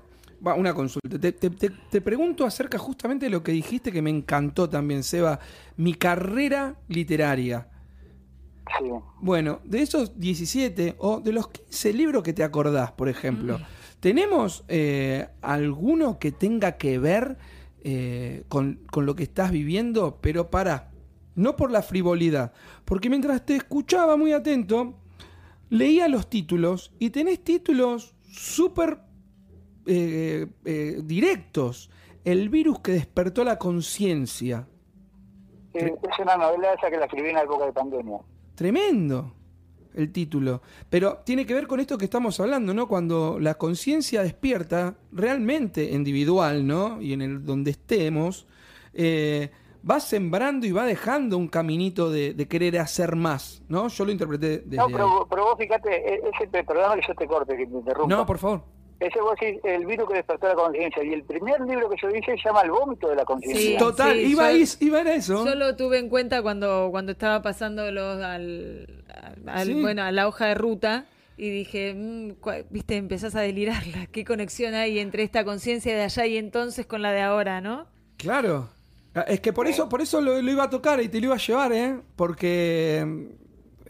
una 0.54 0.74
consulta. 0.74 1.18
Te, 1.18 1.32
te, 1.32 2.00
pregunto 2.00 2.44
acerca 2.44 2.78
justamente 2.78 3.26
de 3.26 3.30
lo 3.30 3.42
que 3.42 3.52
dijiste 3.52 3.90
que 3.90 4.02
me 4.02 4.10
encantó 4.10 4.68
también, 4.68 5.02
Seba. 5.02 5.40
Mi 5.76 5.94
carrera 5.94 6.76
literaria. 6.88 7.68
Sí. 8.78 8.90
Bueno, 9.20 9.60
de 9.64 9.82
esos 9.82 10.18
17 10.18 10.96
o 10.98 11.20
de 11.20 11.32
los 11.32 11.48
15 11.48 11.92
libros 11.92 12.22
que 12.22 12.32
te 12.32 12.42
acordás, 12.42 12.92
por 12.92 13.08
ejemplo, 13.08 13.58
mm. 13.58 13.62
¿tenemos 14.00 14.64
eh, 14.68 15.28
alguno 15.40 16.18
que 16.18 16.32
tenga 16.32 16.72
que 16.72 16.98
ver 16.98 17.38
eh, 17.82 18.44
con, 18.48 18.80
con, 18.90 19.06
lo 19.06 19.14
que 19.14 19.22
estás 19.22 19.50
viviendo? 19.50 20.18
Pero 20.20 20.50
para, 20.50 20.90
no 21.34 21.54
por 21.54 21.70
la 21.70 21.82
frivolidad, 21.82 22.52
porque 22.84 23.08
mientras 23.08 23.46
te 23.46 23.56
escuchaba 23.56 24.16
muy 24.16 24.32
atento, 24.32 24.94
leía 25.70 26.08
los 26.08 26.28
títulos 26.28 26.92
y 26.98 27.10
tenés 27.10 27.42
títulos 27.42 28.14
súper 28.28 28.98
eh, 29.86 30.46
eh, 30.64 31.00
directos. 31.02 31.90
El 32.24 32.48
virus 32.48 32.80
que 32.80 32.92
despertó 32.92 33.44
la 33.44 33.58
conciencia. 33.58 34.66
es 35.72 35.92
una 36.18 36.36
novela 36.36 36.74
esa 36.74 36.90
que 36.90 36.96
la 36.96 37.04
escribí 37.04 37.28
en 37.28 37.36
la 37.36 37.42
época 37.42 37.66
de 37.66 37.72
pandemia. 37.72 38.18
Tremendo 38.56 39.32
el 39.94 40.12
título. 40.12 40.62
Pero 40.90 41.18
tiene 41.24 41.46
que 41.46 41.54
ver 41.54 41.66
con 41.66 41.80
esto 41.80 41.98
que 41.98 42.04
estamos 42.04 42.38
hablando, 42.40 42.74
¿no? 42.74 42.86
Cuando 42.86 43.38
la 43.40 43.54
conciencia 43.54 44.22
despierta, 44.22 44.94
realmente 45.12 45.84
individual, 45.84 46.66
¿no? 46.66 47.00
Y 47.00 47.12
en 47.12 47.22
el 47.22 47.44
donde 47.44 47.70
estemos, 47.72 48.46
eh, 48.92 49.50
va 49.88 50.00
sembrando 50.00 50.66
y 50.66 50.72
va 50.72 50.84
dejando 50.84 51.38
un 51.38 51.48
caminito 51.48 52.10
de, 52.10 52.34
querer 52.48 52.78
hacer 52.78 53.16
más, 53.16 53.62
¿no? 53.68 53.88
Yo 53.88 54.04
lo 54.04 54.12
interpreté 54.12 54.58
desde 54.58 54.76
No, 54.76 54.86
pero, 54.88 55.26
pero 55.28 55.44
vos 55.44 55.58
fíjate, 55.58 55.90
e-, 55.90 56.20
ese 56.34 56.48
que 56.50 56.64
yo 57.06 57.14
te 57.14 57.26
corte, 57.26 57.56
que 57.56 57.66
te 57.66 57.74
interrumpa. 57.74 58.14
No, 58.14 58.26
por 58.26 58.38
favor. 58.38 58.75
Ese 58.98 59.20
vos 59.20 59.34
decís, 59.38 59.60
el 59.62 59.84
virus 59.84 60.08
que 60.08 60.14
despertó 60.14 60.48
la 60.48 60.54
conciencia. 60.54 61.04
Y 61.04 61.12
el 61.12 61.22
primer 61.22 61.60
libro 61.60 61.90
que 61.90 61.96
yo 62.00 62.08
hice 62.10 62.32
se 62.36 62.48
llama 62.48 62.62
El 62.62 62.70
vómito 62.70 63.08
de 63.08 63.16
la 63.16 63.24
conciencia. 63.24 63.78
Total, 63.78 64.18
iba, 64.18 64.50
iba, 64.52 65.00
en 65.00 65.08
eso. 65.08 65.44
Yo 65.44 65.54
lo 65.54 65.76
tuve 65.76 65.98
en 65.98 66.08
cuenta 66.08 66.42
cuando, 66.42 66.88
cuando 66.90 67.12
estaba 67.12 67.42
pasándolo 67.42 68.12
al, 68.12 68.86
bueno, 69.82 70.02
a 70.02 70.10
la 70.12 70.26
hoja 70.26 70.46
de 70.46 70.54
ruta 70.54 71.06
y 71.36 71.50
dije, 71.50 71.92
mm, 71.94 72.36
viste, 72.70 72.96
empezás 72.96 73.34
a 73.34 73.42
delirarla. 73.42 74.06
¿Qué 74.12 74.24
conexión 74.24 74.74
hay 74.74 74.98
entre 74.98 75.22
esta 75.22 75.44
conciencia 75.44 75.94
de 75.94 76.02
allá 76.02 76.24
y 76.24 76.38
entonces 76.38 76.86
con 76.86 77.02
la 77.02 77.12
de 77.12 77.20
ahora, 77.20 77.60
no? 77.60 77.86
Claro. 78.16 78.70
Ah, 79.14 79.24
es 79.28 79.40
que 79.40 79.52
por 79.52 79.66
eso, 79.66 79.90
por 79.90 80.00
eso 80.00 80.22
lo, 80.22 80.40
lo, 80.40 80.50
iba 80.50 80.64
a 80.64 80.70
tocar 80.70 81.02
y 81.02 81.08
te 81.08 81.20
lo 81.20 81.26
iba 81.26 81.34
a 81.34 81.38
llevar, 81.38 81.72
¿eh? 81.72 82.00
Porque 82.16 83.28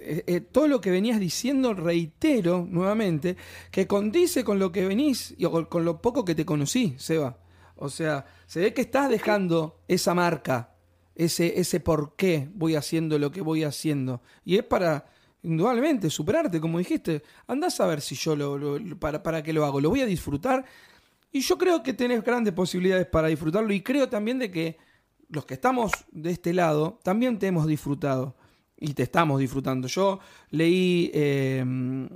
eh, 0.09 0.23
eh, 0.29 0.41
todo 0.41 0.69
lo 0.69 0.81
que 0.81 0.93
venías 0.93 1.19
diciendo, 1.19 1.75
reitero 1.75 2.65
nuevamente, 2.71 3.37
que 3.73 3.89
condice 3.89 4.45
con 4.45 4.61
lo 4.61 4.71
que 4.71 4.87
venís 4.87 5.35
y 5.37 5.47
con, 5.47 5.85
lo 5.85 6.01
poco 6.01 6.25
que 6.25 6.37
te 6.37 6.47
conocí, 6.47 6.95
Seba. 6.97 7.39
O 7.75 7.89
sea, 7.89 8.25
se 8.47 8.61
ve 8.61 8.73
que 8.73 8.83
estás 8.83 9.11
dejando 9.11 9.81
esa 9.89 10.15
marca, 10.15 10.77
ese, 11.17 11.59
ese 11.59 11.81
por 11.81 12.15
qué 12.15 12.49
voy 12.55 12.77
haciendo 12.77 13.19
lo 13.19 13.33
que 13.33 13.41
voy 13.41 13.65
haciendo. 13.65 14.23
Y 14.45 14.57
es 14.57 14.63
para, 14.63 15.07
indudablemente, 15.43 16.09
superarte, 16.09 16.61
como 16.61 16.79
dijiste. 16.79 17.25
Andás 17.49 17.81
a 17.81 17.87
ver 17.87 18.01
si 18.01 18.15
yo 18.15 18.37
lo, 18.37 18.79
para, 19.01 19.25
para 19.25 19.43
qué 19.43 19.53
lo 19.53 19.65
hago. 19.65 19.81
Lo 19.81 19.91
voy 19.91 20.03
a 20.03 20.07
disfrutar. 20.07 20.65
Y 21.33 21.41
yo 21.41 21.59
creo 21.59 21.83
que 21.83 21.95
tenés 21.95 22.23
grandes 22.23 22.55
posibilidades 22.55 23.07
para 23.07 23.27
disfrutarlo. 23.27 23.73
Y 23.73 23.83
creo 23.83 24.09
también 24.09 24.39
de 24.39 24.53
que 24.53 24.79
los 25.29 25.45
que 25.45 25.55
estamos 25.55 25.91
de 26.13 26.31
este 26.31 26.55
lado 26.55 27.01
también 27.03 27.41
te 27.41 27.49
hemos 27.49 27.67
disfrutado 27.67 28.37
y 28.79 28.95
te 28.95 29.05
estamos 29.05 29.41
disfrutando. 29.41 29.89
Yo 29.89 30.21
leí 30.51 31.11
em, 31.15 32.09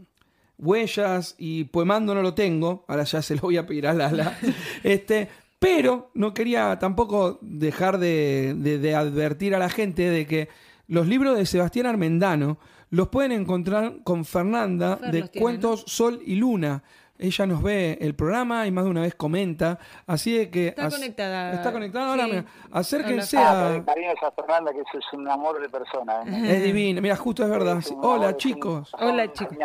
Huellas 0.59 1.35
y 1.39 1.65
Poemando 1.65 2.15
no 2.15 2.23
lo 2.23 2.35
tengo, 2.35 2.85
ahora 2.89 3.05
ya 3.05 3.23
se 3.23 3.35
lo 3.35 3.43
voy 3.43 3.57
a 3.57 3.67
pedir 3.67 3.87
a 3.87 3.95
Lala. 3.95 4.39
este, 4.83 5.29
pero 5.59 6.11
no 6.15 6.35
quería 6.35 6.79
tampoco 6.79 7.39
dejar 7.43 7.99
de, 7.99 8.55
de, 8.55 8.95
advertir 8.95 9.55
a 9.55 9.59
la 9.59 9.69
gente 9.69 10.09
de 10.09 10.27
que 10.27 10.49
los 10.89 11.07
libros 11.07 11.37
de 11.37 11.47
Sebastián 11.47 11.87
Armendano 11.87 12.59
los 12.91 13.09
pueden 13.09 13.33
encontrar 13.33 13.99
con 14.03 14.25
Fernanda 14.25 14.97
de 14.97 15.29
Cuentos 15.29 15.85
Sol 15.87 16.21
y 16.27 16.37
Luna 16.37 16.83
ella 17.21 17.47
nos 17.47 17.63
ve 17.63 17.99
el 18.01 18.15
programa 18.15 18.67
y 18.67 18.71
más 18.71 18.85
de 18.85 18.91
una 18.91 19.03
vez 19.03 19.15
comenta. 19.15 19.79
Así 20.07 20.37
de 20.37 20.51
que. 20.51 20.69
Está 20.69 20.91
conectada. 20.91 21.53
Está 21.53 21.73
conectada. 21.73 22.11
Ahora, 22.11 22.45
acérquense 22.73 23.39
a. 23.39 23.83
Cariño 23.85 24.11
a 24.23 24.31
Fernanda, 24.33 24.73
que 24.73 24.81
es 24.81 25.13
un 25.13 25.29
amor 25.29 25.61
de 25.61 25.69
persona. 25.69 26.23
¿eh? 26.23 26.57
Es 26.57 26.65
divino. 26.65 27.01
Mira, 27.01 27.17
justo 27.17 27.45
es 27.45 27.51
verdad. 27.51 27.83
Hola, 28.03 28.37
chicos. 28.37 28.93
Hola, 28.99 29.33
chicos. 29.33 29.57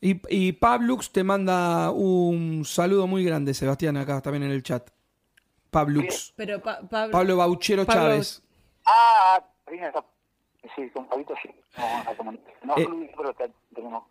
Y, 0.00 0.20
y 0.28 0.52
Pablux 0.52 1.10
te 1.10 1.24
manda 1.24 1.90
un 1.90 2.64
saludo 2.64 3.06
muy 3.06 3.24
grande, 3.24 3.54
Sebastián, 3.54 3.96
acá 3.96 4.20
también 4.20 4.44
en 4.44 4.50
el 4.50 4.62
chat. 4.62 4.90
Pablux. 5.70 6.32
Pero 6.36 6.62
Pablo, 6.62 7.10
Pablo 7.10 7.36
Bauchero 7.36 7.84
Chávez. 7.84 8.42
Ah, 8.86 9.42
sí, 10.74 10.88
con 10.90 11.06
Pablito 11.06 11.34
sí. 11.42 11.50
No, 11.76 12.74
no, 12.74 12.78
eh, 12.78 13.12
pero 13.16 13.34
tenemos 13.74 14.04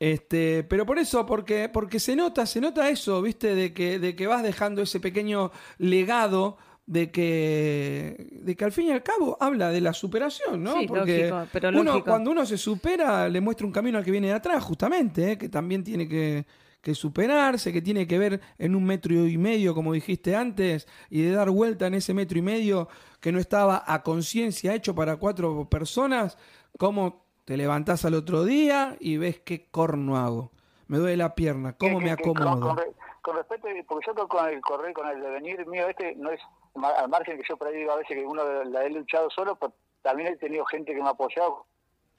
este, 0.00 0.64
pero 0.64 0.86
por 0.86 0.98
eso, 0.98 1.26
porque, 1.26 1.68
porque 1.68 1.98
se 1.98 2.14
nota, 2.14 2.46
se 2.46 2.60
nota 2.60 2.88
eso, 2.88 3.20
viste, 3.20 3.54
de 3.54 3.72
que, 3.72 3.98
de 3.98 4.14
que 4.14 4.26
vas 4.26 4.42
dejando 4.42 4.82
ese 4.82 5.00
pequeño 5.00 5.50
legado 5.78 6.56
de 6.86 7.10
que, 7.10 8.28
de 8.30 8.56
que 8.56 8.64
al 8.64 8.72
fin 8.72 8.86
y 8.86 8.92
al 8.92 9.02
cabo 9.02 9.36
habla 9.40 9.70
de 9.70 9.80
la 9.82 9.92
superación, 9.92 10.62
¿no? 10.62 10.78
Sí, 10.78 10.86
porque 10.86 11.28
lógico, 11.28 11.48
pero 11.52 11.68
uno, 11.80 12.02
cuando 12.02 12.30
uno 12.30 12.46
se 12.46 12.56
supera, 12.56 13.28
le 13.28 13.42
muestra 13.42 13.66
un 13.66 13.72
camino 13.72 13.98
al 13.98 14.04
que 14.04 14.10
viene 14.10 14.28
de 14.28 14.32
atrás, 14.32 14.64
justamente, 14.64 15.32
¿eh? 15.32 15.38
que 15.38 15.50
también 15.50 15.84
tiene 15.84 16.08
que, 16.08 16.46
que 16.80 16.94
superarse, 16.94 17.74
que 17.74 17.82
tiene 17.82 18.06
que 18.06 18.18
ver 18.18 18.40
en 18.56 18.74
un 18.74 18.84
metro 18.84 19.26
y 19.26 19.36
medio, 19.36 19.74
como 19.74 19.92
dijiste 19.92 20.34
antes, 20.34 20.88
y 21.10 21.20
de 21.20 21.32
dar 21.32 21.50
vuelta 21.50 21.88
en 21.88 21.94
ese 21.94 22.14
metro 22.14 22.38
y 22.38 22.42
medio 22.42 22.88
que 23.20 23.32
no 23.32 23.38
estaba 23.38 23.84
a 23.86 24.02
conciencia 24.02 24.74
hecho 24.74 24.94
para 24.94 25.16
cuatro 25.16 25.68
personas, 25.68 26.38
como 26.78 27.27
Te 27.48 27.56
levantás 27.56 28.04
al 28.04 28.12
otro 28.12 28.44
día 28.44 28.94
y 29.00 29.16
ves 29.16 29.40
qué 29.40 29.70
corno 29.70 30.18
hago. 30.18 30.50
Me 30.86 30.98
duele 30.98 31.16
la 31.16 31.34
pierna, 31.34 31.72
¿cómo 31.78 31.98
Que- 31.98 32.04
me 32.04 32.16
con, 32.18 32.36
acomodo? 32.36 32.60
con 32.68 32.76
re- 32.76 32.92
con 33.22 33.36
respecto, 33.36 33.68
porque 33.88 34.06
yo 34.06 34.28
con 34.28 34.48
el 34.50 34.60
correr, 34.60 34.92
con 34.92 35.08
el 35.08 35.18
devenir 35.22 35.66
mío, 35.66 35.88
este 35.88 36.14
no 36.16 36.30
es 36.30 36.42
al 36.74 37.08
margen 37.08 37.38
que 37.38 37.44
yo 37.48 37.56
por 37.56 37.68
ahí 37.68 37.76
digo 37.78 37.92
a 37.92 37.96
veces 37.96 38.18
que 38.18 38.26
uno 38.26 38.42
la 38.64 38.84
he 38.84 38.90
luchado 38.90 39.30
solo, 39.30 39.56
pero 39.56 39.72
también 40.02 40.30
he 40.34 40.36
tenido 40.36 40.62
gente 40.66 40.92
que 40.94 41.00
me 41.00 41.06
ha 41.08 41.12
apoyado. 41.12 41.64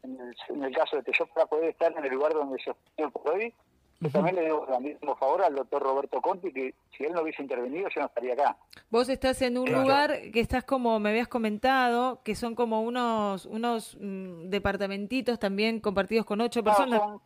En 0.02 0.20
el, 0.20 0.36
en 0.48 0.64
el 0.64 0.76
caso 0.76 0.96
de 0.96 1.04
que 1.04 1.12
yo 1.16 1.28
para 1.28 1.46
poder 1.46 1.66
estar 1.70 1.96
en 1.96 2.04
el 2.04 2.12
lugar 2.12 2.34
donde 2.34 2.58
yo 2.66 2.72
estoy 2.98 3.12
por 3.12 3.30
hoy, 3.36 3.54
yo 4.02 4.10
también 4.12 4.36
le 4.36 4.48
el 4.48 4.82
mismo 4.82 5.16
favor 5.18 5.42
al 5.44 5.56
doctor 5.56 5.82
Roberto 5.84 6.22
Conti, 6.22 6.54
que 6.54 6.74
si 6.98 7.04
él 7.04 7.14
no 7.14 7.22
hubiese 7.22 7.42
intervenido 7.42 7.90
yo 7.94 8.02
no 8.02 8.08
estaría 8.08 8.34
acá. 8.34 8.58
Vos 8.90 9.10
estás 9.10 9.42
en 9.42 9.58
un 9.58 9.66
Claro. 9.66 9.82
lugar 9.84 10.12
que 10.32 10.40
estás 10.40 10.64
como 10.64 11.00
me 11.00 11.10
habías 11.10 11.28
comentado, 11.28 12.22
que 12.24 12.36
son 12.36 12.56
como 12.56 12.82
unos 12.82 13.46
unos 13.46 13.98
mm, 14.00 14.50
departamentitos 14.50 15.38
también 15.40 15.80
compartidos 15.82 16.26
con 16.26 16.40
ocho 16.42 16.62
No, 16.62 16.66
personas. 16.66 17.00
son, 17.02 17.22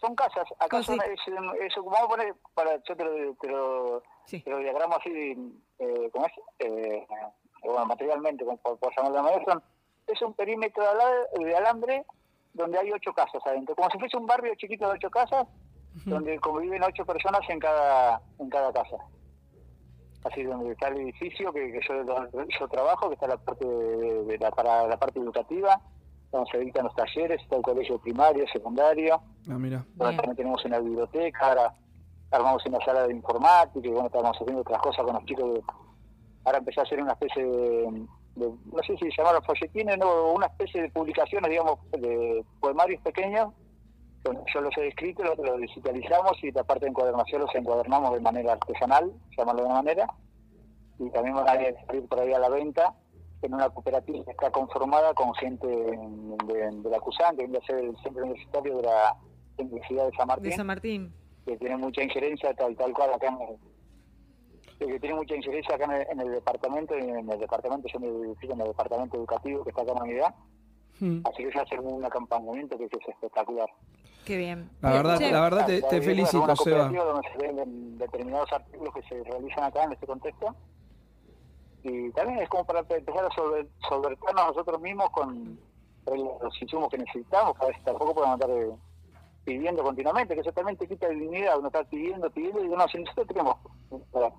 son 0.00 0.14
casas, 0.14 0.44
acá 0.58 0.82
son, 0.82 1.00
es, 1.00 1.20
es- 1.60 1.74
vamos 1.76 2.00
a 2.02 2.08
poner, 2.08 2.34
para, 2.54 2.76
yo 2.84 2.94
te 2.96 3.04
lo, 3.04 3.34
te 3.36 3.48
lo, 3.48 4.02
Sí. 4.26 4.42
te 4.42 4.50
lo 4.50 4.58
diagramo 4.58 4.94
así, 4.96 5.10
eh, 5.78 6.10
¿cómo 6.12 6.26
es? 6.26 6.32
Eh, 6.58 7.06
bueno, 7.62 7.86
materialmente, 7.86 8.44
como 8.44 8.58
por, 8.58 8.78
por 8.78 8.94
llamarlo 8.94 9.16
de 9.16 9.22
manera, 9.22 9.44
son- 9.52 9.62
es 10.06 10.20
un 10.22 10.34
perímetro 10.34 10.84
de 11.38 11.56
alambre 11.56 12.04
donde 12.52 12.78
hay 12.78 12.90
ocho 12.92 13.12
casas 13.14 13.42
adentro, 13.46 13.74
como 13.74 13.88
si 13.90 13.98
fuese 13.98 14.16
un 14.16 14.26
barrio 14.26 14.54
chiquito 14.54 14.86
de 14.86 14.94
ocho 14.94 15.10
casas, 15.10 15.46
donde 16.06 16.38
conviven 16.40 16.82
ocho 16.82 17.04
personas 17.04 17.40
en 17.48 17.58
cada, 17.58 18.20
en 18.38 18.48
cada 18.50 18.72
casa. 18.72 18.96
Así 20.24 20.42
donde 20.42 20.72
está 20.72 20.88
el 20.88 20.98
edificio 20.98 21.52
que, 21.52 21.72
que 21.72 21.80
yo, 21.88 21.94
yo 22.60 22.68
trabajo, 22.68 23.08
que 23.08 23.14
está 23.14 23.28
la 23.28 23.36
parte 23.36 23.64
de, 23.64 24.24
de 24.24 24.38
la, 24.38 24.50
para 24.50 24.86
la 24.86 24.96
parte 24.98 25.18
educativa, 25.20 25.80
donde 26.32 26.50
se 26.50 26.58
dictan 26.58 26.84
los 26.84 26.94
talleres, 26.94 27.40
está 27.40 27.56
el 27.56 27.62
colegio 27.62 27.98
primario, 27.98 28.44
secundario, 28.52 29.20
Ah, 29.50 29.56
mira. 29.58 29.82
Ahora 29.98 30.14
también 30.16 30.36
tenemos 30.36 30.62
una 30.66 30.78
biblioteca, 30.78 31.46
ahora 31.48 31.74
armamos 32.30 32.66
una 32.66 32.78
sala 32.84 33.06
de 33.06 33.14
informática 33.14 33.88
y 33.88 33.90
bueno, 33.90 34.06
estamos 34.08 34.36
haciendo 34.36 34.60
otras 34.60 34.82
cosas 34.82 35.04
con 35.06 35.14
los 35.14 35.24
chicos. 35.24 35.54
de- 35.54 35.62
ahora 36.44 36.58
empecé 36.58 36.80
a 36.80 36.82
hacer 36.82 37.00
una 37.02 37.12
especie 37.12 37.44
de, 37.46 38.06
de- 38.36 38.52
no 38.72 38.82
sé 38.86 38.96
si 38.98 39.08
llamarlo 39.16 39.40
folletines, 39.42 39.96
no, 39.96 40.32
una 40.32 40.46
especie 40.46 40.82
de 40.82 40.90
publicaciones, 40.90 41.48
digamos, 41.50 41.78
de 41.92 42.44
poemarios 42.60 43.00
pequeños. 43.02 43.54
Yo 44.52 44.60
los 44.60 44.76
he 44.76 44.88
escrito, 44.88 45.22
los, 45.22 45.38
los 45.38 45.60
digitalizamos 45.60 46.32
y 46.42 46.50
la 46.52 46.64
parte 46.64 46.84
de 46.86 46.90
encuadernación 46.90 47.42
los 47.42 47.54
encuadernamos 47.54 48.12
de 48.14 48.20
manera 48.20 48.52
artesanal, 48.52 49.12
llamarlo 49.36 49.62
de 49.62 49.66
una 49.66 49.76
manera. 49.76 50.06
Y 50.98 51.10
también 51.10 51.36
van 51.36 51.48
a 51.48 51.86
salir 51.86 52.08
por 52.08 52.20
ahí 52.20 52.32
a 52.32 52.38
la 52.38 52.48
venta 52.48 52.94
en 53.42 53.54
una 53.54 53.70
cooperativa 53.70 54.24
que 54.24 54.30
está 54.32 54.50
conformada 54.50 55.14
con 55.14 55.32
gente 55.34 55.66
de, 55.66 56.70
de 56.72 56.90
la 56.90 56.98
CUSAN, 57.00 57.36
que 57.36 57.44
viene 57.44 57.58
a 57.58 57.66
ser 57.66 57.78
el 57.78 57.96
centro 57.98 58.24
universitario 58.24 58.76
de 58.78 58.82
la 58.82 59.16
Universidad 59.58 60.06
de 60.06 60.16
San 60.16 60.26
Martín 60.26 60.50
de 60.50 60.56
San 60.56 60.66
Martín. 60.66 61.12
que 61.46 61.56
tiene 61.56 61.76
mucha 61.76 62.02
injerencia 62.02 62.54
tal 62.54 62.76
tal 62.76 62.92
cual 62.92 63.14
acá 63.14 63.28
en 63.28 63.38
el, 63.40 64.88
que 64.88 65.00
tiene 65.00 65.16
mucha 65.16 65.34
injerencia 65.36 65.74
acá 65.74 65.84
en 65.84 65.92
el, 65.92 66.06
en 66.10 66.20
el 66.20 66.30
departamento 66.32 66.96
y 66.96 67.02
en 67.02 67.30
el 67.30 67.38
departamento 67.38 67.88
yo 67.92 68.00
me 68.00 68.08
edifico 68.08 68.52
en 68.54 68.60
el 68.60 68.68
departamento 68.68 69.16
educativo 69.16 69.64
que 69.64 69.70
está 69.70 69.82
acá 69.82 69.92
en 69.92 69.98
la 69.98 70.04
unidad 70.04 70.34
Mm. 71.00 71.20
así 71.30 71.44
que 71.44 71.52
se 71.52 71.60
hace 71.60 71.78
un 71.78 72.04
acompañamiento 72.04 72.76
que 72.76 72.86
es 72.86 73.08
espectacular 73.08 73.68
Qué 74.24 74.36
bien. 74.36 74.70
La 74.82 74.92
verdad, 74.92 75.18
Che, 75.18 75.30
la 75.32 75.40
verdad 75.40 75.66
te, 75.66 75.80
te 75.82 76.02
felicito, 76.02 76.42
una 76.42 76.54
Seba. 76.56 76.88
donde 76.88 77.28
se 77.32 77.38
venden 77.38 77.98
determinados 77.98 78.52
artículos 78.52 78.92
que 78.94 79.02
se 79.02 79.22
realizan 79.24 79.64
acá 79.64 79.84
en 79.84 79.92
este 79.92 80.06
contexto 80.06 80.54
y 81.82 82.10
también 82.12 82.40
es 82.40 82.48
como 82.48 82.64
para 82.64 82.80
empezar 82.80 83.24
a 83.24 83.28
solver- 83.30 83.68
solventarnos 83.88 84.46
nosotros 84.48 84.80
mismos 84.80 85.08
con 85.10 85.58
los 86.06 86.62
insumos 86.62 86.88
que 86.90 86.98
necesitamos 86.98 87.54
para 87.54 87.66
ver 87.68 87.76
si 87.76 87.82
tampoco 87.82 88.14
podemos 88.14 88.34
andar 88.34 88.50
eh, 88.50 88.70
pidiendo 89.44 89.82
continuamente 89.82 90.34
que 90.34 90.40
eso 90.40 90.52
también 90.52 90.76
te 90.76 90.88
quita 90.88 91.08
dignidad 91.08 91.58
uno 91.58 91.68
está 91.68 91.84
pidiendo 91.84 92.30
pidiendo 92.30 92.60
y 92.60 92.62
digo 92.64 92.76
no 92.76 92.88
si 92.88 92.98
nosotros 92.98 93.26
tenemos 93.28 93.56
para 94.10 94.30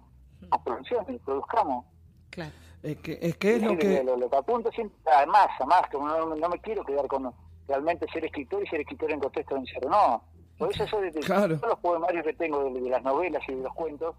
la 0.51 0.63
producción 0.63 1.05
y 1.09 1.17
produzcamos 1.19 1.85
Claro. 2.29 2.51
Es 2.83 2.97
que 2.97 3.17
es, 3.21 3.35
que 3.37 3.55
es 3.55 3.61
lo 3.63 3.71
Sí, 3.71 3.77
que... 3.77 4.03
lo, 4.03 4.15
lo 4.17 4.29
que 4.29 4.35
apunto 4.37 4.71
siempre, 4.71 4.97
además, 5.13 5.47
además, 5.57 5.81
que 5.91 5.97
no, 5.97 6.35
no 6.35 6.49
me 6.49 6.59
quiero 6.59 6.83
quedar 6.85 7.07
con 7.07 7.33
realmente 7.69 8.05
ser 8.11 8.25
escritor 8.25 8.61
y 8.63 8.67
ser 8.67 8.81
escritor 8.81 9.11
en 9.11 9.19
contexto 9.21 9.53
de 9.55 9.61
encierro, 9.61 9.89
no. 9.89 10.23
Por 10.57 10.69
eso 10.73 10.85
yo 10.85 10.99
de, 10.99 11.11
de 11.11 11.19
Claro. 11.21 11.55
todos 11.57 11.69
los 11.69 11.79
poemarios 11.79 12.25
que 12.25 12.33
tengo 12.33 12.65
de, 12.65 12.81
de 12.81 12.89
las 12.89 13.01
novelas 13.03 13.41
y 13.47 13.53
de 13.55 13.63
los 13.63 13.73
cuentos, 13.73 14.13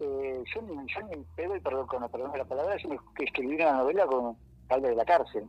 eh, 0.00 0.42
yo, 0.54 0.62
ni- 0.62 0.92
yo 0.92 1.00
ni 1.08 1.24
pedo 1.36 1.56
y 1.56 1.60
perdón, 1.60 1.86
con 1.86 2.06
perdón 2.10 2.32
de 2.32 2.38
la 2.38 2.44
palabra, 2.44 2.76
yo 2.76 2.90
que 3.14 3.24
escribir 3.24 3.60
una 3.62 3.72
novela 3.78 4.04
con 4.06 4.36
tal 4.68 4.82
de 4.82 4.94
la 4.94 5.04
cárcel. 5.06 5.44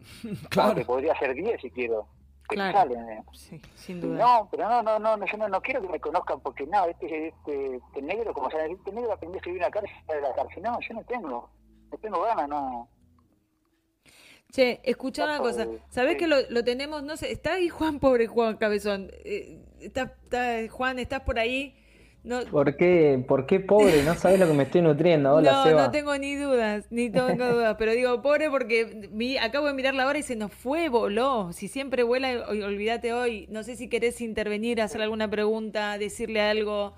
Claro. 0.50 0.74
Que 0.74 0.84
podría 0.84 1.18
ser 1.18 1.34
10 1.34 1.60
si 1.60 1.70
quiero. 1.70 2.06
Que 2.48 2.56
me 2.56 2.70
Claro. 2.70 2.90
salen, 2.92 3.08
eh. 3.10 3.24
Sí, 3.32 3.60
sin 3.76 4.00
duda. 4.00 4.18
No, 4.18 4.48
pero 4.50 4.68
no, 4.68 4.82
no, 4.82 4.98
no, 4.98 5.16
no, 5.16 5.26
yo 5.26 5.36
no, 5.38 5.48
no 5.48 5.60
quiero 5.60 5.80
que 5.80 5.88
me 5.88 6.00
conozcan 6.00 6.40
porque 6.40 6.66
no, 6.66 6.84
este, 6.86 7.28
este, 7.28 7.76
este 7.76 8.02
negro, 8.02 8.34
como 8.34 8.50
sea, 8.50 8.66
este 8.66 8.92
negro 8.92 9.12
aprendió 9.12 9.36
a 9.36 9.38
escribir 9.38 9.62
en 9.62 9.66
la 9.66 9.70
cárcel, 9.70 9.96
de 10.08 10.20
la 10.20 10.34
cárcel. 10.34 10.62
No, 10.62 10.78
yo 10.80 10.94
no 10.94 11.04
tengo, 11.04 11.50
no 11.90 11.98
tengo 11.98 12.20
ganas, 12.22 12.48
no. 12.48 12.88
Che, 14.52 14.80
escucha 14.84 15.24
una 15.24 15.38
cosa. 15.38 15.66
¿Sabés 15.88 16.12
Sí. 16.12 16.18
que 16.18 16.26
lo, 16.26 16.36
lo 16.50 16.62
tenemos? 16.62 17.02
No 17.02 17.16
sé, 17.16 17.32
está 17.32 17.54
ahí 17.54 17.68
Juan, 17.70 17.98
pobre 18.00 18.26
Juan 18.26 18.56
Cabezón. 18.58 19.10
Eh, 19.24 19.58
está, 19.80 20.14
está- 20.24 20.68
Juan, 20.70 20.98
¿estás 20.98 21.22
por 21.22 21.38
ahí? 21.38 21.74
No, 22.22 22.44
¿Por 22.44 22.76
qué, 22.76 23.24
¿Por 23.26 23.46
qué 23.46 23.58
pobre? 23.58 24.02
No 24.04 24.14
sabes 24.14 24.38
lo 24.38 24.46
que 24.46 24.52
me 24.52 24.62
estoy 24.64 24.82
nutriendo. 24.82 25.34
Hola, 25.34 25.50
no, 25.52 25.64
Seba. 25.64 25.86
no 25.86 25.90
tengo 25.90 26.16
ni 26.18 26.36
dudas, 26.36 26.86
ni 26.90 27.10
tengo 27.10 27.46
dudas, 27.52 27.74
pero 27.78 27.92
digo, 27.92 28.22
pobre 28.22 28.48
porque 28.48 29.08
mi, 29.10 29.38
acabo 29.38 29.66
de 29.66 29.72
mirar 29.74 29.94
la 29.94 30.06
hora 30.06 30.18
y 30.18 30.22
se 30.22 30.36
nos 30.36 30.52
fue, 30.52 30.88
voló. 30.88 31.52
Si 31.52 31.66
siempre 31.66 32.02
vuela, 32.04 32.46
ol- 32.48 32.62
olvídate 32.62 33.12
hoy. 33.12 33.46
No 33.50 33.64
sé 33.64 33.74
si 33.74 33.88
querés 33.88 34.20
intervenir, 34.20 34.80
hacer 34.82 35.00
alguna 35.02 35.28
pregunta, 35.28 35.98
decirle 35.98 36.40
algo, 36.42 36.94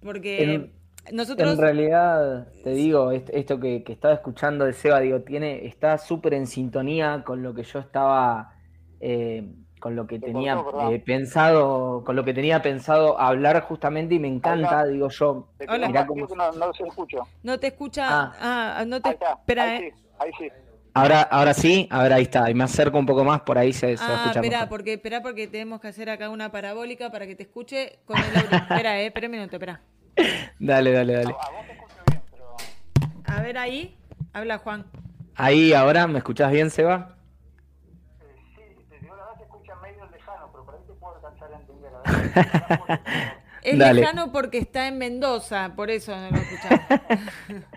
porque 0.00 0.70
nosotros... 1.12 1.52
En 1.52 1.58
realidad, 1.58 2.46
te 2.62 2.70
digo, 2.70 3.10
est- 3.12 3.30
esto 3.32 3.58
que, 3.58 3.82
que 3.82 3.92
estaba 3.92 4.14
escuchando 4.14 4.64
de 4.64 4.72
Seba, 4.72 5.00
digo, 5.00 5.20
tiene, 5.22 5.66
está 5.66 5.98
súper 5.98 6.34
en 6.34 6.46
sintonía 6.46 7.22
con 7.24 7.42
lo 7.42 7.54
que 7.54 7.62
yo 7.64 7.78
estaba, 7.80 8.54
eh, 9.00 9.50
con 9.80 9.96
lo 9.96 10.06
que 10.06 10.18
Te 10.20 10.26
tenía 10.26 10.62
eh, 10.90 11.02
pensado, 11.04 12.04
con 12.04 12.14
lo 12.14 12.24
que 12.24 12.32
tenía 12.32 12.62
pensado 12.62 13.18
hablar 13.18 13.60
justamente 13.62 14.14
y 14.14 14.18
me 14.20 14.28
encanta, 14.28 14.82
Hola. 14.82 14.86
digo 14.86 15.08
yo, 15.08 15.48
Te 15.58 15.66
Hola. 15.68 15.88
Mirá 15.88 16.06
cómo- 16.06 16.26
no, 16.36 16.52
no 16.52 16.66
los 16.68 16.80
escucho. 16.80 17.26
No 17.42 17.58
te 17.58 17.66
escucha... 17.68 18.06
Ah. 18.08 18.76
Ah, 18.78 18.84
no 18.86 19.00
te... 19.02 19.08
Ahí 19.08 19.14
está, 19.14 19.32
Espera, 19.32 19.62
ahí 19.64 19.82
eh. 19.82 19.92
sí, 19.96 20.04
ahí 20.20 20.30
sí. 20.38 20.48
ahora, 20.94 21.22
ahora 21.22 21.52
sí, 21.54 21.88
ahora 21.90 22.14
ahí 22.16 22.22
está, 22.22 22.48
y 22.48 22.54
me 22.54 22.62
acerco 22.64 22.96
un 22.98 23.06
poco 23.06 23.24
más, 23.24 23.40
por 23.40 23.58
ahí 23.58 23.72
se, 23.72 23.96
se 23.96 24.04
va 24.04 24.10
a 24.10 24.12
Ah, 24.12 24.16
escuchar 24.20 24.44
espera, 24.44 24.58
mejor. 24.60 24.68
porque, 24.68 24.92
espera, 24.92 25.20
porque 25.22 25.48
tenemos 25.48 25.80
que 25.80 25.88
hacer 25.88 26.10
acá 26.10 26.30
una 26.30 26.52
parabólica 26.52 27.10
para 27.10 27.26
que 27.26 27.34
te 27.34 27.42
escuche 27.42 27.98
con 28.04 28.18
el 28.18 28.36
audio. 28.36 28.56
espera, 28.70 29.00
eh, 29.00 29.06
espera 29.06 29.26
un 29.26 29.32
minuto, 29.32 29.56
espera. 29.56 29.80
Dale, 30.58 30.92
dale, 30.92 31.12
dale. 31.14 31.30
A 31.40 31.50
vos 31.50 31.66
te 31.66 31.72
escucho 31.72 31.94
bien, 32.08 32.22
pero... 32.30 32.56
A 33.24 33.42
ver 33.42 33.58
ahí, 33.58 33.96
habla 34.32 34.58
Juan. 34.58 34.86
Ahí, 35.34 35.72
ahora, 35.72 36.06
¿me 36.06 36.18
escuchás 36.18 36.52
bien, 36.52 36.70
Seba? 36.70 37.16
eh, 38.20 38.24
sí, 38.54 38.84
te 38.90 38.98
digo 39.00 39.16
la 39.16 39.24
verdad 39.24 39.38
se 39.38 39.44
escucha 39.44 39.74
medio 39.76 40.06
lejano, 40.10 40.48
pero 40.52 40.64
por 40.64 40.74
ahí 40.74 40.80
te 40.86 40.92
puedo 40.94 41.14
alcanzar 41.16 41.52
a 41.52 41.56
entender. 41.56 41.92
La 41.92 42.12
verdad. 42.12 43.00
Es 43.62 43.78
Dale. 43.78 44.00
lejano 44.00 44.32
porque 44.32 44.58
está 44.58 44.88
en 44.88 44.98
Mendoza, 44.98 45.72
por 45.76 45.88
eso 45.88 46.16
no 46.16 46.30
lo 46.30 46.36
escuchamos. 46.36 46.80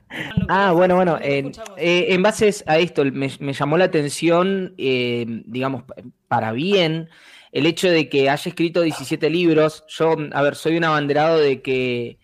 Ah, 0.48 0.72
bueno, 0.72 0.96
bueno, 0.96 1.14
No 1.14 1.20
te 1.20 1.38
en, 1.40 1.52
eh, 1.78 2.18
base 2.20 2.50
a 2.68 2.78
esto, 2.80 3.04
me, 3.06 3.30
me 3.40 3.54
llamó 3.54 3.78
la 3.78 3.86
atención, 3.86 4.74
eh, 4.78 5.26
digamos, 5.46 5.84
para 6.28 6.54
bien, 6.54 7.10
el 7.52 7.66
hecho 7.66 7.90
de 7.90 8.08
que 8.10 8.30
haya 8.30 8.50
escrito 8.50 8.82
17 8.82 9.30
libros. 9.30 9.84
Yo, 9.90 10.16
a 10.32 10.42
ver, 10.42 10.56
soy 10.56 10.78
un 10.78 10.86
abanderado 10.86 11.38
de 11.38 11.62
que, 11.62 12.18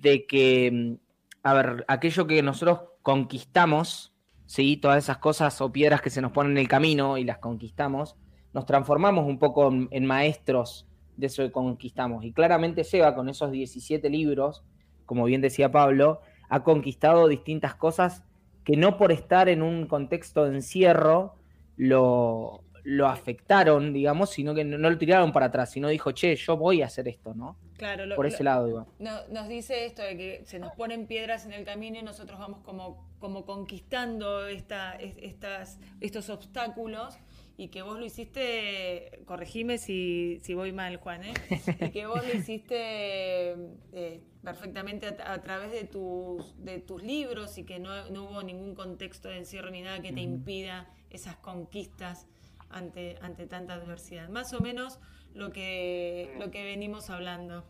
de 0.00 0.26
que, 0.26 0.96
a 1.42 1.54
ver, 1.54 1.84
aquello 1.88 2.26
que 2.26 2.42
nosotros 2.42 2.80
conquistamos, 3.02 4.14
¿sí? 4.46 4.76
Todas 4.76 5.04
esas 5.04 5.18
cosas 5.18 5.60
o 5.60 5.70
piedras 5.70 6.00
que 6.00 6.10
se 6.10 6.22
nos 6.22 6.32
ponen 6.32 6.52
en 6.52 6.58
el 6.58 6.68
camino 6.68 7.18
y 7.18 7.24
las 7.24 7.38
conquistamos, 7.38 8.16
nos 8.52 8.66
transformamos 8.66 9.26
un 9.26 9.38
poco 9.38 9.70
en, 9.90 10.06
maestros 10.06 10.86
de 11.16 11.26
eso 11.26 11.42
que 11.42 11.52
conquistamos. 11.52 12.24
Y 12.24 12.32
claramente 12.32 12.84
Seba, 12.84 13.14
con 13.14 13.28
esos 13.28 13.52
17 13.52 14.08
libros, 14.10 14.64
como 15.06 15.24
bien 15.24 15.40
decía 15.40 15.70
Pablo, 15.70 16.20
ha 16.48 16.64
conquistado 16.64 17.28
distintas 17.28 17.74
cosas 17.74 18.24
que 18.64 18.76
no 18.76 18.96
por 18.96 19.12
estar 19.12 19.48
en 19.48 19.62
un 19.62 19.86
contexto 19.86 20.44
de 20.44 20.56
encierro 20.56 21.36
lo, 21.76 22.64
lo 22.84 23.06
afectaron, 23.08 23.92
digamos, 23.92 24.30
sino 24.30 24.54
que 24.54 24.64
no, 24.64 24.78
no 24.78 24.90
lo 24.90 24.98
tiraron 24.98 25.32
para 25.32 25.46
atrás, 25.46 25.70
sino 25.70 25.88
dijo, 25.88 26.12
che, 26.12 26.34
yo 26.36 26.56
voy 26.56 26.82
a 26.82 26.86
hacer 26.86 27.08
esto, 27.08 27.34
¿no? 27.34 27.56
Claro, 27.76 28.04
lo- 28.06 28.16
Por 28.16 28.26
lo- 28.26 28.32
ese 28.32 28.44
lado, 28.44 28.66
digo. 28.66 28.86
no- 28.98 29.26
nos 29.28 29.48
dice 29.48 29.86
esto 29.86 30.02
de 30.02 30.16
que 30.16 30.42
se 30.44 30.58
nos 30.58 30.72
ponen 30.72 31.06
piedras 31.06 31.46
en 31.46 31.52
el 31.52 31.64
camino 31.64 31.98
y 31.98 32.02
nosotros 32.02 32.38
vamos 32.38 32.60
como, 32.60 33.06
como 33.18 33.44
conquistando 33.46 34.46
esta, 34.46 34.92
es- 34.96 35.16
estas, 35.18 35.78
estos 36.00 36.28
obstáculos 36.30 37.16
y 37.56 37.68
que 37.68 37.82
vos 37.82 37.98
lo 37.98 38.04
hiciste, 38.06 39.20
corregime 39.26 39.76
si, 39.78 40.40
si 40.42 40.54
voy 40.54 40.72
mal, 40.72 40.96
Juan, 40.96 41.24
¿eh? 41.24 41.34
y 41.80 41.90
que 41.90 42.06
vos 42.06 42.26
lo 42.26 42.34
hiciste 42.34 43.52
eh, 43.92 44.20
perfectamente 44.42 45.06
a, 45.06 45.32
a 45.32 45.42
través 45.42 45.70
de 45.70 45.84
tus, 45.84 46.54
de 46.64 46.78
tus 46.80 47.02
libros 47.02 47.58
y 47.58 47.64
que 47.64 47.78
no, 47.78 48.08
no 48.10 48.24
hubo 48.30 48.42
ningún 48.42 48.74
contexto 48.74 49.28
de 49.28 49.38
encierro 49.38 49.70
ni 49.70 49.82
nada 49.82 50.00
que 50.00 50.12
te 50.12 50.20
impida 50.20 50.88
esas 51.10 51.36
conquistas 51.36 52.26
ante, 52.70 53.18
ante 53.20 53.46
tanta 53.46 53.74
adversidad. 53.74 54.28
Más 54.28 54.52
o 54.52 54.60
menos 54.60 55.00
lo 55.34 55.50
que, 55.50 56.34
lo 56.38 56.50
que 56.50 56.64
venimos 56.64 57.10
hablando. 57.10 57.64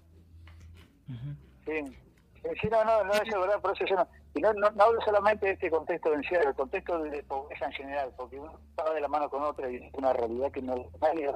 Sí, 1.65 1.85
sí 2.61 2.69
no, 2.71 2.85
no, 2.85 3.05
no, 3.05 3.13
eso 3.13 3.23
es 3.25 3.41
verdad, 3.41 3.61
por 3.61 3.73
eso 3.73 3.85
yo 3.85 3.97
no, 3.97 4.07
y 4.35 4.41
no, 4.41 4.53
no, 4.53 4.67
hablo 4.67 5.01
solamente 5.05 5.47
de 5.47 5.53
este 5.53 5.71
contexto 5.71 6.11
de 6.11 6.17
encierro, 6.17 6.51
el 6.51 6.55
contexto 6.55 6.99
de 7.01 7.23
pobreza 7.25 7.67
en 7.67 7.73
general, 7.73 8.13
porque 8.17 8.39
uno 8.39 8.59
va 8.79 8.95
de 8.95 9.01
la 9.01 9.09
mano 9.09 9.29
con 9.29 9.43
otra 9.43 9.71
y 9.71 9.77
es 9.77 9.95
una 9.95 10.13
realidad 10.13 10.53
que 10.53 10.63
no 10.63 10.87
nadie 11.01 11.29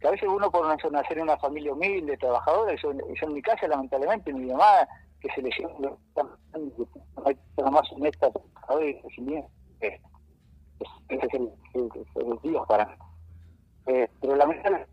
que 0.00 0.08
a 0.08 0.12
veces 0.12 0.28
uno 0.30 0.50
por 0.50 0.66
nacer 0.66 1.18
en 1.18 1.24
una 1.24 1.36
familia 1.36 1.74
humilde, 1.74 2.16
trabajadora, 2.16 2.74
yo, 2.76 2.92
yo 2.92 3.26
en 3.26 3.34
mi 3.34 3.42
casa 3.42 3.68
lamentablemente 3.68 4.32
mi 4.32 4.50
mamá 4.50 4.88
que 5.20 5.28
se 5.34 5.42
le 5.42 5.50
lleva 5.50 5.98
más 7.70 7.92
honesta 7.92 8.30
trabajadora 8.30 8.86
y 8.86 9.00
resiliente 9.02 10.00
ese 11.08 11.26
es 11.26 11.34
el, 11.34 11.50
el, 11.74 11.90
el, 12.16 12.38
Dios 12.42 12.66
para 12.66 12.96
eh, 13.86 14.08
pero 14.20 14.36
lamentablemente 14.36 14.90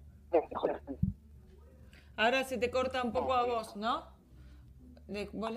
ahora 2.15 2.43
se 2.43 2.57
te 2.57 2.71
corta 2.71 3.03
un 3.03 3.11
poco 3.11 3.33
a 3.33 3.45
vos 3.45 3.75
¿no? 3.75 4.03
De, 5.07 5.29
vos 5.31 5.51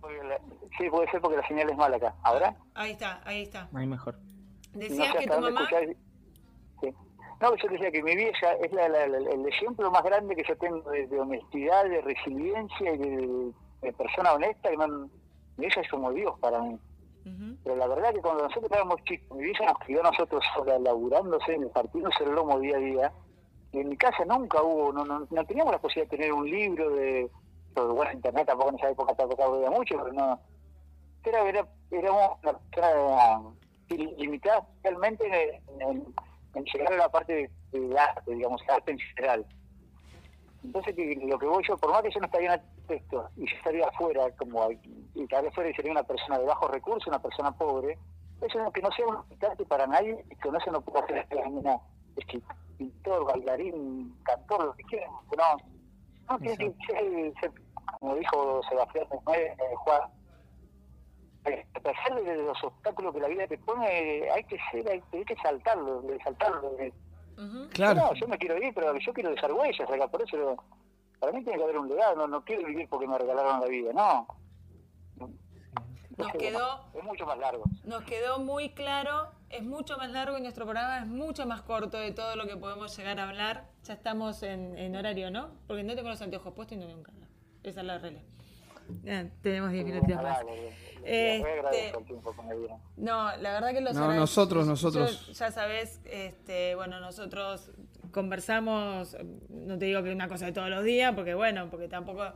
¿Puede 0.00 0.24
la, 0.24 0.38
sí 0.78 0.88
puede 0.90 1.10
ser 1.10 1.20
porque 1.20 1.36
la 1.36 1.48
señal 1.48 1.70
es 1.70 1.76
mala 1.76 1.96
acá 1.96 2.14
¿ahora? 2.22 2.56
ahí 2.74 2.92
está, 2.92 3.20
ahí 3.24 3.42
está 3.42 3.68
ahí 3.74 3.86
mejor 3.86 4.16
decías 4.72 5.14
no 5.14 5.20
que 5.20 5.26
tu 5.26 5.40
mamá 5.40 5.68
sí. 5.68 5.96
No, 7.42 7.56
yo 7.56 7.68
decía 7.70 7.90
que 7.90 8.04
mi 8.04 8.14
vieja 8.14 8.52
es 8.52 8.72
la, 8.72 8.88
la, 8.88 9.04
el 9.04 9.48
ejemplo 9.48 9.90
más 9.90 10.04
grande 10.04 10.36
que 10.36 10.44
yo 10.46 10.56
tengo 10.58 10.88
de, 10.92 11.08
de 11.08 11.18
honestidad, 11.18 11.88
de 11.88 12.00
resiliencia 12.00 12.94
y 12.94 12.98
de, 12.98 13.52
de, 13.80 13.92
persona 13.94 14.34
honesta. 14.34 14.70
Que 14.70 14.76
no, 14.76 14.86
mi 14.86 15.08
vieja 15.56 15.80
es 15.80 15.90
como 15.90 16.12
Dios 16.12 16.38
para 16.38 16.60
mí. 16.60 16.78
Pero 17.24 17.76
la 17.76 17.86
verdad 17.86 18.12
que 18.12 18.20
cuando 18.20 18.44
nosotros 18.44 18.70
éramos 18.72 19.02
chicos, 19.04 19.36
mi 19.36 19.44
vieja 19.44 19.64
nos 19.66 19.78
crió 19.78 20.00
a 20.00 20.10
nosotros 20.10 20.44
sola, 20.54 20.78
laburándose 20.78 21.54
en 21.54 21.62
el 21.62 21.70
partidándose 21.70 22.24
el 22.24 22.34
lomo 22.34 22.58
día 22.58 22.76
a 22.76 22.80
día. 22.80 23.12
Y 23.72 23.80
en 23.80 23.88
mi 23.88 23.96
casa 23.96 24.24
nunca 24.24 24.62
hubo, 24.62 24.92
no, 24.92 25.04
no, 25.04 25.26
no 25.30 25.46
teníamos 25.46 25.72
la 25.72 25.80
posibilidad 25.80 26.10
de 26.10 26.16
tener 26.16 26.32
un 26.32 26.50
libro 26.50 26.90
de. 26.90 27.30
Pero 27.74 27.94
bueno, 27.94 28.12
internet 28.12 28.46
tampoco 28.46 28.70
en 28.70 28.78
esa 28.78 28.90
época 28.90 29.14
tampoco 29.14 29.42
había 29.44 29.70
mucho, 29.70 29.96
pero 30.02 30.12
no. 30.12 30.40
Era, 31.24 31.48
era, 31.48 31.68
éramos 31.90 32.38
una 32.42 32.58
realmente 34.82 35.62
en, 35.68 35.82
en 35.82 36.14
en 36.54 36.64
llegar 36.64 36.92
a 36.92 36.96
la 36.96 37.08
parte 37.08 37.50
de 37.72 37.98
arte, 37.98 38.34
digamos, 38.34 38.62
arte 38.68 38.92
en 38.92 38.98
general. 38.98 39.46
Entonces, 40.64 40.94
que 40.94 41.16
lo 41.26 41.38
que 41.38 41.46
voy 41.46 41.64
yo, 41.66 41.76
por 41.76 41.90
más 41.90 42.02
que 42.02 42.10
yo 42.10 42.20
no 42.20 42.26
estaría 42.26 42.54
en 42.54 42.60
el 42.60 42.86
texto 42.86 43.28
y 43.36 43.48
yo 43.48 43.56
estaría 43.56 43.86
afuera, 43.86 44.30
como 44.36 44.70
y 44.70 45.22
estaría 45.22 45.50
afuera 45.50 45.70
y 45.70 45.74
sería 45.74 45.92
una 45.92 46.04
persona 46.04 46.38
de 46.38 46.44
bajos 46.44 46.70
recursos, 46.70 47.08
una 47.08 47.20
persona 47.20 47.50
pobre, 47.52 47.98
eso 48.40 48.66
es 48.66 48.72
que 48.72 48.82
no 48.82 48.90
sea 48.92 49.06
un 49.06 49.16
arte 49.16 49.64
para 49.66 49.86
nadie 49.86 50.24
y 50.30 50.36
que 50.36 50.50
no 50.50 50.60
se 50.60 50.70
nos 50.70 50.82
pueda 50.84 51.00
hacer 51.00 51.26
una 51.46 51.80
pintor, 52.76 53.24
bailarín, 53.24 54.14
cantor, 54.24 54.66
lo 54.66 54.72
que 54.74 54.82
quieran, 54.84 55.10
no, 55.36 55.56
no 56.28 56.38
tiene 56.38 56.74
que 56.86 57.32
ser, 57.40 57.52
como 58.00 58.16
dijo 58.16 58.60
Sebastián 58.68 59.06
eh, 59.34 59.54
Juan, 59.76 60.02
a 61.44 61.80
pesar 61.80 62.22
de 62.22 62.36
los 62.36 62.64
obstáculos 62.64 63.14
que 63.14 63.20
la 63.20 63.28
vida 63.28 63.46
te 63.46 63.58
pone, 63.58 64.30
hay 64.30 64.44
que 64.44 64.56
ser, 64.70 64.88
hay, 64.88 65.02
hay 65.12 65.24
que 65.24 65.36
saltarlo, 65.36 66.02
saltarlo. 66.22 66.72
Uh 67.36 67.40
-huh. 67.40 67.68
Claro. 67.70 68.00
No, 68.00 68.14
yo 68.14 68.28
me 68.28 68.38
quiero 68.38 68.56
ir, 68.62 68.72
pero 68.74 68.96
yo 68.98 69.12
quiero 69.12 69.30
dejar 69.30 69.52
huellas 69.52 69.90
acá, 69.90 70.08
por 70.08 70.22
eso 70.22 70.56
para 71.18 71.32
mí 71.32 71.44
tiene 71.44 71.58
que 71.58 71.64
haber 71.64 71.78
un 71.78 71.88
legado, 71.88 72.16
no, 72.16 72.26
no 72.26 72.44
quiero 72.44 72.66
vivir 72.66 72.88
porque 72.88 73.06
me 73.06 73.16
regalaron 73.16 73.60
la 73.60 73.66
vida, 73.66 73.92
no. 73.92 74.26
Nos 76.16 76.32
quedó, 76.32 76.84
es 76.94 77.04
mucho 77.04 77.26
más 77.26 77.38
largo. 77.38 77.64
Nos 77.84 78.02
quedó 78.04 78.38
muy 78.38 78.70
claro, 78.70 79.30
es 79.48 79.62
mucho 79.62 79.96
más 79.96 80.10
largo 80.10 80.36
y 80.36 80.42
nuestro 80.42 80.64
programa 80.64 80.98
es 80.98 81.06
mucho 81.06 81.46
más 81.46 81.62
corto 81.62 81.96
de 81.96 82.12
todo 82.12 82.36
lo 82.36 82.46
que 82.46 82.56
podemos 82.56 82.96
llegar 82.96 83.18
a 83.18 83.28
hablar. 83.28 83.70
Ya 83.84 83.94
estamos 83.94 84.42
en, 84.42 84.76
en 84.78 84.94
horario, 84.94 85.30
¿no? 85.30 85.50
Porque 85.66 85.82
no 85.82 85.94
tengo 85.94 86.08
los 86.10 86.20
anteojos 86.20 86.52
puestos 86.54 86.76
y 86.76 86.80
no 86.80 86.86
veo 86.86 86.96
un 86.96 87.02
canal. 87.02 87.28
Esa 87.62 87.80
es 87.80 87.86
la 87.86 87.98
regla. 87.98 88.20
Ya, 89.02 89.28
tenemos 89.42 89.70
10 89.72 89.84
minutos 89.84 90.14
más. 90.16 90.38
Este, 91.04 91.92
no, 92.96 93.36
la 93.36 93.52
verdad 93.52 93.72
que 93.72 93.80
los 93.80 93.94
no, 93.94 94.14
nosotros, 94.14 94.66
nosotros. 94.66 95.26
Yo, 95.26 95.32
ya 95.32 95.50
sabes, 95.50 96.00
este, 96.04 96.74
bueno, 96.76 97.00
nosotros 97.00 97.72
conversamos, 98.12 99.16
no 99.48 99.78
te 99.78 99.86
digo 99.86 100.02
que 100.02 100.12
una 100.12 100.28
cosa 100.28 100.46
de 100.46 100.52
todos 100.52 100.70
los 100.70 100.84
días, 100.84 101.12
porque 101.14 101.34
bueno, 101.34 101.68
porque 101.70 101.88
tampoco 101.88 102.32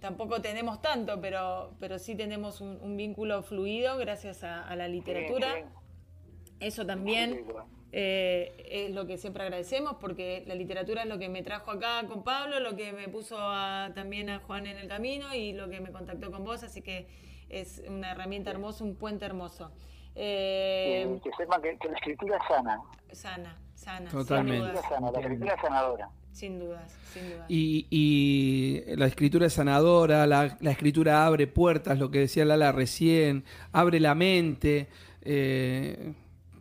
tampoco 0.00 0.40
tenemos 0.40 0.80
tanto, 0.80 1.20
pero, 1.20 1.74
pero 1.80 1.98
sí 1.98 2.14
tenemos 2.14 2.60
un, 2.60 2.78
un 2.82 2.96
vínculo 2.96 3.42
fluido 3.42 3.98
gracias 3.98 4.44
a, 4.44 4.66
a 4.66 4.76
la 4.76 4.88
literatura. 4.88 5.54
Sí, 5.54 5.62
sí. 5.62 6.54
Eso 6.60 6.86
también 6.86 7.44
eh, 7.90 8.86
es 8.88 8.94
lo 8.94 9.06
que 9.06 9.16
siempre 9.16 9.42
agradecemos, 9.42 9.96
porque 10.00 10.44
la 10.46 10.54
literatura 10.54 11.02
es 11.02 11.08
lo 11.08 11.18
que 11.18 11.28
me 11.28 11.42
trajo 11.42 11.70
acá 11.70 12.06
con 12.06 12.22
Pablo, 12.22 12.60
lo 12.60 12.76
que 12.76 12.92
me 12.92 13.08
puso 13.08 13.36
a, 13.38 13.92
también 13.94 14.28
a 14.28 14.40
Juan 14.40 14.66
en 14.66 14.76
el 14.76 14.88
camino 14.88 15.34
y 15.34 15.52
lo 15.52 15.70
que 15.70 15.80
me 15.80 15.90
contactó 15.90 16.30
con 16.30 16.44
vos, 16.44 16.62
así 16.62 16.82
que 16.82 17.06
es 17.48 17.82
una 17.88 18.12
herramienta 18.12 18.50
hermosa, 18.50 18.84
un 18.84 18.96
puente 18.96 19.24
hermoso. 19.24 19.70
Eh, 20.14 21.18
que 21.22 21.30
sepan 21.36 21.62
que, 21.62 21.78
que, 21.78 21.88
la 21.88 21.96
escritura 21.96 22.36
es 22.36 22.42
sana. 22.48 22.82
Sana, 23.12 23.58
sana. 23.74 24.10
Totalmente. 24.10 24.72
La, 24.72 24.82
sana, 24.82 25.10
la 25.10 25.20
escritura 25.20 25.54
es 25.54 25.60
sanadora. 25.60 26.10
Sin 26.32 26.58
dudas, 26.58 26.92
sin 27.12 27.30
dudas. 27.30 27.46
Y, 27.48 27.86
y 27.90 28.96
la 28.96 29.06
escritura 29.06 29.46
es 29.46 29.54
sanadora, 29.54 30.26
la, 30.26 30.56
la, 30.60 30.70
escritura 30.70 31.24
abre 31.26 31.46
puertas, 31.46 31.98
lo 31.98 32.10
que 32.10 32.20
decía 32.20 32.44
Lala 32.44 32.70
recién, 32.70 33.44
abre 33.72 33.98
la 33.98 34.14
mente. 34.14 34.88
Eh, 35.22 36.14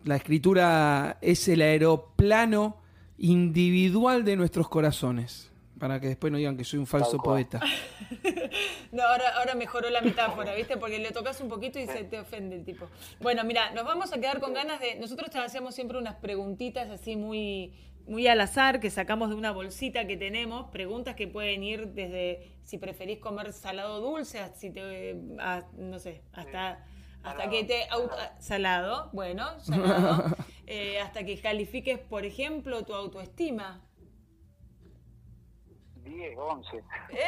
la 0.07 0.15
escritura 0.15 1.17
es 1.21 1.47
el 1.47 1.61
aeroplano 1.61 2.77
individual 3.17 4.23
de 4.23 4.35
nuestros 4.35 4.69
corazones. 4.69 5.51
Para 5.77 5.99
que 5.99 6.07
después 6.07 6.31
no 6.31 6.39
digan 6.39 6.57
que 6.57 6.63
soy 6.63 6.79
un 6.79 6.87
falso 6.87 7.19
poeta. 7.19 7.59
no, 8.91 9.03
ahora, 9.03 9.29
ahora 9.37 9.53
mejoró 9.53 9.91
la 9.91 10.01
metáfora, 10.01 10.55
¿viste? 10.55 10.75
Porque 10.75 10.97
le 10.97 11.11
tocas 11.11 11.39
un 11.39 11.49
poquito 11.49 11.77
y 11.77 11.85
se 11.85 12.03
te 12.03 12.19
ofende 12.19 12.55
el 12.55 12.65
tipo. 12.65 12.87
Bueno, 13.19 13.43
mira, 13.43 13.69
nos 13.71 13.85
vamos 13.85 14.11
a 14.11 14.19
quedar 14.19 14.39
con 14.39 14.55
ganas 14.55 14.79
de. 14.79 14.95
Nosotros 14.95 15.29
te 15.29 15.37
hacemos 15.37 15.75
siempre 15.75 15.99
unas 15.99 16.15
preguntitas 16.15 16.89
así 16.89 17.15
muy, 17.15 17.73
muy 18.07 18.25
al 18.27 18.41
azar 18.41 18.79
que 18.79 18.89
sacamos 18.89 19.29
de 19.29 19.35
una 19.35 19.51
bolsita 19.51 20.07
que 20.07 20.17
tenemos. 20.17 20.71
Preguntas 20.71 21.13
que 21.15 21.27
pueden 21.27 21.63
ir 21.63 21.89
desde 21.89 22.53
si 22.63 22.79
preferís 22.79 23.19
comer 23.19 23.53
salado 23.53 24.01
dulce, 24.01 24.39
si 24.55 24.71
te, 24.71 25.15
a, 25.37 25.63
no 25.77 25.99
sé, 25.99 26.23
hasta. 26.33 26.83
Hasta 27.23 27.43
salado. 27.43 27.51
que 27.51 27.63
te 27.63 27.89
auto, 27.89 28.15
salado, 28.39 29.09
bueno, 29.13 29.59
salado, 29.59 30.35
eh, 30.67 30.99
hasta 30.99 31.25
que 31.25 31.39
califiques, 31.39 31.99
por 31.99 32.25
ejemplo, 32.25 32.83
tu 32.85 32.93
autoestima. 32.93 33.81
10, 36.03 36.37
11. 36.37 36.83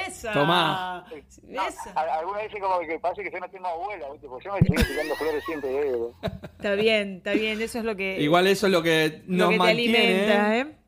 Esa. 0.07 0.31
Tomá. 0.31 1.05
Esa. 1.49 1.91
Alguna 1.91 2.37
vez 2.39 2.51
como 2.59 2.79
que 2.79 2.97
pasa 2.99 3.21
que 3.21 3.29
yo 3.31 3.39
no 3.39 3.49
tengo 3.49 3.67
abuela, 3.67 4.09
¿viste? 4.11 4.27
Porque 4.27 4.45
yo 4.45 4.53
me 4.53 4.61
sigo 4.61 4.83
tirando 4.83 5.15
flores 5.15 5.43
siempre 5.45 5.69
de 5.69 5.89
¿eh? 5.89 6.13
Está 6.43 6.75
bien, 6.75 7.17
está 7.17 7.33
bien, 7.33 7.61
eso 7.61 7.79
es 7.79 7.85
lo 7.85 7.95
que. 7.95 8.21
Igual 8.21 8.47
eso 8.47 8.67
es 8.67 8.71
lo 8.71 8.81
que 8.81 9.21
nos 9.27 9.47
lo 9.47 9.49
que 9.51 9.57
mantiene. 9.57 9.93
Te 9.93 9.99
alimenta, 9.99 10.57
¿eh? 10.57 10.78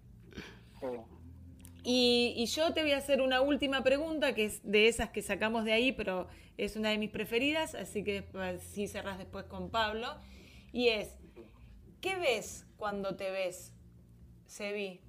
Y, 1.83 2.33
y, 2.37 2.45
yo 2.45 2.73
te 2.73 2.83
voy 2.83 2.91
a 2.91 2.97
hacer 2.97 3.21
una 3.21 3.41
última 3.41 3.81
pregunta, 3.81 4.35
que 4.35 4.45
es 4.45 4.61
de 4.63 4.87
esas 4.87 5.09
que 5.09 5.23
sacamos 5.23 5.65
de 5.65 5.73
ahí, 5.73 5.91
pero 5.91 6.27
es 6.57 6.75
una 6.75 6.89
de 6.89 6.99
mis 6.99 7.09
preferidas, 7.09 7.73
así 7.73 8.03
que 8.03 8.23
si 8.59 8.87
cerras 8.87 9.17
después 9.17 9.45
con 9.45 9.71
Pablo. 9.71 10.07
Y 10.71 10.89
es, 10.89 11.17
¿qué 12.01 12.15
ves 12.17 12.67
cuando 12.77 13.15
te 13.15 13.31
ves, 13.31 13.73
Sebi? 14.45 15.01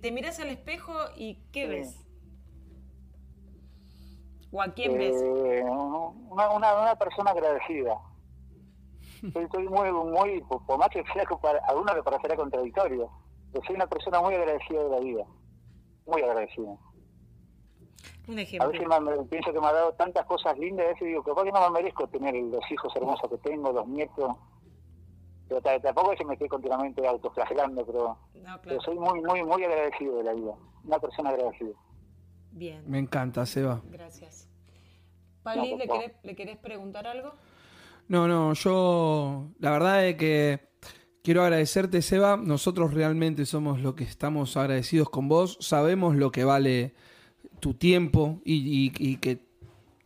Te 0.00 0.12
miras 0.12 0.40
al 0.40 0.48
espejo 0.48 0.94
y 1.16 1.42
¿qué 1.52 1.66
ves? 1.66 2.06
¿O 4.50 4.60
a 4.62 4.72
quién 4.74 4.92
eh, 4.92 4.98
ves? 4.98 5.22
Una, 5.22 6.50
una, 6.50 6.80
una 6.80 6.96
persona 6.96 7.30
agradecida. 7.30 7.98
Estoy, 9.34 9.68
muy, 9.68 9.92
muy, 9.92 10.40
por 10.42 10.78
más 10.78 10.88
que 10.88 11.04
sea 11.12 11.24
para, 11.40 11.58
alguna 11.66 11.94
que 11.94 12.02
parecerá 12.02 12.36
contradictorio, 12.36 13.10
soy 13.52 13.76
una 13.76 13.86
persona 13.86 14.20
muy 14.20 14.34
agradecida 14.34 14.82
de 14.84 14.90
la 14.90 15.00
vida. 15.00 15.24
Muy 16.06 16.22
agradecida. 16.22 16.76
Un 18.28 18.38
ejemplo. 18.38 18.68
A 18.68 18.70
veces 18.70 18.88
me, 18.88 19.24
pienso 19.24 19.52
que 19.52 19.60
me 19.60 19.66
ha 19.66 19.72
dado 19.72 19.92
tantas 19.94 20.24
cosas 20.26 20.58
lindas, 20.58 20.86
a 20.86 20.88
veces 20.90 21.08
digo, 21.08 21.22
capaz 21.22 21.44
que 21.44 21.52
no 21.52 21.60
me 21.60 21.70
merezco 21.70 22.06
tener 22.08 22.34
los 22.34 22.70
hijos 22.70 22.94
hermosos 22.94 23.28
que 23.28 23.38
tengo, 23.38 23.72
los 23.72 23.86
nietos, 23.88 24.36
pero 25.48 25.60
tampoco 25.80 26.12
es 26.12 26.18
que 26.18 26.24
me 26.24 26.34
estoy 26.34 26.48
continuamente 26.48 27.06
autoflagelando, 27.06 27.84
pero, 27.84 28.18
no, 28.34 28.40
claro. 28.40 28.60
pero, 28.62 28.80
soy 28.82 28.98
muy, 28.98 29.20
muy, 29.20 29.42
muy 29.42 29.64
agradecido 29.64 30.18
de 30.18 30.24
la 30.24 30.32
vida, 30.32 30.54
una 30.84 30.98
persona 31.00 31.30
agradecida. 31.30 31.76
Bien. 32.52 32.84
Me 32.86 32.98
encanta, 32.98 33.44
Seba. 33.46 33.80
Gracias. 33.90 34.48
Pali, 35.42 35.72
no, 35.72 35.78
¿le, 35.78 35.88
querés, 35.88 36.12
¿le 36.22 36.36
querés 36.36 36.58
preguntar 36.58 37.06
algo? 37.06 37.32
No, 38.08 38.28
no, 38.28 38.52
yo 38.54 39.48
la 39.58 39.70
verdad 39.72 40.06
es 40.06 40.16
que 40.16 40.69
quiero 41.22 41.42
agradecerte, 41.42 42.02
Seba. 42.02 42.36
Nosotros 42.36 42.94
realmente 42.94 43.46
somos 43.46 43.80
lo 43.80 43.94
que 43.94 44.04
estamos 44.04 44.56
agradecidos 44.56 45.10
con 45.10 45.28
vos. 45.28 45.56
Sabemos 45.60 46.16
lo 46.16 46.32
que 46.32 46.44
vale 46.44 46.94
tu 47.60 47.74
tiempo 47.74 48.40
y, 48.44 48.54
y, 48.54 48.92
y 48.98 49.16
que 49.16 49.49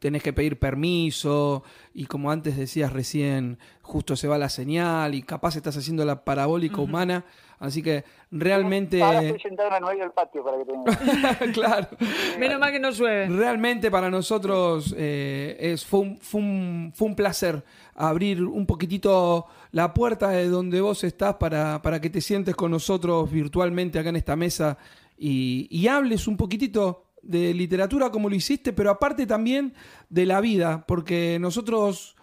tenés 0.05 0.23
que 0.23 0.35
pedir 0.35 0.59
permiso 0.59 1.63
y 1.95 2.05
como 2.05 2.31
antes 2.31 2.59
decías 2.59 2.93
recién, 2.93 3.59
justo 3.81 4.17
se 4.17 4.29
va 4.29 4.37
la 4.37 4.51
señal 4.51 5.15
y 5.15 5.23
capaz 5.23 5.57
estás 5.57 5.79
haciendo 5.79 6.05
la 6.05 6.27
parabólica 6.27 6.83
humana. 6.83 7.25
Así 7.59 7.83
que 7.83 8.05
realmente... 8.31 9.03
Ahora 9.03 9.23
estoy 9.23 9.41
sentado 9.41 9.75
en 9.75 9.83
el 9.83 9.99
del 10.01 10.11
patio 10.11 10.45
para 10.45 10.59
que 10.59 10.65
tengas. 10.67 11.53
claro. 11.55 11.89
Menos 12.39 12.61
mal 12.61 12.71
que 12.71 12.81
no 12.81 12.91
llueve. 12.91 13.29
Realmente 13.29 13.91
para 13.91 14.11
nosotros 14.11 14.95
eh, 14.95 15.57
es, 15.59 15.87
fue, 15.87 16.01
un, 16.01 16.19
fue, 16.19 16.43
un, 16.43 16.93
fue 16.95 17.09
un 17.09 17.17
placer 17.17 17.65
abrir 17.95 18.45
un 18.45 18.67
poquitito 18.67 19.47
la 19.73 19.95
puerta 19.95 20.29
de 20.29 20.51
donde 20.51 20.83
vos 20.83 21.03
estás 21.03 21.37
para, 21.37 21.81
para 21.81 21.99
que 21.99 22.11
te 22.11 22.21
sientes 22.21 22.55
con 22.55 22.71
nosotros 22.71 23.33
virtualmente 23.33 23.99
acá 23.99 24.11
en 24.11 24.17
esta 24.17 24.37
mesa 24.37 24.77
y, 25.17 25.67
y 25.71 25.89
hables 25.89 26.29
un 26.29 26.37
poquitito 26.37 27.04
de 27.27 27.55
literatura 27.55 28.11
como 28.11 28.29
lo 28.29 28.35
hiciste, 28.37 28.73
pero 28.73 28.91
aparte 28.91 29.27
también 29.27 29.75
de 30.09 30.27
la 30.27 30.41
vida, 30.41 30.85
porque 30.87 31.39
nosotros 31.41 32.17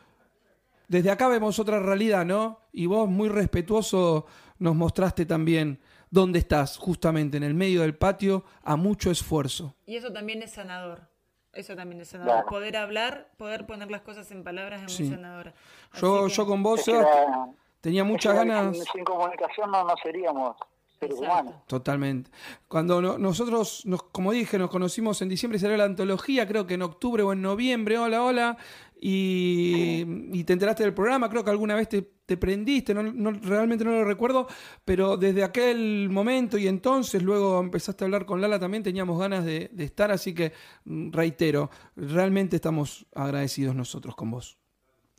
desde 0.87 1.09
acá 1.11 1.27
vemos 1.27 1.57
otra 1.59 1.79
realidad, 1.79 2.25
¿no? 2.25 2.59
Y 2.73 2.85
vos 2.85 3.09
muy 3.09 3.29
respetuoso 3.29 4.25
nos 4.59 4.75
mostraste 4.75 5.25
también 5.25 5.79
dónde 6.09 6.39
estás, 6.39 6.77
justamente 6.77 7.37
en 7.37 7.43
el 7.43 7.53
medio 7.53 7.81
del 7.81 7.95
patio, 7.95 8.43
a 8.63 8.75
mucho 8.75 9.09
esfuerzo. 9.11 9.75
Y 9.85 9.95
eso 9.95 10.11
también 10.11 10.41
es 10.43 10.51
sanador. 10.51 11.09
Eso 11.53 11.75
también 11.75 12.01
es 12.01 12.09
sanador. 12.09 12.45
Poder 12.45 12.77
hablar, 12.77 13.29
poder 13.37 13.65
poner 13.65 13.89
las 13.91 14.01
cosas 14.01 14.29
en 14.31 14.43
palabras 14.43 14.83
es 14.83 14.91
Sí. 14.93 15.03
muy 15.03 15.13
sanador. 15.15 15.53
Yo, 15.99 16.25
que- 16.27 16.33
yo 16.33 16.45
con 16.45 16.63
vos, 16.63 16.79
Es 16.79 16.85
que 16.85 16.91
Sebas, 16.91 17.05
la- 17.05 17.49
tenía 17.81 18.03
muchas 18.03 18.35
es 18.35 18.41
que 18.41 18.47
ganas. 18.47 18.75
Sin, 18.77 18.85
sin 18.85 19.03
comunicación 19.03 19.71
no, 19.71 19.83
no 19.83 19.95
seríamos 20.03 20.55
seres 21.01 21.19
Exacto. 21.19 21.41
humanos. 21.41 21.67
Totalmente. 21.67 22.31
Cuando 22.67 23.01
no- 23.01 23.17
nosotros, 23.17 23.85
nos, 23.85 24.03
como 24.03 24.31
dije, 24.31 24.57
nos 24.57 24.69
conocimos 24.69 25.21
en 25.21 25.29
diciembre, 25.29 25.59
salió 25.59 25.75
la 25.75 25.85
antología, 25.85 26.47
creo 26.47 26.65
que 26.67 26.75
en 26.75 26.83
octubre 26.83 27.23
o 27.23 27.33
en 27.33 27.41
noviembre, 27.41 27.97
hola, 27.97 28.23
hola, 28.23 28.57
y, 29.03 30.05
y 30.31 30.43
te 30.43 30.53
enteraste 30.53 30.83
del 30.83 30.93
programa, 30.93 31.27
creo 31.29 31.43
que 31.43 31.49
alguna 31.49 31.75
vez 31.75 31.89
te, 31.89 32.03
te 32.25 32.37
prendiste, 32.37 32.93
no, 32.93 33.01
no- 33.03 33.31
realmente 33.31 33.83
no 33.83 33.91
lo 33.91 34.03
recuerdo, 34.05 34.47
pero 34.85 35.17
desde 35.17 35.43
aquel 35.43 36.09
momento 36.09 36.57
y 36.57 36.67
entonces, 36.67 37.23
luego 37.23 37.59
empezaste 37.59 38.03
a 38.03 38.05
hablar 38.05 38.25
con 38.27 38.39
Lala 38.41 38.59
también, 38.59 38.83
teníamos 38.83 39.19
ganas 39.19 39.43
de, 39.43 39.69
de 39.73 39.83
estar, 39.83 40.11
así 40.11 40.35
que 40.35 40.53
mm, 40.85 41.11
reitero, 41.11 41.69
realmente 41.95 42.55
estamos 42.57 43.05
agradecidos 43.15 43.75
nosotros 43.75 44.15
con 44.15 44.29
vos. 44.31 44.57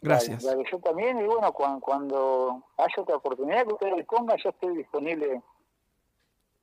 Gracias. 0.00 0.44
Yo 0.70 0.78
también, 0.80 1.18
y 1.20 1.26
bueno, 1.26 1.52
cuando, 1.52 1.80
cuando 1.80 2.64
haya 2.76 2.94
otra 2.98 3.16
oportunidad 3.16 3.64
que 3.66 3.72
ustedes 3.74 3.96
dispongan, 3.96 4.36
yo 4.42 4.50
estoy 4.50 4.76
disponible 4.76 5.40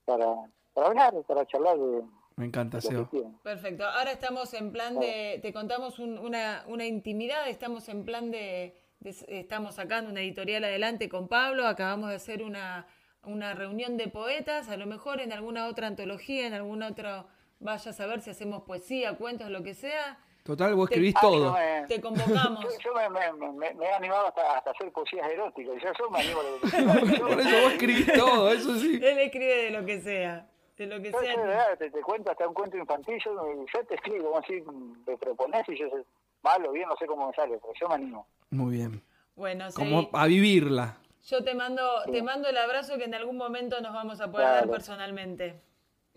para, 0.10 0.26
para 0.74 0.88
hablar, 0.88 1.14
para 1.28 1.46
charlar 1.46 1.78
de 1.78 2.02
Me 2.36 2.46
encanta, 2.46 2.82
Seba. 2.82 3.02
Perfecto. 3.44 3.86
Ahora 3.86 4.12
estamos 4.12 4.54
en 4.54 4.72
plan 4.72 4.96
de, 5.00 5.40
te 5.42 5.54
contamos 5.54 6.00
un- 6.00 6.18
una, 6.18 6.64
una 6.68 6.86
intimidad, 6.86 7.48
estamos 7.48 7.88
en 7.90 8.06
plan 8.06 8.32
de, 8.32 8.76
de- 9.02 9.16
estamos 9.28 9.76
sacando 9.76 10.10
una 10.10 10.22
editorial 10.22 10.64
adelante 10.64 11.10
con 11.10 11.28
Pablo, 11.28 11.68
acabamos 11.68 12.10
de 12.10 12.16
hacer 12.16 12.42
una, 12.44 12.88
una 13.24 13.54
reunión 13.54 13.98
de 13.98 14.08
poetas, 14.08 14.70
a 14.70 14.78
lo 14.78 14.86
mejor 14.88 15.22
en 15.22 15.32
alguna 15.32 15.68
otra 15.68 15.88
antología, 15.88 16.48
en 16.48 16.54
alguna 16.54 16.88
otra, 16.88 17.28
vaya 17.60 17.92
a 17.92 17.94
saber 17.94 18.22
si 18.22 18.30
hacemos 18.32 18.64
poesía, 18.64 19.16
cuentos, 19.18 19.50
lo 19.50 19.62
que 19.62 19.74
sea, 19.76 20.18
Total, 20.50 20.74
vos 20.74 20.90
Te- 20.90 20.96
escribís 20.96 21.14
Ah, 21.18 21.22
todo. 21.22 21.56
te 21.88 22.02
convocamos. 22.02 22.64
Yo, 22.64 22.70
yo 22.86 22.94
me, 22.96 23.08
me, 23.08 23.52
me, 23.54 23.74
me 23.76 23.86
he 23.86 23.94
animado 23.94 24.26
hasta, 24.30 24.58
hasta 24.58 24.72
hacer 24.72 24.92
poesías 24.92 25.30
eróticas. 25.30 25.76
Yo, 25.80 25.90
yo 26.00 26.10
me 26.10 26.20
animo 26.22 26.40
a 26.40 26.44
lo 26.44 26.60
que 26.60 26.68
sea. 26.72 26.86
Por 27.28 27.40
eso 27.40 27.62
vos 27.62 27.72
escribís 27.74 28.14
todo, 28.14 28.52
eso 28.52 28.80
sí. 28.80 28.96
Él 28.96 29.20
escribe 29.20 29.56
de 29.66 29.70
lo 29.70 29.86
que 29.86 30.02
sea, 30.02 30.48
de 30.76 30.88
lo 30.88 31.00
que 31.04 31.12
Yo, 31.12 31.22
yo, 31.22 31.28
de 31.28 31.34
sea. 31.36 31.38
verdad, 31.46 31.78
te, 31.78 31.92
te 31.92 32.02
cuento 32.02 32.32
hasta 32.32 32.48
un 32.48 32.56
cuento 32.56 32.78
infantil, 32.78 33.20
yo, 33.24 33.32
yo 33.72 33.86
te 33.86 33.94
escribo 33.94 34.36
así, 34.40 34.64
me 35.06 35.18
propones 35.18 35.70
y 35.70 35.78
yo 35.78 35.88
sé, 35.92 35.98
malo, 36.42 36.72
bien, 36.72 36.90
no 36.90 36.96
sé 36.98 37.06
cómo 37.06 37.28
me 37.28 37.34
sale, 37.36 37.60
pero 37.62 37.74
yo 37.80 37.88
me 37.88 37.94
animo. 37.94 38.26
Muy 38.50 38.78
bien. 38.78 39.04
Bueno, 39.36 39.68
Como 39.76 40.10
a 40.14 40.26
vivirla. 40.26 40.98
yo 41.28 41.44
te 41.44 41.54
mando, 41.54 41.88
te 42.12 42.24
mando 42.24 42.50
el 42.50 42.58
abrazo 42.58 42.98
que 42.98 43.04
en 43.04 43.14
algún 43.14 43.38
momento 43.38 43.80
nos 43.82 43.94
vamos 43.94 44.20
a 44.20 44.32
poder 44.32 44.48
Claro. 44.48 44.62
dar 44.66 44.70
personalmente. 44.72 45.62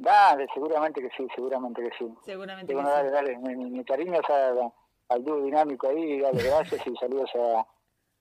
Dale, 0.02 0.46
seguramente 0.52 1.00
que 1.00 1.10
sí, 1.16 1.26
seguramente 1.34 1.80
que 1.82 1.90
sí. 1.96 2.12
Seguramente 2.24 2.72
Y 2.72 2.76
que 2.76 2.82
bueno, 2.82 2.88
sí. 2.90 2.96
dale, 2.96 3.10
dale, 3.10 3.38
mi, 3.38 3.54
mi, 3.70 3.84
cariño 3.84 4.18
a- 4.28 4.72
al 5.14 5.24
dúo 5.24 5.40
dinámico 5.42 5.88
ahí, 5.88 6.18
dale, 6.20 6.42
gracias 6.42 6.84
y 6.86 6.96
saludos 6.96 7.30
a, 7.36 7.64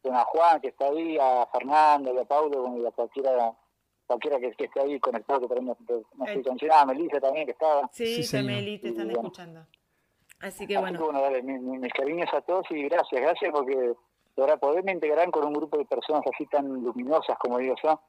bueno, 0.03 0.19
a 0.19 0.25
Juan 0.25 0.61
que 0.61 0.67
está 0.69 0.85
ahí, 0.87 1.17
a 1.19 1.47
Fernando 1.51 2.13
y 2.13 2.17
a 2.19 2.25
Paulo 2.25 2.61
bueno, 2.61 2.77
y 2.77 2.85
a 2.85 2.91
cualquiera 2.91 3.53
cualquiera 4.05 4.39
que, 4.39 4.51
que 4.51 4.65
esté 4.65 4.81
ahí 4.81 4.99
conectado, 4.99 5.39
que 5.39 5.47
también 5.47 5.67
no, 5.67 6.25
estoy 6.25 6.69
ah, 6.73 6.85
Melissa 6.85 7.19
también 7.21 7.45
que 7.45 7.53
estaba. 7.53 7.89
Sí, 7.93 8.23
Sí. 8.23 8.37
Cameli, 8.37 8.77
te 8.79 8.89
están 8.89 9.05
Y 9.09 9.13
bueno. 9.13 9.21
escuchando. 9.29 9.65
Así 10.41 10.67
que 10.67 10.75
Así 10.75 10.81
bueno, 10.81 10.97
que 10.99 11.03
bueno, 11.05 11.21
dale, 11.21 11.41
mi- 11.43 11.59
mi- 11.59 11.77
mis 11.79 11.93
cariños 11.93 12.27
a 12.33 12.41
todos 12.41 12.65
y 12.71 12.83
gracias, 12.89 13.21
gracias 13.21 13.51
porque 13.53 13.93
ahora 14.37 14.57
poderme 14.57 14.91
integrar 14.91 15.31
con 15.31 15.45
un 15.45 15.53
grupo 15.53 15.77
de 15.77 15.85
personas 15.85 16.23
así 16.33 16.45
tan 16.47 16.67
luminosas 16.67 17.37
como 17.39 17.57
digo 17.59 17.75
yo, 17.81 18.01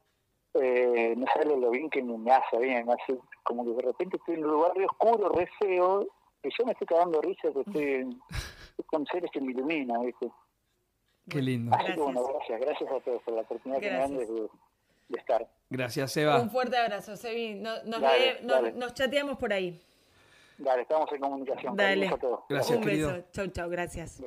eh, 0.55 1.14
no 1.16 1.26
sabes 1.32 1.46
lo 1.59 1.70
bien 1.70 1.88
que 1.90 2.03
me, 2.03 2.16
me 2.18 2.30
hace 2.32 2.59
bien, 2.59 2.86
me 2.86 2.92
hace 2.94 3.18
como 3.42 3.64
que 3.64 3.72
de 3.72 3.82
repente 3.82 4.16
estoy 4.16 4.34
en 4.36 4.44
un 4.44 4.50
lugar 4.53 4.72
re 4.76 4.84
oscuro, 4.86 5.28
re 5.30 5.48
feo, 5.59 6.07
que 6.42 6.50
yo 6.59 6.64
me 6.66 6.72
estoy 6.72 6.86
cagando 6.86 7.20
de 7.20 7.28
risa, 7.28 7.48
que 7.53 7.61
estoy, 7.61 8.20
estoy 8.70 8.84
con 8.86 9.07
seres 9.07 9.30
que 9.30 9.40
me 9.40 9.53
iluminan, 9.53 10.03
¿viste? 10.05 10.30
Qué 11.28 11.40
lindo. 11.40 11.74
Así 11.74 11.86
que 11.86 11.92
Gracias. 11.92 12.05
bueno, 12.05 12.24
gracias, 12.34 12.61
gracias 12.61 12.90
a 12.90 13.00
todos 13.00 13.22
por 13.22 13.34
la 13.34 13.40
oportunidad 13.42 13.80
que 13.80 13.90
me 13.90 13.96
dan 13.98 14.11
Gracias. 14.16 14.28
de, 14.36 14.48
de 15.09 15.18
estar. 15.18 15.48
Gracias, 15.70 16.12
Seba. 16.12 16.40
un 16.40 16.50
fuerte 16.50 16.76
abrazo, 16.76 17.16
Sebi. 17.16 17.55
No- 17.55 17.82
nos, 17.84 18.00
Dale, 18.00 18.18
lee- 18.40 18.46
nos- 18.46 18.53
dale. 18.57 18.72
nos 18.72 18.94
chateamos 18.94 19.38
por 19.38 19.53
ahí. 19.53 19.80
Dale, 20.59 20.82
estamos 20.82 21.11
en 21.12 21.20
comunicación. 21.20 21.76
Dale. 21.76 22.09
A 22.09 22.16
todos. 22.16 22.40
Gracias, 22.48 22.76
Un 22.78 22.84
querido. 22.84 23.12
beso. 23.12 23.26
Chau, 23.32 23.46
chau, 23.48 23.70
gracias. 23.70 24.22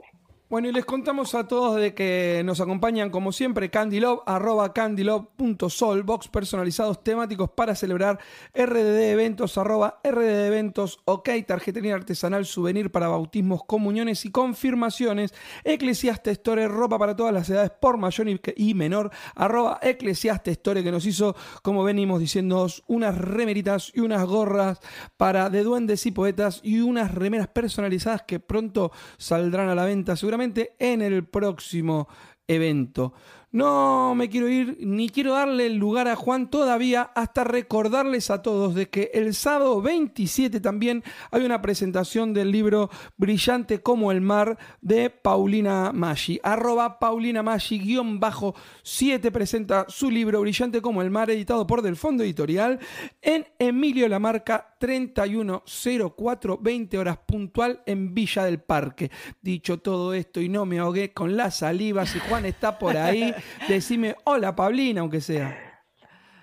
Bueno, 0.48 0.70
y 0.70 0.72
les 0.72 0.86
contamos 0.86 1.34
a 1.34 1.48
todos 1.48 1.76
de 1.82 1.96
que 1.96 2.44
nos 2.46 2.62
acompañan 2.62 3.10
como 3.10 3.32
siempre 3.32 3.72
Candylove, 3.72 4.22
arroba 4.28 4.74
candylove.sol, 4.74 6.04
box 6.04 6.28
personalizados 6.28 7.04
temáticos 7.04 7.50
para 7.50 7.74
celebrar, 7.74 8.20
RDD 8.54 9.10
eventos, 9.12 9.58
arroba 9.58 10.00
RDD 10.04 10.46
eventos, 10.46 11.00
ok, 11.06 11.30
tarjetería 11.48 11.96
artesanal, 11.96 12.46
souvenir 12.46 12.92
para 12.92 13.08
bautismos, 13.08 13.64
comuniones 13.66 14.24
y 14.26 14.30
confirmaciones, 14.30 15.34
Eclesiaste 15.64 16.30
Store, 16.30 16.68
ropa 16.68 17.00
para 17.00 17.16
todas 17.16 17.34
las 17.34 17.50
edades 17.50 17.72
por 17.72 17.98
mayor 17.98 18.28
y- 18.56 18.74
menor, 18.76 19.10
arroba 19.34 19.80
Eclesiaste 19.82 20.52
Store 20.52 20.84
que 20.84 20.92
nos 20.92 21.08
hizo, 21.08 21.36
como 21.64 21.84
venimos 21.84 22.20
diciendo, 22.20 22.68
unas 22.86 23.18
remeritas 23.18 23.92
y 23.96 24.02
unas 24.02 24.24
gorras 24.26 24.80
para 25.18 25.50
de 25.50 25.64
duendes 25.64 26.06
y 26.06 26.12
poetas 26.12 26.60
y 26.64 26.82
unas 26.82 27.16
remeras 27.16 27.48
personalizadas 27.48 28.22
que 28.28 28.40
pronto 28.40 28.92
saldrán 29.18 29.70
a 29.70 29.76
la 29.76 29.86
venta 29.86 30.16
seguramente 30.16 30.35
en 30.80 31.02
el 31.02 31.26
próximo 31.26 32.08
evento. 32.48 33.14
No 33.52 34.16
me 34.16 34.30
quiero 34.30 34.50
ir 34.50 34.78
ni 34.82 35.10
quiero 35.10 35.34
darle 35.34 35.68
el 35.68 35.76
lugar 35.76 36.08
a 36.08 36.16
Juan 36.16 36.50
todavía 36.50 37.12
hasta 37.16 37.44
recordarles 37.44 38.30
a 38.30 38.42
todos 38.42 38.76
de 38.76 38.90
que 38.90 39.12
el 39.14 39.34
sábado 39.34 39.82
27 39.82 40.60
también 40.60 41.04
hay 41.32 41.44
una 41.44 41.62
presentación 41.62 42.34
del 42.34 42.52
libro 42.52 42.90
Brillante 43.18 43.82
como 43.82 44.12
el 44.12 44.22
mar 44.22 44.58
de 44.82 45.10
Paulina 45.10 45.92
Maggi. 45.94 46.40
Arroba 46.44 47.00
Paulina 47.00 47.44
Maggi 47.44 47.80
guion 47.80 48.20
bajo 48.20 48.56
7 48.84 49.32
presenta 49.32 49.86
su 49.88 50.12
libro 50.12 50.42
Brillante 50.42 50.82
como 50.82 51.02
el 51.02 51.12
mar 51.12 51.30
editado 51.30 51.66
por 51.66 51.82
Del 51.82 51.96
Fondo 51.96 52.24
Editorial 52.24 52.80
en 53.22 53.46
Emilio 53.60 54.08
Lamarca 54.08 54.76
3104 54.80 56.58
20 56.62 56.98
horas 56.98 57.18
puntual 57.26 57.82
en 57.86 58.14
Villa 58.14 58.46
del 58.46 58.60
Parque. 58.60 59.12
Dicho 59.42 59.80
todo 59.80 60.14
esto 60.14 60.42
y 60.42 60.50
no 60.50 60.66
me 60.66 60.80
ahogué 60.80 61.14
con 61.14 61.36
la 61.38 61.52
saliva, 61.52 62.06
si 62.06 62.20
Juan 62.20 62.46
está 62.46 62.78
por 62.78 62.98
ahí, 62.98 63.34
decime 63.68 64.16
hola 64.24 64.56
Paulina, 64.56 65.02
aunque 65.02 65.22
sea. 65.22 65.58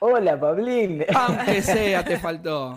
Hola, 0.05 0.39
Pablín. 0.39 1.05
Aunque 1.15 1.63
sea, 1.63 2.05
te 2.05 2.19
faltó. 2.19 2.75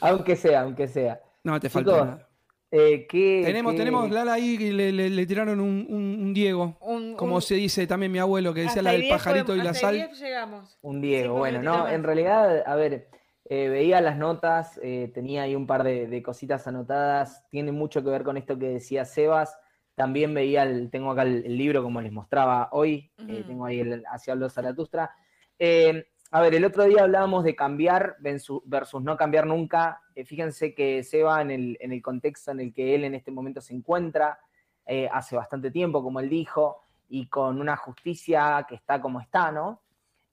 aunque 0.00 0.34
sea, 0.34 0.62
aunque 0.62 0.88
sea. 0.88 1.20
No, 1.44 1.60
te 1.60 1.68
faltó. 1.70 1.92
Chicos, 1.92 2.06
nada. 2.08 2.28
eh, 2.72 3.06
¿qué- 3.08 3.42
Tenemos, 3.44 3.72
qué- 3.72 3.78
tenemos 3.78 4.10
Lala 4.10 4.32
ahí 4.32 4.58
que 4.58 4.72
le, 4.72 4.90
le- 4.90 5.10
le 5.10 5.26
tiraron 5.26 5.60
un, 5.60 5.86
un- 5.88 6.18
un 6.20 6.34
Diego. 6.34 6.76
Un- 6.80 7.14
como 7.14 7.36
un- 7.36 7.42
se 7.42 7.54
dice 7.54 7.86
también 7.86 8.10
mi 8.10 8.18
abuelo, 8.18 8.52
que 8.52 8.62
decía 8.62 8.82
la 8.82 8.90
del 8.90 9.02
el 9.02 9.06
10 9.06 9.12
pajarito 9.16 9.54
y 9.54 9.62
la 9.62 9.74
sal. 9.74 9.94
10 9.94 10.18
llegamos. 10.20 10.76
Un 10.82 11.00
Diego, 11.00 11.34
Sí, 11.34 11.38
bueno, 11.38 11.62
no, 11.62 11.88
en 11.88 12.02
realidad, 12.02 12.64
a 12.66 12.74
ver, 12.74 13.08
eh, 13.48 13.68
veía 13.68 14.00
las 14.00 14.16
notas, 14.16 14.80
eh, 14.82 15.08
tenía 15.14 15.42
ahí 15.42 15.54
un 15.54 15.68
par 15.68 15.84
de, 15.84 16.08
de 16.08 16.20
cositas 16.22 16.66
anotadas, 16.66 17.48
tiene 17.48 17.70
mucho 17.70 18.02
que 18.02 18.10
ver 18.10 18.24
con 18.24 18.36
esto 18.36 18.58
que 18.58 18.70
decía 18.70 19.04
Sebas, 19.04 19.56
también 20.00 20.32
veía, 20.32 20.62
el, 20.62 20.88
tengo 20.88 21.10
acá 21.10 21.24
el, 21.24 21.44
el 21.44 21.58
libro 21.58 21.82
como 21.82 22.00
les 22.00 22.10
mostraba 22.10 22.70
hoy, 22.72 23.10
eh, 23.28 23.44
tengo 23.46 23.66
ahí 23.66 23.80
el 23.80 24.02
Hacia 24.10 24.34
los 24.34 24.54
Zaratustra. 24.54 25.10
Eh, 25.58 26.06
a 26.30 26.40
ver, 26.40 26.54
el 26.54 26.64
otro 26.64 26.84
día 26.84 27.02
hablábamos 27.02 27.44
de 27.44 27.54
cambiar 27.54 28.16
versus, 28.20 28.62
no 29.02 29.16
cambiar 29.16 29.46
nunca, 29.46 30.00
Eh, 30.14 30.24
fíjense 30.24 30.74
que 30.74 31.02
Seba 31.02 31.42
en 31.42 31.50
el, 31.50 31.76
en 31.80 31.92
el 31.92 32.00
contexto 32.00 32.50
en 32.50 32.60
el 32.60 32.72
que 32.72 32.94
él 32.94 33.04
en 33.04 33.14
este 33.14 33.30
momento 33.30 33.60
se 33.60 33.74
encuentra, 33.74 34.38
eh, 34.86 35.06
hace 35.12 35.36
bastante 35.36 35.70
tiempo, 35.70 36.02
como 36.02 36.18
él 36.20 36.30
dijo, 36.30 36.82
y 37.10 37.26
con 37.26 37.60
una 37.60 37.76
justicia 37.76 38.64
que 38.66 38.76
está 38.76 39.00
como 39.00 39.20
está, 39.20 39.52
¿no? 39.52 39.82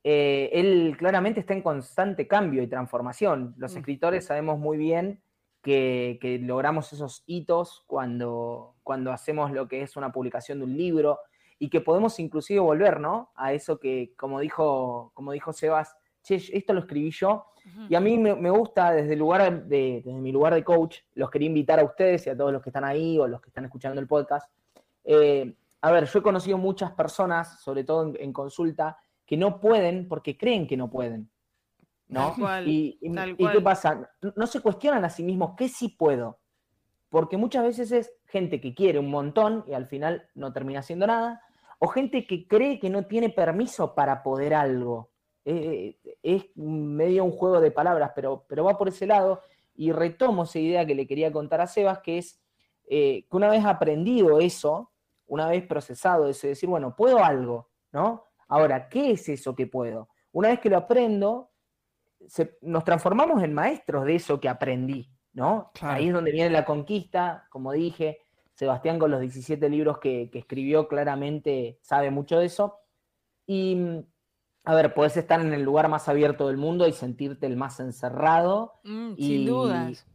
Eh, 0.03 0.49
él 0.53 0.95
claramente 0.97 1.41
está 1.41 1.53
en 1.53 1.61
constante 1.61 2.25
cambio 2.25 2.63
y 2.63 2.67
transformación. 2.67 3.53
Los 3.57 3.73
Mm. 3.73 3.77
escritores 3.79 4.25
sabemos 4.25 4.57
muy 4.57 4.77
bien 4.77 5.19
que, 5.61 6.17
que 6.21 6.39
logramos 6.39 6.91
esos 6.93 7.23
hitos 7.25 7.83
cuando, 7.87 8.75
cuando 8.83 9.11
hacemos 9.11 9.51
lo 9.51 9.67
que 9.67 9.81
es 9.81 9.95
una 9.97 10.11
publicación 10.11 10.59
de 10.59 10.65
un 10.65 10.77
libro 10.77 11.19
y 11.59 11.69
que 11.69 11.81
podemos 11.81 12.19
inclusive 12.19 12.59
volver, 12.59 12.99
¿no? 12.99 13.31
A 13.35 13.53
eso 13.53 13.79
que, 13.79 14.13
como 14.15 14.39
dijo, 14.39 15.11
como 15.13 15.31
dijo 15.31 15.53
Sebas, 15.53 15.95
che, 16.23 16.35
esto 16.35 16.73
lo 16.73 16.81
escribí 16.81 17.11
yo. 17.11 17.45
Y 17.89 17.95
a 17.95 17.99
mí 17.99 18.17
me, 18.17 18.33
me 18.33 18.49
gusta 18.49 18.91
desde 18.91 19.11
el 19.11 19.19
lugar 19.19 19.65
de, 19.65 20.01
desde 20.05 20.19
mi 20.19 20.31
lugar 20.31 20.53
de 20.53 20.63
coach, 20.63 20.99
los 21.15 21.29
quería 21.29 21.47
invitar 21.47 21.81
a 21.81 21.83
ustedes 21.83 22.25
y 22.25 22.29
a 22.29 22.37
todos 22.37 22.53
los 22.53 22.61
que 22.61 22.69
están 22.69 22.85
ahí 22.85 23.19
o 23.19 23.27
los 23.27 23.41
que 23.41 23.49
están 23.49 23.65
escuchando 23.65 23.99
el 23.99 24.07
podcast. 24.07 24.49
Eh, 25.03 25.53
a 25.81 25.91
ver, 25.91 26.05
yo 26.05 26.19
he 26.19 26.21
conocido 26.21 26.57
muchas 26.57 26.91
personas, 26.93 27.61
sobre 27.61 27.83
todo 27.83 28.03
en, 28.03 28.15
en 28.21 28.31
consulta, 28.31 28.97
que 29.25 29.35
no 29.35 29.59
pueden 29.59 30.07
porque 30.07 30.37
creen 30.37 30.65
que 30.65 30.77
no 30.77 30.89
pueden. 30.89 31.29
¿No? 32.07 32.29
Tal 32.31 32.35
cual, 32.39 32.67
y, 32.67 32.97
y- 33.01 33.13
tal 33.13 33.29
y 33.31 33.35
cual. 33.35 33.53
qué 33.53 33.61
pasa? 33.61 34.09
No- 34.21 34.33
No 34.35 34.47
se 34.47 34.61
cuestionan 34.61 35.03
a 35.05 35.09
sí 35.09 35.23
mismos 35.23 35.53
qué 35.57 35.67
sí 35.69 35.89
puedo. 35.89 36.39
Porque 37.09 37.37
muchas 37.37 37.63
veces 37.63 37.91
es 37.91 38.11
gente 38.25 38.59
que 38.59 38.73
quiere 38.75 38.99
un 38.99 39.09
montón 39.09 39.63
y 39.67 39.73
al 39.73 39.85
final 39.87 40.27
no 40.35 40.51
termina 40.51 40.79
haciendo 40.81 41.07
nada, 41.07 41.41
o 41.79 41.87
gente 41.87 42.25
que 42.27 42.47
cree 42.47 42.79
que 42.79 42.89
no 42.89 43.05
tiene 43.05 43.29
permiso 43.29 43.95
para 43.95 44.23
poder 44.23 44.53
algo. 44.53 45.11
Eh, 45.45 45.97
es 46.23 46.45
medio 46.55 47.23
un 47.23 47.31
juego 47.31 47.61
de 47.61 47.71
palabras, 47.71 48.11
pero, 48.13 48.45
pero 48.49 48.65
va 48.65 48.77
por 48.77 48.89
ese 48.89 49.05
lado. 49.05 49.41
Y 49.75 49.91
retomo 49.93 50.43
esa 50.43 50.59
idea 50.59 50.85
que 50.85 50.95
le 50.95 51.07
quería 51.07 51.31
contar 51.31 51.61
a 51.61 51.67
Sebas, 51.67 51.99
que 51.99 52.17
es 52.17 52.41
eh, 52.89 53.25
que 53.29 53.37
una 53.37 53.47
vez 53.49 53.63
aprendido 53.63 54.39
eso, 54.39 54.91
una 55.27 55.47
vez 55.47 55.65
procesado 55.65 56.27
eso, 56.27 56.47
decir, 56.47 56.67
bueno, 56.67 56.95
puedo 56.95 57.23
algo, 57.23 57.69
¿no? 57.91 58.23
Ahora, 58.49 58.89
¿qué 58.89 59.11
es 59.11 59.29
eso 59.29 59.55
que 59.55 59.67
puedo? 59.67 60.09
Una 60.31 60.49
vez 60.49 60.59
que 60.59 60.69
lo 60.69 60.77
aprendo, 60.77 61.51
se- 62.27 62.57
nos 62.61 62.83
transformamos 62.83 63.41
en 63.43 63.53
maestros 63.53 64.05
de 64.05 64.15
eso 64.15 64.39
que 64.39 64.49
aprendí, 64.49 65.09
¿no? 65.33 65.71
Claro. 65.73 65.95
Ahí 65.95 66.07
es 66.07 66.13
donde 66.13 66.31
viene 66.31 66.49
la 66.49 66.65
conquista, 66.65 67.47
como 67.49 67.71
dije, 67.71 68.19
Sebastián 68.53 68.97
con 68.99 69.11
los 69.11 69.19
17 69.21 69.69
libros 69.69 69.99
que, 69.99 70.29
que 70.31 70.39
escribió 70.39 70.87
claramente 70.87 71.79
sabe 71.81 72.09
mucho 72.11 72.39
de 72.39 72.47
eso. 72.47 72.79
Y, 73.45 74.03
a 74.65 74.75
ver, 74.75 74.93
podés 74.93 75.15
estar 75.17 75.39
en 75.39 75.53
el 75.53 75.63
lugar 75.63 75.87
más 75.89 76.09
abierto 76.09 76.47
del 76.47 76.57
mundo 76.57 76.87
y 76.87 76.91
sentirte 76.91 77.45
el 77.45 77.55
más 77.55 77.79
encerrado, 77.79 78.73
Mm, 78.83 79.13
y- 79.15 79.27
sin 79.27 79.45
dudas. 79.45 80.05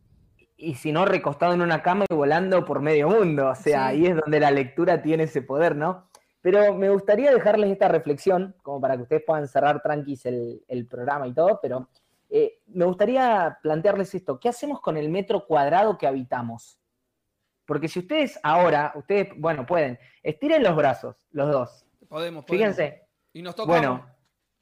y 0.57 0.75
si 0.75 0.93
no, 0.93 1.05
recostado 1.07 1.55
en 1.55 1.63
una 1.63 1.83
cama 1.83 2.05
y 2.11 2.15
volando 2.15 2.65
por 2.65 2.81
medio 2.81 3.09
mundo. 3.09 3.49
O 3.49 3.55
sea, 3.55 3.91
Sí. 3.91 3.97
ahí 3.97 4.07
es 4.07 4.17
donde 4.17 4.39
la 4.41 4.51
lectura 4.51 5.03
tiene 5.03 5.25
ese 5.25 5.43
poder, 5.43 5.75
¿no? 5.77 6.09
Pero 6.41 6.75
me 6.75 6.91
gustaría 6.91 7.33
dejarles 7.33 7.71
esta 7.71 7.87
reflexión, 7.89 8.55
como 8.63 8.81
para 8.81 8.97
que 8.97 9.03
ustedes 9.05 9.23
puedan 9.27 9.47
cerrar 9.49 9.81
tranquis 9.83 10.27
el, 10.27 10.63
el 10.69 10.87
programa 10.87 11.27
y 11.29 11.33
todo, 11.33 11.59
pero 11.63 11.89
eh, 12.35 12.61
me 12.67 12.85
gustaría 12.87 13.59
plantearles 13.63 14.15
esto. 14.15 14.41
¿Qué 14.41 14.49
hacemos 14.49 14.81
con 14.81 14.97
el 14.97 15.09
metro 15.11 15.47
cuadrado 15.47 15.99
que 15.99 16.07
habitamos? 16.07 16.79
Porque 17.67 17.89
si 17.89 17.99
ustedes 18.01 18.41
ahora, 18.43 18.93
ustedes, 18.97 19.29
bueno, 19.37 19.67
pueden, 19.67 19.99
estiren 20.23 20.63
los 20.63 20.75
brazos, 20.75 21.27
los 21.31 21.51
dos. 21.53 21.87
Podemos, 22.09 22.45
podemos. 22.45 22.47
Fíjense, 22.77 23.03
Y 23.33 23.43
nos 23.43 23.55
tocamos. 23.55 23.79
bueno, 23.79 24.07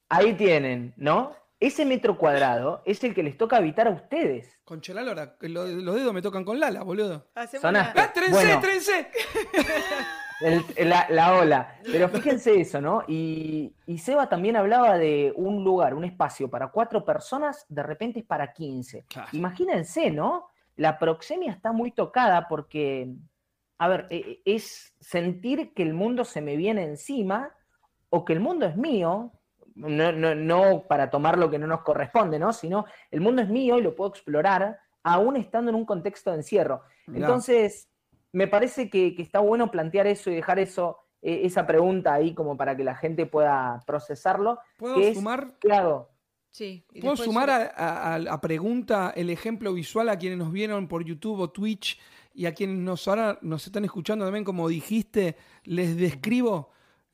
ahí 0.09 0.35
tienen, 0.35 0.93
¿no? 0.97 1.35
Ese 1.61 1.85
metro 1.85 2.17
cuadrado 2.17 2.83
es 2.87 3.05
el 3.05 3.15
que 3.15 3.23
les 3.23 3.37
toca 3.37 3.57
habitar 3.59 3.87
a 3.87 3.91
ustedes. 3.91 4.59
Con 4.65 4.81
Chelalora, 4.81 5.37
lo- 5.41 5.67
los 5.67 5.95
dedos 5.95 6.13
me 6.15 6.23
tocan 6.23 6.45
con 6.45 6.59
Lala, 6.59 6.83
boludo. 6.83 7.31
Sonaste. 7.61 7.69
una- 7.69 7.93
¡Ah, 7.97 8.13
trencé, 8.13 8.33
Bueno. 8.33 8.61
trencé! 8.61 9.09
El- 10.41 10.89
la, 10.89 11.07
la 11.11 11.35
ola. 11.39 11.75
Pero 11.85 12.09
fíjense 12.09 12.61
eso, 12.61 12.81
¿no? 12.81 13.03
Y, 13.07 13.75
y 13.87 13.99
Seba 13.99 14.29
también 14.29 14.57
hablaba 14.57 14.97
de 14.97 15.33
un 15.37 15.63
lugar, 15.65 15.95
un 15.95 16.05
espacio 16.05 16.49
para 16.49 16.69
cuatro 16.69 17.05
personas, 17.05 17.67
de 17.69 17.83
repente 17.83 18.21
es 18.21 18.25
para 18.25 18.53
15. 18.53 19.05
Claro. 19.09 19.29
Imagínense, 19.33 20.11
¿no? 20.11 20.49
La 20.77 20.99
proxemia 20.99 21.53
está 21.53 21.73
muy 21.73 21.91
tocada 21.93 22.49
porque, 22.49 23.13
a 23.79 23.89
ver, 23.89 24.07
e- 24.09 24.41
e- 24.47 24.55
es 24.57 24.95
sentir 24.99 25.75
que 25.75 25.83
el 25.83 25.93
mundo 25.93 26.25
se 26.25 26.41
me 26.41 26.57
viene 26.57 26.85
encima 26.85 27.53
o 28.09 28.25
que 28.25 28.33
el 28.33 28.41
mundo 28.41 28.65
es 28.67 28.77
mío, 28.77 29.33
no, 29.75 30.11
no, 30.13 30.35
no 30.35 30.83
para 30.89 31.11
tomar 31.11 31.39
lo 31.39 31.51
que 31.51 31.59
no 31.59 31.67
nos 31.67 31.83
corresponde, 31.83 32.39
¿no? 32.39 32.53
Sino 32.55 32.87
el 33.11 33.21
mundo 33.21 33.43
es 33.43 33.49
mío 33.51 33.79
y 33.79 33.83
lo 33.83 33.95
puedo 33.95 34.11
explorar 34.11 34.79
aún 35.03 35.37
estando 35.37 35.71
en 35.71 35.75
un 35.77 35.85
contexto 35.85 36.31
de 36.31 36.39
encierro. 36.39 36.83
Mirá. 37.07 37.27
Entonces, 37.27 37.89
me 38.33 38.47
parece 38.47 38.89
que, 38.91 39.15
que 39.15 39.23
está 39.23 39.41
bueno 39.41 39.71
plantear 39.71 40.07
eso 40.07 40.31
y 40.31 40.35
dejar 40.37 40.59
eso, 40.59 40.99
eh, 41.23 41.41
esa 41.45 41.67
pregunta 41.67 42.15
ahí 42.15 42.35
como 42.35 42.57
para 42.57 42.77
que 42.77 42.85
la 42.85 42.95
gente 42.95 43.27
pueda 43.27 43.83
procesarlo. 43.87 44.59
¿Puedo 44.77 44.97
que 44.97 45.15
sumar? 45.15 45.57
¿Qué 45.61 45.73
hago? 45.73 46.09
Sí. 46.51 46.85
y 46.93 47.01
¿Puedo 47.01 47.17
sumar 47.17 47.49
yo- 47.49 47.55
a, 47.55 47.67
a- 47.67 48.15
a 48.15 48.19
la 48.19 48.41
pregunta 48.41 49.13
el 49.15 49.31
ejemplo 49.31 49.73
visual 49.73 50.09
a 50.09 50.19
quienes 50.19 50.39
nos 50.39 50.51
vieron 50.53 50.89
por 50.89 51.05
YouTube 51.05 51.41
o 51.41 51.51
Twitch 51.51 51.99
y 52.35 52.47
a 52.47 52.55
quienes 52.55 52.79
nos 52.79 53.07
ahora 53.09 53.39
nos 53.43 53.67
están 53.67 53.85
escuchando 53.85 54.25
también, 54.25 54.45
como 54.45 54.69
dijiste, 54.69 55.37
les 55.65 55.97
describo. 55.97 56.71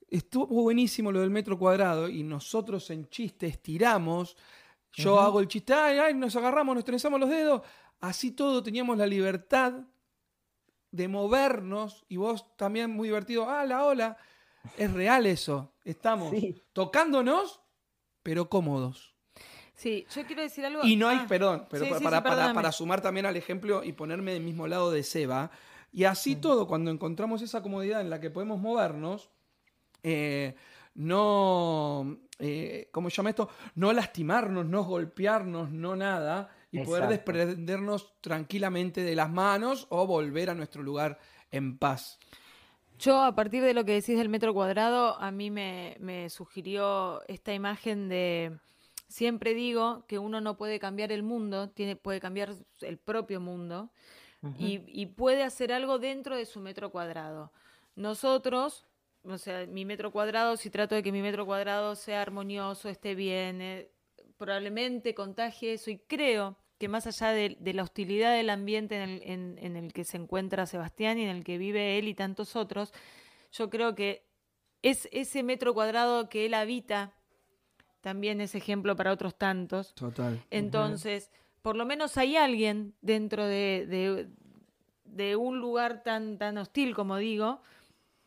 Estuvo 0.08 0.46
buenísimo 0.62 1.10
lo 1.10 1.20
del 1.20 1.30
metro 1.30 1.58
cuadrado 1.58 2.08
y 2.08 2.22
nosotros 2.22 2.88
en 2.90 3.08
chiste 3.08 3.46
estiramos. 3.46 4.36
Yo 4.92 5.20
hago 5.20 5.40
el 5.40 5.48
chiste, 5.48 5.74
ay, 5.74 5.98
ay, 5.98 6.14
nos 6.14 6.36
agarramos, 6.36 6.74
nos 6.74 6.84
trenzamos 6.84 7.18
los 7.20 7.28
dedos. 7.28 7.60
Así 8.00 8.30
todo 8.30 8.62
teníamos 8.62 8.96
la 8.96 9.06
libertad 9.06 9.74
de 10.90 11.08
movernos 11.08 12.04
y 12.08 12.16
vos 12.16 12.56
también 12.56 12.90
muy 12.90 13.08
divertido, 13.08 13.48
ah, 13.50 13.64
la 13.64 13.84
hola. 13.84 14.16
Es 14.76 14.92
real 14.92 15.26
eso. 15.26 15.72
Estamos 15.84 16.30
Sí. 16.30 16.62
tocándonos, 16.72 17.60
pero 18.22 18.48
cómodos. 18.48 19.14
Sí, 19.74 20.06
yo 20.14 20.24
quiero 20.26 20.42
decir 20.42 20.64
algo. 20.64 20.80
Y 20.84 20.96
no 20.96 21.06
hay, 21.08 21.18
Ah, 21.22 21.26
perdón, 21.28 21.66
pero 21.70 21.84
sí, 21.84 21.90
pa- 21.90 21.98
sí, 21.98 22.04
para, 22.04 22.16
sí, 22.18 22.22
para- 22.22 22.34
perdóname. 22.36 22.54
para 22.54 22.72
sumar 22.72 23.00
también 23.02 23.26
al 23.26 23.36
ejemplo 23.36 23.84
y 23.84 23.92
ponerme 23.92 24.32
del 24.32 24.42
mismo 24.42 24.66
lado 24.66 24.90
de 24.90 25.02
Seba. 25.02 25.50
Y 25.92 26.04
así 26.04 26.34
todo, 26.36 26.66
cuando 26.66 26.90
encontramos 26.90 27.42
esa 27.42 27.62
comodidad 27.62 28.00
en 28.00 28.10
la 28.10 28.18
que 28.20 28.30
podemos 28.30 28.58
movernos, 28.58 29.30
eh, 30.02 30.54
no, 30.94 32.18
eh, 32.38 32.88
¿cómo 32.92 33.10
se 33.10 33.16
llama 33.16 33.30
esto? 33.30 33.48
No 33.74 33.92
lastimarnos, 33.92 34.66
no 34.66 34.82
golpearnos, 34.84 35.70
no 35.70 35.94
nada, 35.96 36.50
y 36.70 36.80
poder 36.80 37.04
Exacto. 37.04 37.08
desprendernos 37.08 38.20
tranquilamente 38.20 39.02
de 39.02 39.16
las 39.16 39.30
manos 39.30 39.86
o 39.90 40.06
volver 40.06 40.50
a 40.50 40.54
nuestro 40.54 40.82
lugar 40.82 41.18
en 41.50 41.78
paz. 41.78 42.18
Yo, 42.98 43.22
a 43.22 43.34
partir 43.34 43.62
de 43.62 43.74
lo 43.74 43.84
que 43.84 43.92
decís 43.92 44.16
del 44.16 44.28
metro 44.30 44.54
cuadrado, 44.54 45.18
a 45.20 45.30
mí 45.30 45.50
me, 45.50 45.96
me 46.00 46.30
sugirió 46.30 47.22
esta 47.28 47.52
imagen 47.52 48.08
de. 48.08 48.58
Siempre 49.08 49.54
digo 49.54 50.04
que 50.08 50.18
uno 50.18 50.40
no 50.40 50.56
puede 50.56 50.78
cambiar 50.80 51.12
el 51.12 51.22
mundo, 51.22 51.70
tiene, 51.70 51.94
puede 51.96 52.20
cambiar 52.20 52.54
el 52.80 52.98
propio 52.98 53.40
mundo 53.40 53.92
y, 54.56 54.82
y 54.88 55.06
puede 55.06 55.44
hacer 55.44 55.72
algo 55.72 55.98
dentro 55.98 56.36
de 56.36 56.46
su 56.46 56.60
metro 56.60 56.90
cuadrado. 56.90 57.52
Nosotros, 57.96 58.86
o 59.24 59.38
sea, 59.38 59.66
mi 59.66 59.84
metro 59.84 60.12
cuadrado, 60.12 60.56
si 60.56 60.70
trato 60.70 60.94
de 60.96 61.02
que 61.02 61.12
mi 61.12 61.22
metro 61.22 61.46
cuadrado 61.46 61.96
sea 61.96 62.22
armonioso, 62.22 62.88
esté 62.88 63.14
bien, 63.14 63.62
eh, 63.62 63.90
probablemente 64.38 65.14
contagie 65.14 65.72
eso 65.74 65.90
y 65.90 65.98
creo 65.98 66.56
que 66.78 66.88
más 66.88 67.06
allá 67.06 67.30
de, 67.30 67.56
de 67.58 67.72
la 67.72 67.82
hostilidad 67.82 68.34
del 68.34 68.50
ambiente 68.50 68.96
en 68.96 69.02
el, 69.08 69.22
en- 69.22 69.58
en 69.60 69.76
el 69.76 69.92
que 69.92 70.04
se 70.04 70.18
encuentra 70.18 70.66
Sebastián 70.66 71.18
y 71.18 71.22
en 71.22 71.30
el 71.30 71.42
que 71.44 71.56
vive 71.58 71.98
él 71.98 72.06
y 72.08 72.14
tantos 72.14 72.54
otros, 72.54 72.92
yo 73.52 73.70
creo 73.70 73.94
que 73.94 74.26
es 74.82 75.08
ese 75.10 75.42
metro 75.42 75.72
cuadrado 75.72 76.28
que 76.28 76.44
él 76.46 76.54
habita 76.54 77.14
también 78.02 78.40
es 78.40 78.54
ejemplo 78.54 78.94
para 78.94 79.10
otros 79.12 79.36
tantos. 79.36 79.94
Total. 79.94 80.40
Entonces, 80.50 81.30
por 81.62 81.76
lo 81.76 81.86
menos 81.86 82.16
hay 82.18 82.36
alguien 82.36 82.94
dentro 83.00 83.46
de, 83.46 83.86
de- 83.88 84.28
de 85.04 85.34
un 85.36 85.58
lugar 85.60 86.02
tan, 86.02 86.36
tan 86.38 86.58
hostil, 86.58 86.94
como 86.94 87.16
digo, 87.16 87.62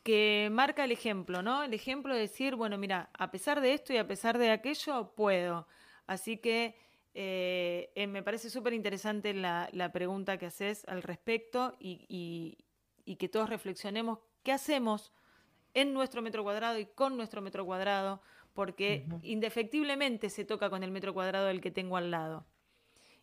que 0.04 0.50
marca 0.52 0.84
el 0.86 0.92
ejemplo, 0.92 1.44
¿no? 1.44 1.62
El 1.64 1.74
ejemplo 1.74 2.14
de 2.16 2.22
decir, 2.22 2.56
bueno, 2.56 2.78
mira, 2.78 3.10
a 3.14 3.30
pesar 3.32 3.62
de 3.62 3.74
esto 3.74 3.94
y 3.94 3.98
a 3.98 4.08
pesar 4.08 4.38
de 4.40 4.50
aquello, 4.50 5.14
puedo. 5.16 5.68
Así 6.10 6.38
que 6.38 6.76
eh, 7.14 7.92
eh, 7.96 8.08
me 8.08 8.24
parece 8.24 8.50
súper 8.50 8.74
interesante 8.74 9.32
la, 9.34 9.70
la 9.74 9.92
pregunta 9.92 10.38
que 10.40 10.48
haces 10.48 10.84
al 10.88 11.04
respecto 11.04 11.76
y, 11.80 12.06
y- 12.10 12.58
y 13.06 13.16
que 13.18 13.30
todos 13.30 13.48
reflexionemos 13.50 14.18
qué 14.44 14.52
hacemos 14.52 15.12
en 15.76 15.94
nuestro 15.94 16.22
metro 16.24 16.42
cuadrado 16.44 16.80
y 16.80 16.88
con 16.88 17.16
nuestro 17.16 17.42
metro 17.44 17.64
cuadrado, 17.64 18.22
porque 18.54 19.06
indefectiblemente 19.22 20.30
se 20.32 20.46
toca 20.46 20.70
con 20.72 20.84
el 20.84 20.90
metro 20.92 21.14
cuadrado 21.14 21.46
del 21.46 21.62
que 21.62 21.70
tengo 21.72 21.96
al 21.96 22.10
lado. 22.10 22.48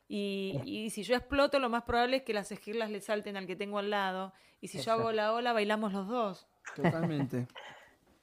Y, 0.09 0.61
y 0.65 0.91
si 0.91 1.03
yo 1.03 1.17
exploto, 1.17 1.59
lo 1.59 1.69
más 1.69 1.83
probable 1.83 2.19
es 2.19 2.23
que 2.23 2.33
las 2.35 2.53
esquirlas 2.53 2.91
le 2.91 3.01
salten 3.01 3.37
al 3.37 3.49
que 3.49 3.57
tengo 3.57 3.79
al 3.79 3.91
lado. 3.91 4.33
Y 4.61 4.69
si 4.69 4.79
yo 4.79 4.93
hago 4.93 5.11
la 5.13 5.33
ola, 5.33 5.53
bailamos 5.53 5.93
los 5.93 6.07
dos. 6.07 6.47
Totalmente. 6.77 7.49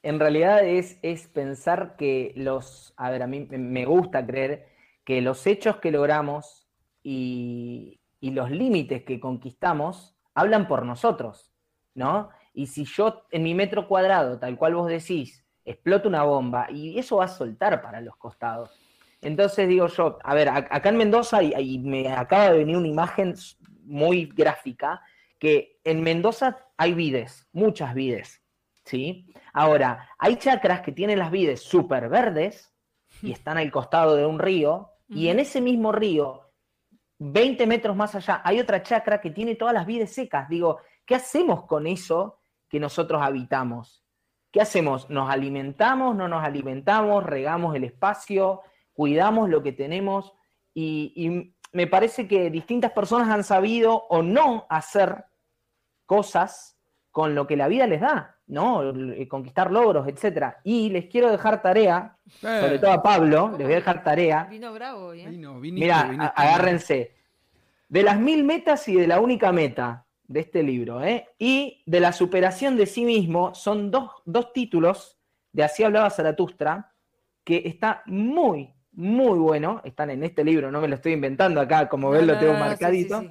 En 0.04 0.20
realidad 0.20 0.62
es, 0.64 0.98
es 1.02 1.28
pensar 1.28 1.96
que 1.96 2.32
los, 2.36 2.92
a 2.98 3.10
ver, 3.10 3.22
a 3.22 3.26
mí 3.26 3.46
me- 3.50 3.86
gusta 3.86 4.26
creer 4.26 4.68
que 5.04 5.22
los 5.22 5.46
hechos 5.46 5.78
que 5.78 5.90
logramos 5.90 6.68
y, 7.02 8.00
y 8.20 8.30
los 8.32 8.50
límites 8.50 9.04
que 9.04 9.18
conquistamos 9.20 10.14
hablan 10.34 10.68
por 10.68 10.84
nosotros, 10.84 11.52
¿no? 11.94 12.28
Y 12.52 12.66
si 12.66 12.84
yo 12.84 13.24
en 13.30 13.42
mi 13.44 13.54
metro 13.54 13.88
cuadrado, 13.88 14.38
tal 14.38 14.56
cual 14.58 14.74
vos 14.74 14.88
decís, 14.88 15.44
exploto 15.64 16.08
una 16.08 16.22
bomba 16.24 16.70
y 16.70 16.98
eso 16.98 17.16
va 17.16 17.24
a 17.24 17.28
soltar 17.28 17.80
para 17.82 18.00
los 18.02 18.16
costados. 18.16 18.70
Entonces 19.22 19.68
digo 19.68 19.86
yo, 19.88 20.18
a 20.22 20.34
ver, 20.34 20.50
acá 20.50 20.88
en 20.90 20.98
Mendoza 20.98 21.42
y, 21.42 21.54
y 21.58 21.78
me 21.78 22.08
acaba 22.12 22.50
de 22.50 22.58
venir 22.58 22.76
una 22.76 22.88
imagen 22.88 23.34
muy 23.84 24.26
gráfica, 24.26 25.02
que 25.38 25.80
en 25.84 26.02
Mendoza 26.02 26.58
hay 26.76 26.94
vides, 26.94 27.48
muchas 27.52 27.94
vides, 27.94 28.43
¿sí? 28.84 29.26
Ahora, 29.52 30.08
hay 30.18 30.36
chacras 30.36 30.80
que 30.80 30.92
tienen 30.92 31.18
las 31.18 31.30
vides 31.30 31.62
súper 31.62 32.08
verdes 32.08 32.72
y 33.22 33.32
están 33.32 33.58
al 33.58 33.70
costado 33.70 34.16
de 34.16 34.26
un 34.26 34.38
río, 34.38 34.90
y 35.08 35.28
en 35.28 35.38
ese 35.38 35.60
mismo 35.60 35.92
río, 35.92 36.50
20 37.18 37.66
metros 37.66 37.94
más 37.94 38.14
allá, 38.14 38.40
hay 38.44 38.58
otra 38.58 38.82
chacra 38.82 39.20
que 39.20 39.30
tiene 39.30 39.54
todas 39.54 39.74
las 39.74 39.86
vides 39.86 40.12
secas. 40.12 40.48
Digo, 40.48 40.80
¿qué 41.04 41.14
hacemos 41.14 41.66
con 41.66 41.86
eso 41.86 42.40
que 42.68 42.80
nosotros 42.80 43.22
habitamos? 43.22 44.02
¿Qué 44.50 44.60
hacemos? 44.60 45.10
¿Nos 45.10 45.30
alimentamos? 45.30 46.16
¿No 46.16 46.26
nos 46.26 46.42
alimentamos? 46.42 47.22
¿Regamos 47.22 47.76
el 47.76 47.84
espacio? 47.84 48.62
¿Cuidamos 48.92 49.48
lo 49.48 49.62
que 49.62 49.72
tenemos? 49.72 50.32
y 50.76 51.54
me 51.74 51.86
parece 51.86 52.26
que 52.26 52.50
distintas 52.50 52.92
personas 52.92 53.28
han 53.28 53.44
sabido 53.44 54.06
o 54.08 54.22
no 54.22 54.66
hacer 54.70 55.24
cosas 56.06 56.73
con 57.14 57.36
lo 57.36 57.46
que 57.46 57.56
la 57.56 57.68
vida 57.68 57.86
les 57.86 58.00
da, 58.00 58.38
¿no? 58.48 58.92
Conquistar 59.28 59.70
logros, 59.70 60.08
etcétera. 60.08 60.58
Y 60.64 60.90
les 60.90 61.06
quiero 61.06 61.30
dejar 61.30 61.62
tarea, 61.62 62.16
sobre 62.40 62.80
todo 62.80 62.90
a 62.90 63.04
Pablo, 63.04 63.54
les 63.56 63.68
voy 63.68 63.74
a 63.74 63.76
dejar 63.76 64.02
tarea. 64.02 64.48
Vino 64.50 64.72
bravo 64.74 65.12
¿eh? 65.12 65.28
Mira, 65.60 66.32
agárrense. 66.34 67.14
De 67.88 68.02
las 68.02 68.18
mil 68.18 68.42
metas 68.42 68.88
y 68.88 68.96
de 68.96 69.06
la 69.06 69.20
única 69.20 69.52
meta 69.52 70.06
de 70.26 70.40
este 70.40 70.64
libro, 70.64 71.04
¿eh? 71.04 71.28
Y 71.38 71.84
de 71.86 72.00
la 72.00 72.12
superación 72.12 72.76
de 72.76 72.86
sí 72.86 73.04
mismo, 73.04 73.54
son 73.54 73.92
dos, 73.92 74.10
dos 74.24 74.52
títulos 74.52 75.16
de 75.52 75.62
Así 75.62 75.84
hablaba 75.84 76.10
Zaratustra, 76.10 76.90
que 77.44 77.62
está 77.64 78.02
muy, 78.06 78.74
muy 78.90 79.38
bueno, 79.38 79.82
están 79.84 80.10
en 80.10 80.24
este 80.24 80.42
libro, 80.42 80.72
no 80.72 80.80
me 80.80 80.88
lo 80.88 80.96
estoy 80.96 81.12
inventando 81.12 81.60
acá, 81.60 81.88
como 81.88 82.10
ven 82.10 82.26
lo 82.26 82.36
tengo 82.40 82.54
marcadito. 82.54 83.22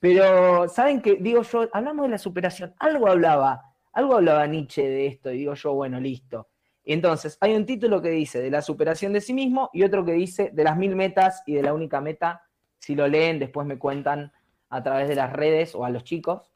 Pero, 0.00 0.68
¿saben 0.68 1.00
qué? 1.02 1.16
Digo 1.16 1.42
yo, 1.42 1.68
hablamos 1.72 2.06
de 2.06 2.10
la 2.10 2.18
superación, 2.18 2.74
algo 2.78 3.08
hablaba, 3.08 3.74
algo 3.92 4.14
hablaba 4.14 4.46
Nietzsche 4.46 4.88
de 4.88 5.06
esto, 5.06 5.32
y 5.32 5.38
digo 5.38 5.54
yo, 5.54 5.74
bueno, 5.74 5.98
listo. 5.98 6.48
entonces, 6.84 7.36
hay 7.40 7.54
un 7.54 7.66
título 7.66 8.00
que 8.00 8.10
dice 8.10 8.40
de 8.40 8.50
la 8.50 8.62
superación 8.62 9.12
de 9.12 9.20
sí 9.20 9.34
mismo 9.34 9.70
y 9.72 9.82
otro 9.82 10.04
que 10.04 10.12
dice 10.12 10.50
de 10.52 10.64
las 10.64 10.76
mil 10.76 10.94
metas 10.94 11.42
y 11.46 11.54
de 11.54 11.62
la 11.62 11.74
única 11.74 12.00
meta. 12.00 12.42
Si 12.78 12.94
lo 12.94 13.08
leen, 13.08 13.38
después 13.40 13.66
me 13.66 13.78
cuentan 13.78 14.32
a 14.70 14.82
través 14.82 15.08
de 15.08 15.16
las 15.16 15.32
redes 15.32 15.74
o 15.74 15.84
a 15.84 15.90
los 15.90 16.04
chicos. 16.04 16.52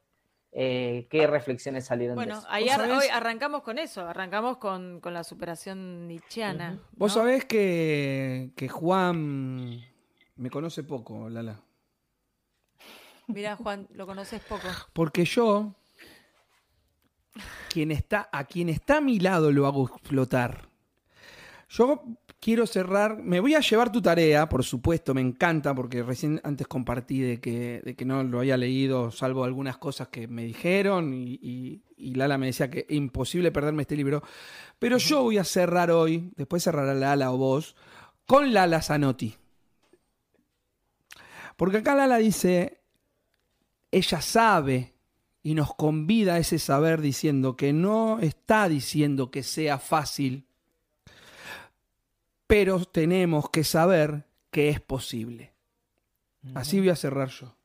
Eh, 0.55 1.07
qué 1.09 1.27
reflexiones 1.27 1.85
salieron 1.85 2.15
bueno, 2.15 2.35
de 2.35 2.65
eso. 2.65 2.77
Bueno, 2.77 2.99
hoy 2.99 3.07
arrancamos 3.11 3.63
con 3.63 3.79
eso, 3.79 4.07
arrancamos 4.07 4.57
con, 4.57 5.01
la 5.03 5.23
superación 5.23 6.07
nietzscheana. 6.07 6.79
Vos 6.95 7.13
sabés 7.13 7.43
que, 7.45 8.51
que 8.55 8.69
Juan 8.69 9.81
me 10.35 10.49
conoce 10.49 10.83
poco, 10.83 11.27
Lala. 11.29 11.59
Mira, 13.27 13.55
Juan, 13.55 13.87
lo 13.93 14.05
conoces 14.05 14.41
poco. 14.41 14.67
Porque 14.93 15.25
yo, 15.25 15.75
quien 17.69 17.91
está, 17.91 18.29
a 18.31 18.43
quien 18.45 18.69
está 18.69 18.97
a 18.97 19.01
mi 19.01 19.19
lado 19.19 19.51
lo 19.51 19.65
hago 19.65 19.87
explotar. 19.87 20.69
Yo 21.69 22.03
quiero 22.39 22.67
cerrar, 22.67 23.17
me 23.17 23.39
voy 23.39 23.55
a 23.55 23.61
llevar 23.61 23.91
tu 23.91 24.01
tarea, 24.01 24.47
por 24.47 24.63
supuesto, 24.63 25.13
me 25.13 25.21
encanta, 25.21 25.73
porque 25.73 26.03
recién 26.03 26.39
antes 26.43 26.67
compartí 26.67 27.21
de 27.21 27.39
que, 27.39 27.81
de 27.83 27.95
que 27.95 28.05
no 28.05 28.21
lo 28.23 28.39
había 28.39 28.57
leído, 28.57 29.09
salvo 29.09 29.43
algunas 29.43 29.77
cosas 29.77 30.09
que 30.09 30.27
me 30.27 30.43
dijeron, 30.43 31.13
y, 31.13 31.81
Lala 31.97 32.37
me 32.37 32.47
decía 32.47 32.69
que 32.69 32.85
imposible 32.89 33.51
perderme 33.51 33.83
este 33.83 33.95
libro. 33.95 34.21
Pero 34.77 34.97
yo 34.97 35.23
voy 35.23 35.37
a 35.37 35.43
cerrar 35.45 35.89
hoy, 35.89 36.31
después 36.35 36.63
cerrará 36.63 36.93
Lala 36.93 37.31
o 37.31 37.37
vos, 37.37 37.75
con 38.27 38.53
Lala 38.53 38.81
Zanotti. 38.81 39.35
Porque 41.55 41.77
acá 41.77 41.95
Lala 41.95 42.17
dice, 42.17 42.82
ella 43.93 44.21
sabe 44.21 44.93
y 45.41 45.53
nos 45.55 45.73
convida 45.75 46.35
a 46.35 46.39
ese 46.39 46.59
saber 46.59 47.01
diciendo 47.01 47.55
que 47.55 47.73
no 47.73 48.19
está 48.19 48.69
diciendo 48.69 49.31
que 49.31 49.43
sea 49.43 49.77
fácil 49.77 50.45
pero 52.53 52.85
tenemos 52.85 53.49
que 53.49 53.63
saber 53.63 54.25
que 54.51 54.69
es 54.69 54.79
posible. 54.79 55.53
Así 56.53 56.77
voy 56.77 56.89
a 56.89 56.95
cerrar 56.95 57.29
yo. 57.29 57.55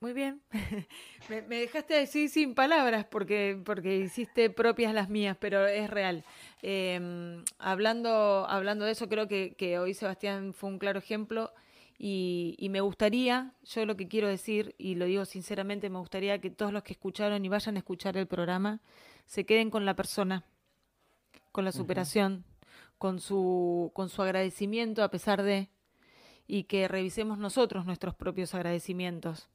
Muy 0.00 0.12
bien. 0.12 0.42
me, 1.28 1.42
dejaste 1.42 1.94
decir 1.94 2.28
sin 2.28 2.56
palabras 2.56 3.04
porque, 3.04 3.56
porque 3.64 3.98
hiciste 3.98 4.50
propias 4.50 4.92
las 4.92 5.10
mías, 5.10 5.36
pero 5.38 5.64
es 5.64 5.88
real. 5.88 6.24
Em, 6.60 7.44
hablando, 7.60 8.46
hablando 8.48 8.84
de 8.84 8.90
eso, 8.90 9.08
creo 9.08 9.28
que, 9.28 9.78
hoy 9.78 9.94
Sebastián 9.94 10.54
fue 10.54 10.70
un 10.70 10.80
claro 10.80 10.98
ejemplo 10.98 11.52
y, 12.02 12.56
y, 12.58 12.70
me 12.70 12.80
gustaría, 12.80 13.52
yo 13.62 13.84
lo 13.84 13.94
que 13.94 14.08
quiero 14.08 14.26
decir, 14.26 14.74
y 14.78 14.94
lo 14.94 15.04
digo 15.04 15.26
sinceramente, 15.26 15.90
me 15.90 15.98
gustaría 15.98 16.40
que 16.40 16.48
todos 16.48 16.72
los 16.72 16.82
que 16.82 16.94
escucharon 16.94 17.44
y 17.44 17.48
vayan 17.50 17.76
a 17.76 17.80
escuchar 17.80 18.16
el 18.16 18.26
programa 18.26 18.80
se 19.26 19.44
queden 19.44 19.68
con 19.68 19.84
la 19.84 19.94
persona 19.94 20.46
con 21.52 21.64
la 21.64 21.72
superación, 21.72 22.44
con, 22.98 23.20
su, 23.20 23.90
con 23.94 24.08
su 24.08 24.22
agradecimiento 24.22 25.02
a 25.02 25.10
pesar 25.10 25.42
de, 25.42 25.68
y 26.46 26.64
que 26.64 26.88
revisemos 26.88 27.38
nosotros 27.38 27.86
nuestros 27.86 28.14
propios 28.14 28.54
agradecimientos, 28.54 29.48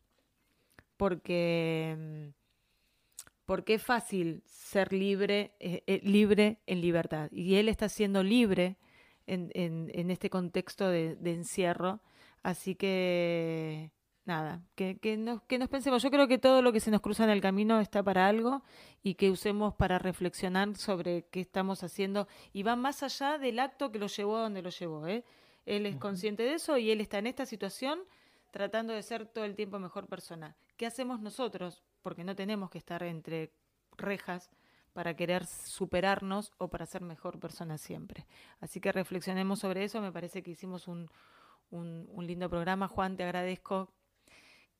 porque, 0.98 2.32
porque 3.46 3.76
es 3.76 3.84
fácil 3.84 4.44
ser 4.46 4.94
libre, 4.94 5.54
eh, 5.60 5.84
eh, 5.88 6.02
libre 6.04 6.60
en 6.66 6.82
libertad, 6.82 7.32
y 7.32 7.56
él 7.56 7.70
está 7.70 7.90
siendo 7.90 8.24
libre 8.24 8.78
en, 9.28 9.52
en, 9.56 10.12
este 10.12 10.30
contexto 10.30 10.88
de 10.88 11.18
encierro, 11.24 12.02
así 12.46 12.76
que 12.76 13.92
nada, 14.24 14.62
que, 14.76 15.00
que, 15.00 15.18
nos, 15.18 15.42
que 15.44 15.58
nos 15.58 15.68
pensemos. 15.68 16.04
Yo 16.04 16.12
creo 16.12 16.28
que 16.28 16.38
todo 16.38 16.62
lo 16.62 16.72
que 16.72 16.80
se 16.80 16.92
nos 16.92 17.02
cruza 17.02 17.24
en 17.24 17.32
el 17.32 17.42
camino 17.42 17.80
está 17.80 18.04
para 18.04 18.28
algo 18.28 18.64
y 19.02 19.16
que 19.16 19.32
usemos 19.32 19.74
para 19.74 19.98
reflexionar 19.98 20.76
sobre 20.78 21.26
qué 21.32 21.42
estamos 21.42 21.84
haciendo 21.84 22.28
y 22.54 22.62
va 22.62 22.76
más 22.76 23.02
allá 23.02 23.40
del 23.40 23.58
acto 23.58 23.92
que 23.92 23.98
lo 23.98 24.08
llevó 24.08 24.38
a 24.38 24.42
donde 24.42 24.62
lo 24.62 24.70
llevó. 24.70 25.08
¿eh? 25.08 25.24
Él 25.66 25.88
es 25.88 25.96
consciente 25.98 26.44
de 26.44 26.54
eso 26.54 26.78
y 26.78 26.92
él 26.92 27.02
está 27.02 27.18
en 27.18 27.28
esta 27.28 27.48
situación 27.48 28.00
tratando 28.52 28.94
de 28.94 29.02
ser 29.02 29.26
todo 29.26 29.44
el 29.44 29.56
tiempo 29.56 29.80
mejor 29.80 30.06
persona. 30.06 30.56
¿Qué 30.78 30.86
hacemos 30.86 31.22
nosotros? 31.22 31.84
Porque 32.04 32.24
no 32.24 32.36
tenemos 32.36 32.70
que 32.70 32.78
estar 32.78 33.02
entre 33.02 33.52
rejas 33.98 34.52
para 34.94 35.16
querer 35.16 35.48
superarnos 35.48 36.54
o 36.60 36.68
para 36.68 36.86
ser 36.86 37.02
mejor 37.02 37.40
persona 37.40 37.80
siempre. 37.80 38.28
Así 38.62 38.80
que 38.80 38.92
reflexionemos 38.92 39.60
sobre 39.60 39.84
eso. 39.84 40.00
Me 40.00 40.12
parece 40.12 40.44
que 40.44 40.52
hicimos 40.52 40.88
un, 40.88 41.10
un, 41.70 42.08
un 42.12 42.28
lindo 42.28 42.50
programa. 42.50 42.88
Juan, 42.88 43.18
te 43.18 43.24
agradezco 43.24 43.96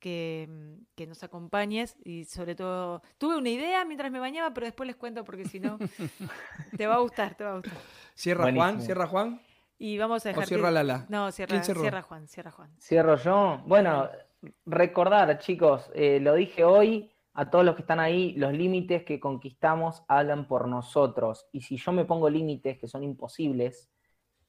que, 0.06 1.06
nos 1.06 1.22
acompañes 1.22 1.96
y 2.04 2.24
sobre 2.24 2.54
todo 2.54 3.02
tuve 3.18 3.36
una 3.36 3.50
idea 3.50 3.84
mientras 3.84 4.10
me 4.10 4.18
bañaba, 4.18 4.52
pero 4.52 4.66
después 4.66 4.86
les 4.86 4.96
cuento 4.96 5.24
porque 5.24 5.44
si 5.44 5.60
no 5.60 5.78
te 6.76 6.86
va 6.86 6.96
a 6.96 6.98
gustar, 6.98 7.34
te 7.34 7.44
va 7.44 7.52
a 7.52 7.56
gustar. 7.56 7.78
Cierra 8.14 8.52
Juan, 8.52 8.80
cierra 8.80 9.06
Juan. 9.06 9.40
Y 9.78 9.98
vamos 9.98 10.24
a 10.24 10.30
dejar. 10.30 10.44
O 10.44 10.46
cierra 10.46 10.70
Lala. 10.70 11.06
No, 11.08 11.30
cierra, 11.32 11.62
cierra 11.62 12.02
Juan, 12.02 12.28
cierra 12.28 12.50
Juan. 12.50 12.70
Cierro 12.80 13.16
yo. 13.16 13.62
Bueno, 13.66 14.08
recordar, 14.64 15.38
chicos, 15.38 15.90
eh, 15.94 16.18
lo 16.20 16.34
dije 16.34 16.64
hoy 16.64 17.12
a 17.34 17.50
todos 17.50 17.64
los 17.64 17.74
que 17.74 17.82
están 17.82 18.00
ahí, 18.00 18.32
los 18.34 18.54
límites 18.54 19.04
que 19.04 19.20
conquistamos 19.20 20.02
hablan 20.08 20.48
por 20.48 20.66
nosotros. 20.66 21.46
Y 21.52 21.60
si 21.60 21.76
yo 21.76 21.92
me 21.92 22.06
pongo 22.06 22.30
límites 22.30 22.78
que 22.78 22.88
son 22.88 23.02
imposibles, 23.02 23.90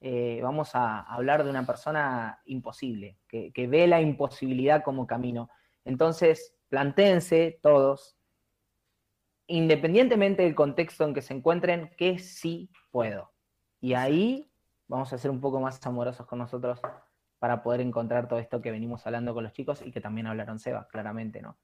eh, 0.00 0.40
vamos 0.42 0.74
a 0.74 1.00
hablar 1.00 1.42
de 1.42 1.50
una 1.50 1.66
persona 1.66 2.40
imposible, 2.44 3.18
que, 3.26 3.52
ve 3.68 3.86
la 3.86 4.00
imposibilidad 4.00 4.82
como 4.82 5.06
camino. 5.06 5.50
Entonces, 5.84 6.54
plantéense 6.68 7.58
todos, 7.62 8.16
independientemente 9.46 10.42
del 10.42 10.54
contexto 10.54 11.04
en 11.04 11.14
que 11.14 11.22
se 11.22 11.34
encuentren, 11.34 11.90
que 11.96 12.18
sí 12.18 12.70
puedo. 12.90 13.32
Y 13.80 13.94
ahí 13.94 14.52
vamos 14.86 15.12
a 15.12 15.18
ser 15.18 15.30
un 15.30 15.40
poco 15.40 15.60
más 15.60 15.84
amorosos 15.84 16.26
con 16.26 16.38
nosotros 16.38 16.80
para 17.38 17.62
poder 17.62 17.80
encontrar 17.80 18.28
todo 18.28 18.38
esto 18.38 18.60
que 18.60 18.70
venimos 18.70 19.06
hablando 19.06 19.34
con 19.34 19.44
los 19.44 19.52
chicos 19.52 19.82
y 19.84 19.90
que 19.90 20.00
también 20.00 20.26
hablaron 20.26 20.58
Seba, 20.58 20.88
claramente, 20.88 21.40
¿no? 21.40 21.56